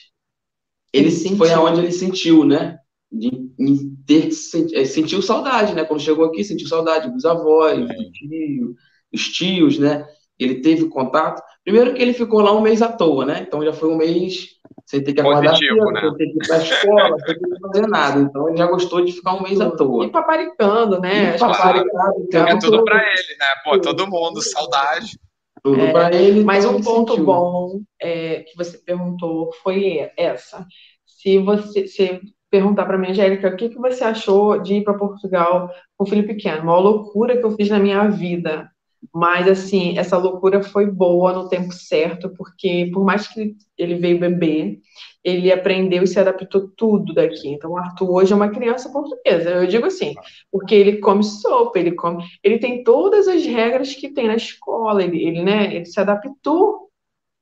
[0.92, 2.78] ele, ele foi aonde ele sentiu, né?
[3.12, 4.30] De, de ter
[4.72, 5.84] é, sentiu saudade, né?
[5.84, 7.94] Quando chegou aqui, sentiu saudade dos avós, é.
[7.94, 8.74] do tio,
[9.12, 10.06] dos tios, né?
[10.38, 11.42] Ele teve contato.
[11.64, 13.44] Primeiro que ele ficou lá um mês à toa, né?
[13.46, 14.55] Então já foi um mês
[14.86, 16.00] sem ter que acordar Positivo, cedo, né?
[16.00, 18.20] sem ter que ir para a escola, sem ter que fazer nada.
[18.20, 20.06] Então ele já gostou de ficar um mês à toa.
[20.06, 21.34] E paparicando, né?
[21.34, 22.26] E paparicando.
[22.32, 23.46] É tudo para ele, né?
[23.64, 25.18] Pô, todo mundo, saudade.
[25.62, 26.44] Tudo é, para ele.
[26.44, 27.26] Mas um ponto sentiu.
[27.26, 30.64] bom é, que você perguntou foi essa.
[31.04, 34.94] Se você se perguntar para mim, Angélica, o que, que você achou de ir para
[34.94, 36.62] Portugal com o filho pequeno?
[36.62, 38.70] Uma loucura que eu fiz na minha vida.
[39.14, 44.18] Mas, assim, essa loucura foi boa no tempo certo, porque por mais que ele veio
[44.18, 44.80] bebê,
[45.24, 47.48] ele aprendeu e se adaptou tudo daqui.
[47.48, 49.50] Então, o Arthur hoje é uma criança portuguesa.
[49.50, 50.14] Eu digo assim,
[50.50, 55.02] porque ele come sopa, ele come, ele tem todas as regras que tem na escola,
[55.02, 56.86] ele, ele né, ele se adaptou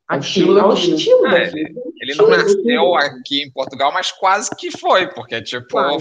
[0.09, 1.59] ao estilo, ao estilo é, daqui.
[1.59, 5.99] Ele, ele não nasceu aqui em Portugal, mas quase que foi, porque, tipo, é,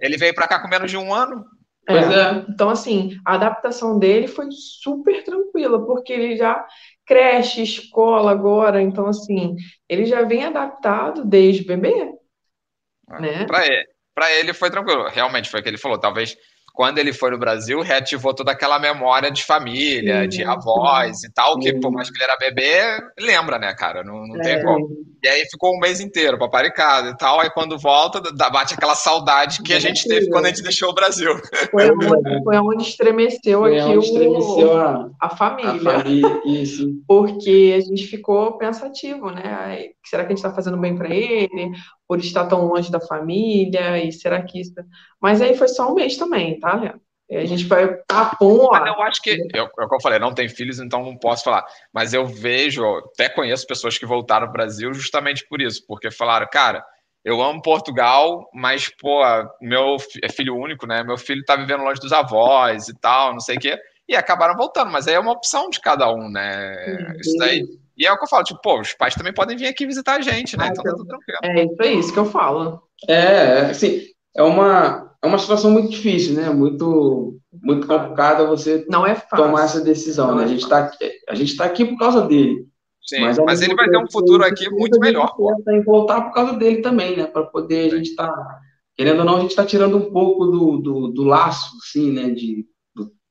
[0.00, 1.44] ele veio para cá com menos de um ano.
[1.88, 2.44] É, é.
[2.48, 6.66] Então, assim, a adaptação dele foi super tranquila, porque ele já
[7.06, 9.56] creche, escola agora, então, assim,
[9.88, 12.12] ele já vem adaptado desde bebê.
[13.10, 13.20] É.
[13.20, 13.46] Né?
[13.46, 15.98] Para ele, ele foi tranquilo, realmente foi o que ele falou.
[15.98, 16.36] Talvez
[16.72, 21.58] quando ele foi no Brasil, reativou toda aquela memória de família, de avós e tal,
[21.58, 22.80] que por mais que ele era bebê,
[23.18, 24.02] lembra, né, cara?
[24.02, 24.62] Não, não tem é.
[24.62, 24.88] como.
[25.22, 28.20] E aí ficou um mês inteiro paparicado e tal, aí quando volta,
[28.50, 31.30] bate aquela saudade que a gente teve quando a gente deixou o Brasil.
[31.70, 35.72] Foi onde, foi onde estremeceu foi aqui onde estremeceu o, a, a família.
[35.72, 36.88] A família isso.
[37.06, 39.90] Porque a gente ficou pensativo, né?
[40.04, 41.72] será que a gente está fazendo bem para ele?
[42.08, 44.02] Por estar tão longe da família?
[44.02, 44.74] E será que isso.
[45.20, 47.00] Mas aí foi só um mês também, tá, Leandro?
[47.30, 48.86] A gente vai tapum lá.
[48.88, 51.44] eu acho que, eu, é o que eu falei, não tem filhos, então não posso
[51.44, 51.64] falar.
[51.92, 56.46] Mas eu vejo, até conheço pessoas que voltaram ao Brasil justamente por isso, porque falaram,
[56.50, 56.84] cara,
[57.24, 59.22] eu amo Portugal, mas, pô,
[59.60, 61.04] meu é filho único, né?
[61.04, 63.78] Meu filho tá vivendo longe dos avós e tal, não sei o quê.
[64.08, 67.14] E acabaram voltando, mas aí é uma opção de cada um, né?
[67.20, 67.64] Isso daí
[68.00, 70.14] e é o que eu falo, tipo, pô, os pais também podem vir aqui visitar
[70.14, 70.64] a gente, né?
[70.64, 71.38] Ah, então tá tudo tranquilo.
[71.42, 72.82] É, isso é isso que eu falo.
[73.06, 76.48] É, assim, é uma, é uma situação muito difícil, né?
[76.50, 79.46] Muito, muito complicada você não é fácil.
[79.46, 80.42] tomar essa decisão, não né?
[80.42, 82.66] É a gente, tá aqui, a gente tá aqui por causa dele.
[83.02, 85.34] Sim, mas, mas ele vai ter um futuro aqui muito melhor.
[85.64, 87.26] Tem que voltar por causa dele também, né?
[87.26, 88.28] Para poder a gente estar.
[88.28, 88.58] Tá,
[88.96, 92.30] querendo ou não, a gente está tirando um pouco do, do, do laço, assim, né?
[92.30, 92.66] De,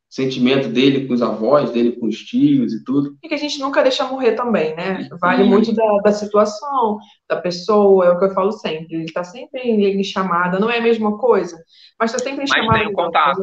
[0.09, 3.15] sentimento dele com os avós, dele com os tios e tudo.
[3.23, 5.07] E que a gente nunca deixa morrer também, né?
[5.21, 6.97] Vale muito da, da situação,
[7.29, 8.95] da pessoa, é o que eu falo sempre.
[8.95, 11.55] Ele está sempre em chamada, não é a mesma coisa,
[11.99, 12.85] mas está sempre em mas chamada.
[12.85, 13.39] Tem contato.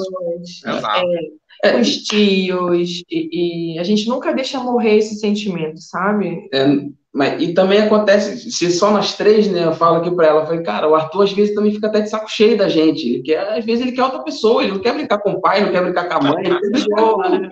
[0.66, 1.06] Exato.
[1.62, 6.46] É, com os tios, e, e, a gente nunca deixa morrer esse sentimento, sabe?
[6.52, 6.66] É,
[7.16, 10.46] mas, e também acontece, se só nós três, né, eu falo aqui pra ela, eu
[10.46, 13.08] falei, cara, o Arthur às vezes também fica até de saco cheio da gente.
[13.08, 15.64] Ele quer, às vezes ele quer outra pessoa, ele não quer brincar com o pai,
[15.64, 17.50] não quer brincar com a mãe, ele quer brincar, né?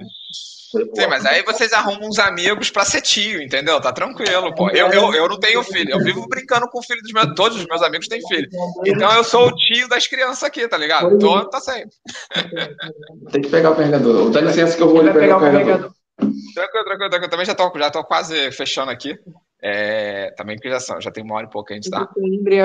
[0.94, 3.80] Sim, mas aí vocês arrumam uns amigos pra ser tio, entendeu?
[3.80, 4.68] Tá tranquilo, pô.
[4.68, 7.34] Eu, eu, eu não tenho filho, eu vivo brincando com o filho dos meus.
[7.34, 8.48] Todos os meus amigos têm filho.
[8.84, 11.16] Então eu sou o tio das crianças aqui, tá ligado?
[11.18, 11.94] Tô, tá sempre.
[13.32, 14.30] Tem que pegar o carregador.
[14.30, 15.90] Dá licença que eu vou pegar, pegar o carregador.
[16.54, 17.30] Tranquilo, tranquilo, tranquilo.
[17.30, 19.18] Também já tô, já tô quase fechando aqui.
[19.66, 22.06] É, também que já são, já tem uma hora e pouco a gente está.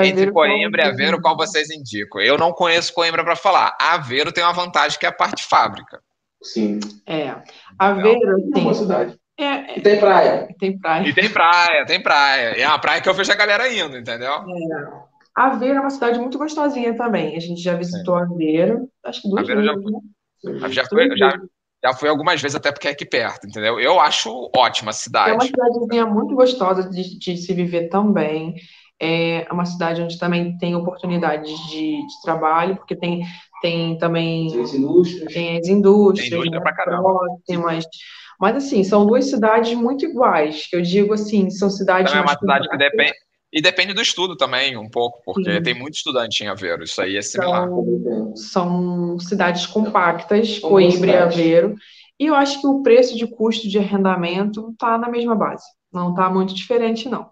[0.04, 2.20] Entre Coimbra e Aveiro, qual vocês indicam?
[2.20, 3.74] Eu não conheço Coimbra para falar.
[3.80, 5.98] Aveiro tem uma vantagem que é a parte fábrica.
[6.42, 6.78] Sim.
[7.06, 7.36] É.
[7.78, 8.62] Aveiro então, tem.
[8.62, 9.18] É uma cidade.
[9.38, 10.48] É, é, e tem praia.
[10.58, 11.08] Tem praia.
[11.08, 12.58] E tem praia, tem praia.
[12.58, 14.34] E é uma praia que eu vejo a galera indo, entendeu?
[14.34, 15.10] É.
[15.34, 17.34] Aveiro é uma cidade muito gostosinha também.
[17.34, 18.24] A gente já visitou é.
[18.24, 19.90] Aveiro, acho que duas Aveiro vezes.
[20.44, 20.68] Já, né?
[20.68, 21.40] já, foi, já,
[21.82, 23.80] já fui algumas vezes, até porque é aqui perto, entendeu?
[23.80, 25.30] Eu acho ótima a cidade.
[25.30, 28.54] É uma cidadezinha muito gostosa de, de se viver também.
[29.02, 33.22] É uma cidade onde também tem oportunidades de, de trabalho, porque tem,
[33.62, 34.50] tem também.
[34.50, 35.32] Tem as indústrias.
[35.32, 36.28] Tem as indústrias.
[36.28, 37.02] Tem indústria né, pra caramba.
[37.02, 37.84] Próximas.
[38.38, 42.12] Mas, assim, são duas cidades muito iguais, que eu digo assim, são cidades.
[42.12, 43.12] Também é uma cidade que depende.
[43.52, 45.62] E depende do estudo também, um pouco, porque Sim.
[45.62, 47.68] tem muito estudante em Aveiro, isso aí é similar.
[47.68, 51.74] São, são cidades compactas, Coimbra e Aveiro,
[52.18, 56.10] e eu acho que o preço de custo de arrendamento está na mesma base, não
[56.10, 57.28] está muito diferente, não.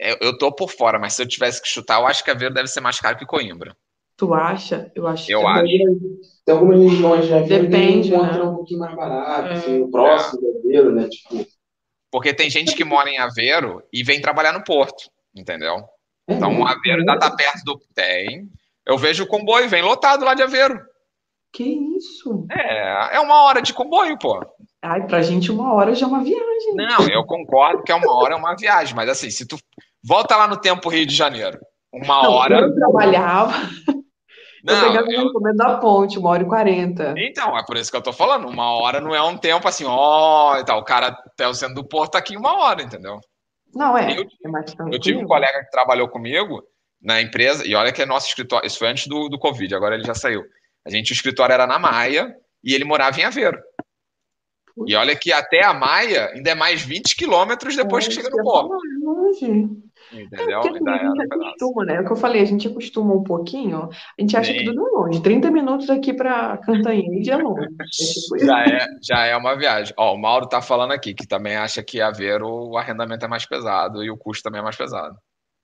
[0.00, 2.52] Eu, eu tô por fora, mas se eu tivesse que chutar, eu acho que Aveiro
[2.52, 3.76] deve ser mais caro que Coimbra.
[4.16, 4.90] Tu acha?
[4.94, 5.62] Eu acho eu que acho.
[6.44, 8.42] Tem algumas regiões de Aveiro Depende, que né?
[8.42, 9.52] um pouquinho mais barato, é.
[9.52, 10.50] assim, o próximo é.
[10.50, 11.08] de Aveiro, né?
[11.08, 11.46] Tipo...
[12.10, 15.82] Porque tem gente que mora em Aveiro e vem trabalhar no Porto entendeu?
[16.28, 17.78] Então, o Aveiro ainda está perto do.
[17.94, 18.48] Tem.
[18.86, 20.80] Eu vejo o comboio, vem lotado lá de Aveiro.
[21.52, 21.62] Que
[21.96, 22.46] isso?
[22.50, 24.44] É, é uma hora de comboio, pô.
[24.82, 26.74] Ai, pra gente uma hora já é uma viagem.
[26.74, 29.56] Não, eu concordo que é uma hora é uma viagem, mas assim, se tu
[30.02, 31.58] volta lá no tempo Rio de Janeiro,
[31.92, 32.58] uma Não, hora.
[32.60, 33.52] Eu trabalhava.
[34.64, 37.14] Não, eu pegava eu- o começo da ponte, uma hora e quarenta.
[37.18, 38.48] Então, é por isso que eu tô falando.
[38.48, 40.80] Uma hora não é um tempo assim, ó, e tal.
[40.80, 43.20] O cara até o centro do porto tá aqui uma hora, entendeu?
[43.74, 44.18] Não, é.
[44.18, 46.62] Eu- é Eu tive um colega que trabalhou comigo
[47.00, 49.94] na empresa, e olha que é nosso escritório, isso foi antes do, do Covid, agora
[49.94, 50.42] ele já saiu.
[50.86, 53.58] A gente, o escritório era na Maia e ele morava em Aveiro.
[54.86, 58.42] E olha que até a Maia ainda é mais 20 quilômetros depois que chega no
[58.42, 58.74] porto.
[58.74, 59.68] É longe.
[60.12, 60.60] Entendeu?
[60.60, 61.96] Porque Ainda a gente um acostuma, né?
[61.96, 64.58] É o que eu falei, a gente acostuma um pouquinho, a gente acha Sim.
[64.58, 65.22] que tudo é longe.
[65.22, 67.66] 30 minutos aqui pra Cantanhede é longe.
[67.80, 68.38] É tipo.
[68.38, 69.94] Já é, já é uma viagem.
[69.96, 73.46] Ó, o Mauro tá falando aqui que também acha que Aveiro o arrendamento é mais
[73.46, 75.16] pesado e o custo também é mais pesado.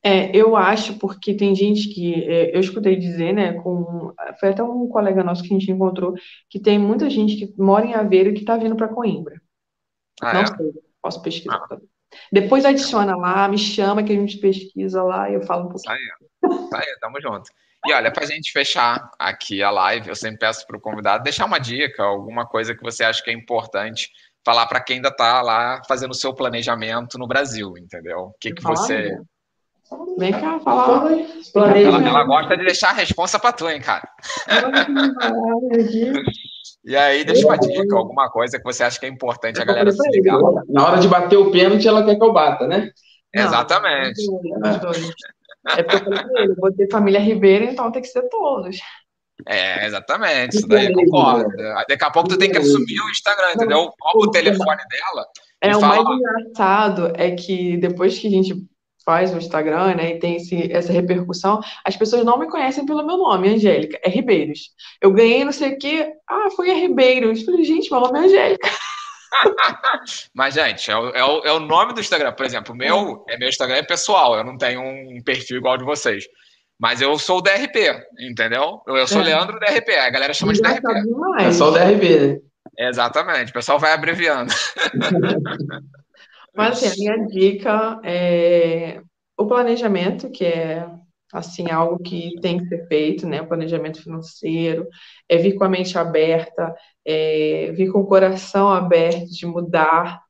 [0.02, 4.62] É, eu acho, porque tem gente que, é, eu escutei dizer, né, com, foi até
[4.62, 6.14] um colega nosso que a gente encontrou,
[6.48, 9.40] que tem muita gente que mora em Aveiro e que tá vindo para Coimbra.
[10.22, 10.46] Ah, Não é?
[10.46, 10.72] sei,
[11.02, 11.58] posso pesquisar.
[11.68, 11.86] também.
[12.32, 15.96] Depois adiciona lá, me chama que a gente pesquisa lá e eu falo um pouquinho.
[16.70, 17.50] Tá aí, tamo junto.
[17.86, 21.58] E olha, pra gente fechar aqui a live, eu sempre peço pro convidado deixar uma
[21.58, 24.10] dica, alguma coisa que você acha que é importante
[24.44, 28.18] falar para quem ainda tá lá fazendo o seu planejamento no Brasil, entendeu?
[28.18, 29.12] O que que você...
[29.12, 29.22] né?
[30.16, 31.10] Vem cá, fala.
[31.52, 31.88] Planeja.
[31.88, 34.08] Ela, ela gosta de deixar a responsa pra tu, hein, cara?
[36.84, 39.92] E aí, deixa uma dica, alguma coisa que você acha que é importante a galera
[39.92, 40.38] se ligar.
[40.68, 42.90] Na hora de bater o pênalti, ela quer que eu bata, né?
[43.34, 44.22] Não, Exatamente.
[45.76, 48.22] É porque eu falei pra ele, eu vou ter família Ribeira, então tem que ser
[48.28, 48.78] todos.
[49.46, 51.50] É, exatamente, isso daí eu concordo.
[51.88, 53.90] Daqui a pouco tu tem que assumir o Instagram, entendeu?
[54.00, 55.26] Rouba o telefone dela
[55.60, 58.54] É, o mais engraçado é que depois que a gente
[59.10, 63.04] faz o Instagram, né, e tem esse, essa repercussão, as pessoas não me conhecem pelo
[63.04, 64.70] meu nome, Angélica, é Ribeiros.
[65.02, 67.42] Eu ganhei não sei o quê, ah, foi a Ribeiros.
[67.42, 68.68] Falei, gente, meu nome é Angélica.
[70.32, 72.32] Mas, gente, é o, é o- é o nome do Instagram.
[72.34, 75.76] Por exemplo, o meu, é meu Instagram é pessoal, eu não tenho um perfil igual
[75.76, 76.24] de vocês.
[76.78, 78.80] Mas eu sou o DRP, entendeu?
[78.86, 79.24] Eu, eu sou É.
[79.24, 80.80] Leandro DRP, a galera chama de DRP.
[81.02, 81.46] demais.
[81.46, 82.38] É só o DRB, né?
[82.78, 84.52] Exatamente, o pessoal vai abreviando.
[86.60, 89.00] Mas assim, a minha dica é
[89.36, 90.86] o planejamento, que é
[91.32, 93.40] assim algo que tem que ser feito, né?
[93.40, 94.86] O planejamento financeiro,
[95.28, 96.74] é vir com a mente aberta,
[97.04, 100.20] é vir com o coração aberto de mudar,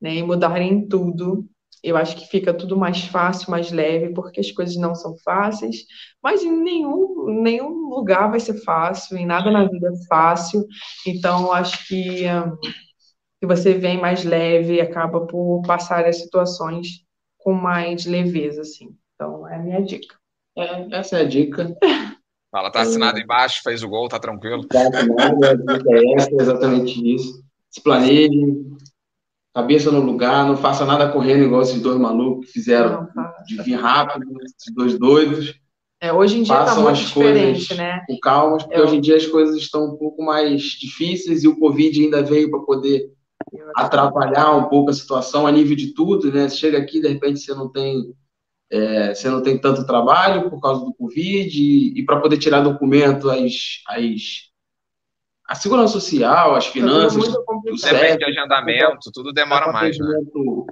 [0.00, 0.14] né?
[0.16, 1.44] E mudar em tudo.
[1.82, 5.84] Eu acho que fica tudo mais fácil, mais leve, porque as coisas não são fáceis,
[6.22, 10.66] mas em nenhum, nenhum lugar vai ser fácil, em nada na vida é fácil.
[11.06, 12.24] Então, eu acho que
[13.44, 17.04] que você vem mais leve e acaba por passar as situações
[17.38, 18.96] com mais leveza, assim.
[19.14, 20.16] Então, é a minha dica.
[20.56, 21.76] É, essa é a dica.
[22.50, 24.64] Fala, tá assinado embaixo, fez o gol, tá tranquilo.
[24.66, 27.42] Tá assinado, a dica é essa, é exatamente isso.
[27.68, 28.30] Se planeje,
[29.54, 33.42] cabeça no lugar, não faça nada correndo igual esses dois malucos que fizeram Não, tá.
[33.46, 35.54] de vir rápido, esses dois doidos,
[36.00, 38.04] É, hoje em dia está Façam muito as coisas diferente, né?
[38.06, 41.48] com calma, porque Eu- hoje em dia as coisas estão um pouco mais difíceis e
[41.48, 43.10] o Covid ainda veio para poder
[43.76, 46.48] atrapalhar um pouco a situação a nível de tudo, né?
[46.48, 48.14] Você chega aqui, de repente você não tem
[48.70, 52.60] é, você não tem tanto trabalho por causa do Covid e, e para poder tirar
[52.60, 54.52] documento as, as
[55.46, 57.22] a segurança social, as finanças.
[57.22, 60.14] Depende certo, de agendamento, tudo demora mais, né?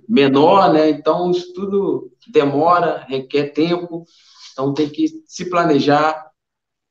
[0.09, 0.89] menor, né?
[0.90, 4.05] Então isso tudo demora, requer tempo,
[4.53, 6.31] então tem que se planejar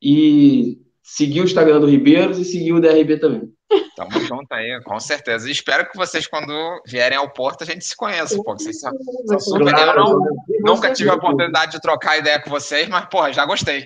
[0.02, 3.52] e seguir o Instagram do Ribeiros e seguir o DRB também.
[3.96, 5.48] Tamo junto aí, com certeza.
[5.48, 6.54] E espero que vocês, quando
[6.86, 8.54] vierem ao Porto, a gente se conheça, pô.
[8.54, 8.92] Vocês são,
[9.28, 9.74] são super.
[9.78, 10.20] Eu não,
[10.62, 13.86] nunca tive a oportunidade de trocar ideia com vocês, mas, porra, já gostei.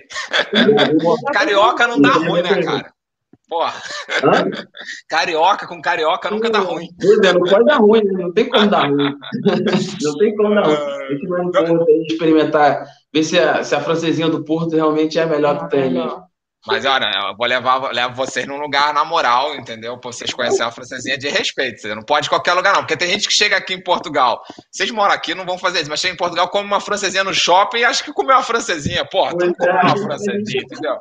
[1.34, 2.94] Carioca não dá ruim, né, cara?
[3.48, 3.74] Porra,
[4.24, 4.50] Hã?
[5.08, 6.88] carioca com carioca nunca dá ruim.
[7.00, 8.24] Pois é, não pode dar ruim, né?
[8.24, 9.16] não tem como dar ruim.
[10.02, 10.76] Não tem como dar ruim.
[11.12, 15.24] Ir no Porto aí experimentar, ver se a, se a francesinha do Porto realmente é
[15.24, 15.94] a melhor que tem.
[15.94, 16.02] né?
[16.68, 19.98] Mas olha, eu vou levar levo vocês num lugar na moral, entendeu?
[20.00, 21.80] Pra vocês conhecerem a francesinha de respeito.
[21.82, 22.82] Você não pode em qualquer lugar, não.
[22.82, 24.42] Porque tem gente que chega aqui em Portugal.
[24.72, 27.34] Vocês moram aqui, não vão fazer isso, mas chega em Portugal, come uma francesinha no
[27.34, 29.06] shopping e acha que comeu uma francesinha.
[29.06, 30.96] Porra, tu comeu uma francesinha, entendeu?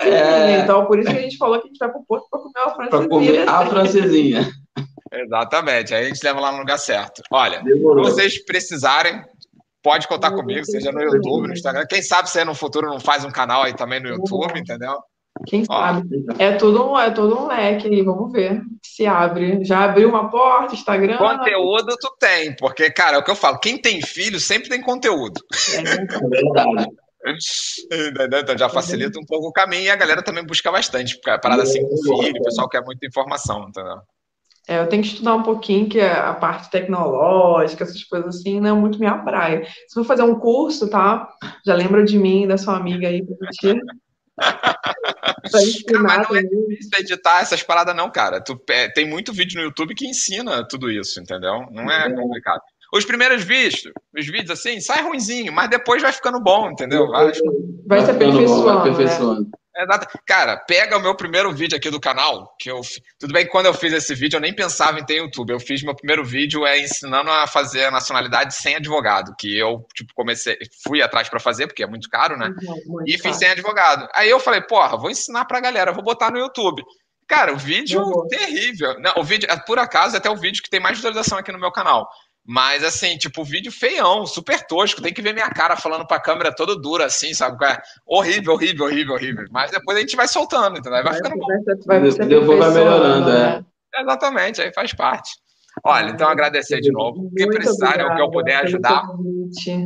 [0.00, 0.60] É.
[0.60, 2.52] Então, por isso que a gente falou que a gente vai pro Porto para comer
[2.58, 3.08] uma Para francesinha.
[3.08, 4.50] comer a francesinha.
[5.12, 5.94] Exatamente.
[5.94, 7.22] Aí a gente leva lá no lugar certo.
[7.32, 8.04] Olha, se Demorou.
[8.04, 9.22] vocês precisarem,
[9.82, 11.86] pode contar comigo, seja no YouTube, no Instagram.
[11.88, 14.98] Quem sabe você no futuro não faz um canal aí também no YouTube, entendeu?
[15.46, 15.78] Quem Ó.
[15.80, 16.24] sabe?
[16.38, 19.64] É todo, um- é todo um leque aí, vamos ver se abre.
[19.64, 21.16] Já abriu uma porta, Instagram.
[21.16, 24.82] Conteúdo tu tem, porque, cara, é o que eu falo, quem tem filho sempre tem
[24.82, 25.40] conteúdo.
[25.74, 26.88] É, É verdade.
[28.42, 31.20] Então já facilita um pouco o caminho e a galera também busca bastante.
[31.20, 33.98] Parada assim com filho, o pessoal quer muita informação, entendeu?
[34.68, 38.60] É, eu tenho que estudar um pouquinho, que é a parte tecnológica, essas coisas assim,
[38.60, 39.64] não é muito minha praia.
[39.88, 41.28] Se for fazer um curso, tá?
[41.66, 43.80] Já lembra de mim, da sua amiga aí, pra gente
[45.50, 48.40] pra ensinar não é difícil editar essas paradas, não, cara.
[48.40, 51.66] Tu, é, tem muito vídeo no YouTube que ensina tudo isso, entendeu?
[51.70, 52.14] Não é, é.
[52.14, 52.60] complicado.
[52.92, 57.06] Os primeiros vídeos, os vídeos assim, sai ruimzinho, mas depois vai ficando bom, entendeu?
[57.08, 57.32] Vai,
[57.86, 59.42] vai se aperfeiçoando.
[59.42, 59.46] Né?
[59.82, 60.18] Exato.
[60.26, 62.80] Cara, pega o meu primeiro vídeo aqui do canal, que eu.
[63.18, 65.50] Tudo bem que quando eu fiz esse vídeo eu nem pensava em ter YouTube.
[65.50, 69.86] Eu fiz meu primeiro vídeo é ensinando a fazer a nacionalidade sem advogado, que eu,
[69.94, 72.48] tipo, comecei, fui atrás para fazer, porque é muito caro, né?
[72.62, 74.08] Uhum, e fiz sem advogado.
[74.14, 76.82] Aí eu falei, porra, vou ensinar pra galera, vou botar no YouTube.
[77.26, 78.26] Cara, o vídeo uhum.
[78.26, 78.98] terrível.
[79.00, 81.60] Não, o vídeo, por acaso, é até o vídeo que tem mais visualização aqui no
[81.60, 82.08] meu canal.
[82.52, 85.00] Mas, assim, tipo, vídeo feião, super tosco.
[85.00, 87.64] Tem que ver minha cara falando pra câmera toda dura, assim, sabe?
[87.64, 89.44] É horrível, horrível, horrível, horrível.
[89.52, 91.04] Mas depois a gente vai soltando, entendeu?
[91.04, 91.46] Vai ficando bom.
[91.86, 93.62] Vai, vai, vai, vai melhorando, é.
[93.94, 94.00] é.
[94.00, 95.30] Exatamente, aí faz parte.
[95.84, 97.26] Olha, então agradecer de novo.
[97.26, 99.04] O que precisarem, o que eu puder ajudar.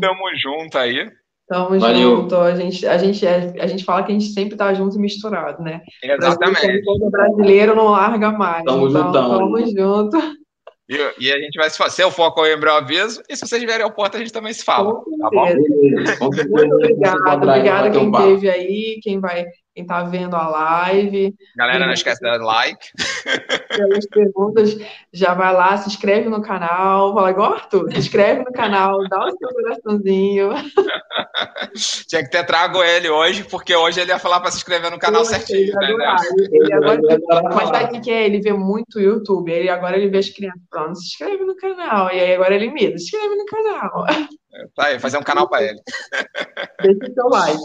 [0.01, 1.11] Tamo junto aí.
[1.47, 2.17] Tamo Valeu.
[2.17, 2.35] junto.
[2.35, 4.99] A gente, a, gente é, a gente fala que a gente sempre tá junto e
[4.99, 5.83] misturado, né?
[6.03, 6.83] Exatamente.
[6.83, 8.65] Todo brasileiro não larga mais.
[8.65, 9.39] Tamo então, juntão.
[9.39, 10.44] Tamo junto.
[10.89, 11.97] E, e, a gente vai se fazer.
[11.97, 14.53] Se eu for com o aviso, e se vocês vierem ao porto, a gente também
[14.53, 14.93] se fala.
[14.93, 15.47] Tá bom?
[15.47, 17.33] Muito obrigada.
[17.33, 21.35] Obrigada quem esteve aí, quem vai quem tá vendo a live.
[21.57, 22.87] Galera, não esquece de dar like.
[23.77, 24.79] Pelas perguntas,
[25.13, 27.13] já vai lá, se inscreve no canal.
[27.13, 30.51] Fala, Gorto, se inscreve no canal, dá o seu coraçãozinho.
[32.09, 34.99] Tinha que ter trago ele hoje, porque hoje ele ia falar para se inscrever no
[34.99, 35.75] canal certinho.
[35.75, 35.91] Né?
[36.53, 37.01] Ele agora,
[37.53, 38.27] mas sabe o que é?
[38.27, 42.13] Ele vê muito YouTube, ele, agora ele vê as crianças falando, se inscreve no canal.
[42.13, 44.07] E aí agora ele me se inscreve no canal.
[44.77, 45.81] Tá aí, fazer um canal para ele.
[46.81, 47.59] Deixa o seu like.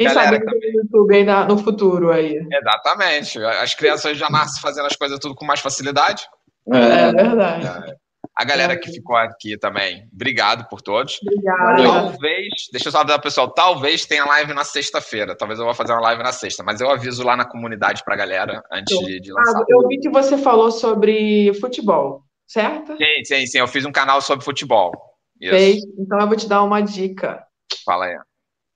[0.00, 2.40] Quem Galera, sabe no YouTube aí na, no futuro aí.
[2.50, 3.38] Exatamente.
[3.44, 6.26] As crianças já nascem fazendo as coisas tudo com mais facilidade.
[6.72, 7.66] É, é verdade.
[7.66, 7.96] É.
[8.34, 11.20] A galera que ficou aqui também, obrigado por todos.
[11.20, 11.82] Obrigado.
[11.82, 15.36] Talvez, deixa eu só avisar pessoal, talvez tenha live na sexta-feira.
[15.36, 18.16] Talvez eu vou fazer uma live na sexta, mas eu aviso lá na comunidade pra
[18.16, 19.62] galera antes de, de lançar.
[19.68, 22.96] Eu vi que você falou sobre futebol, certo?
[22.96, 23.58] Sim, sim, sim.
[23.58, 24.92] Eu fiz um canal sobre futebol.
[25.38, 25.54] Isso.
[25.54, 25.82] Fez?
[25.98, 27.44] Então eu vou te dar uma dica.
[27.84, 28.16] Fala aí.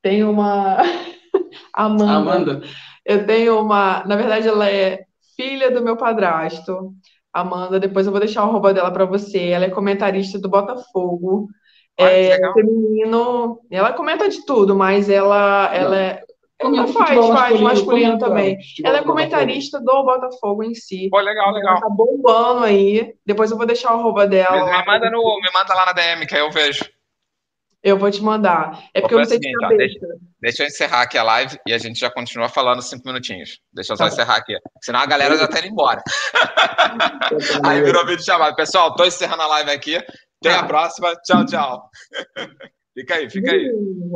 [0.04, 0.76] Tem uma.
[1.72, 2.12] Amanda.
[2.12, 2.62] Amanda.
[3.06, 4.04] Eu tenho uma.
[4.04, 5.00] Na verdade, ela é
[5.34, 6.92] filha do meu padrasto.
[7.32, 9.48] Amanda, depois eu vou deixar o arroba dela para você.
[9.48, 11.48] Ela é comentarista do Botafogo.
[11.98, 13.60] Olha, é feminino.
[13.70, 16.22] Ela comenta de tudo, mas ela, ela é.
[16.60, 18.58] Ela faz, faz masculino, masculino também.
[18.84, 21.08] Ela é comentarista do Botafogo em si.
[21.10, 21.78] Pô, legal, legal.
[21.78, 23.14] Ela tá bombando aí.
[23.24, 24.66] Depois eu vou deixar o arroba dela.
[24.66, 26.84] Me, me manda, no, me manda lá na DM, que aí eu vejo.
[27.84, 28.82] Eu vou te mandar.
[28.94, 29.76] É porque eu não sei de cabeça.
[29.76, 29.98] Deixa,
[30.40, 33.60] deixa, eu encerrar aqui a live e a gente já continua falando cinco minutinhos.
[33.70, 34.56] Deixa eu só tá encerrar aqui.
[34.82, 36.02] Senão a galera já tá indo embora.
[37.62, 38.56] Aí virou vídeo chamado.
[38.56, 39.96] Pessoal, tô encerrando a live aqui.
[39.96, 40.66] Até a tá.
[40.66, 41.14] próxima.
[41.26, 41.90] Tchau, tchau.
[42.96, 43.70] fica aí, fica aí.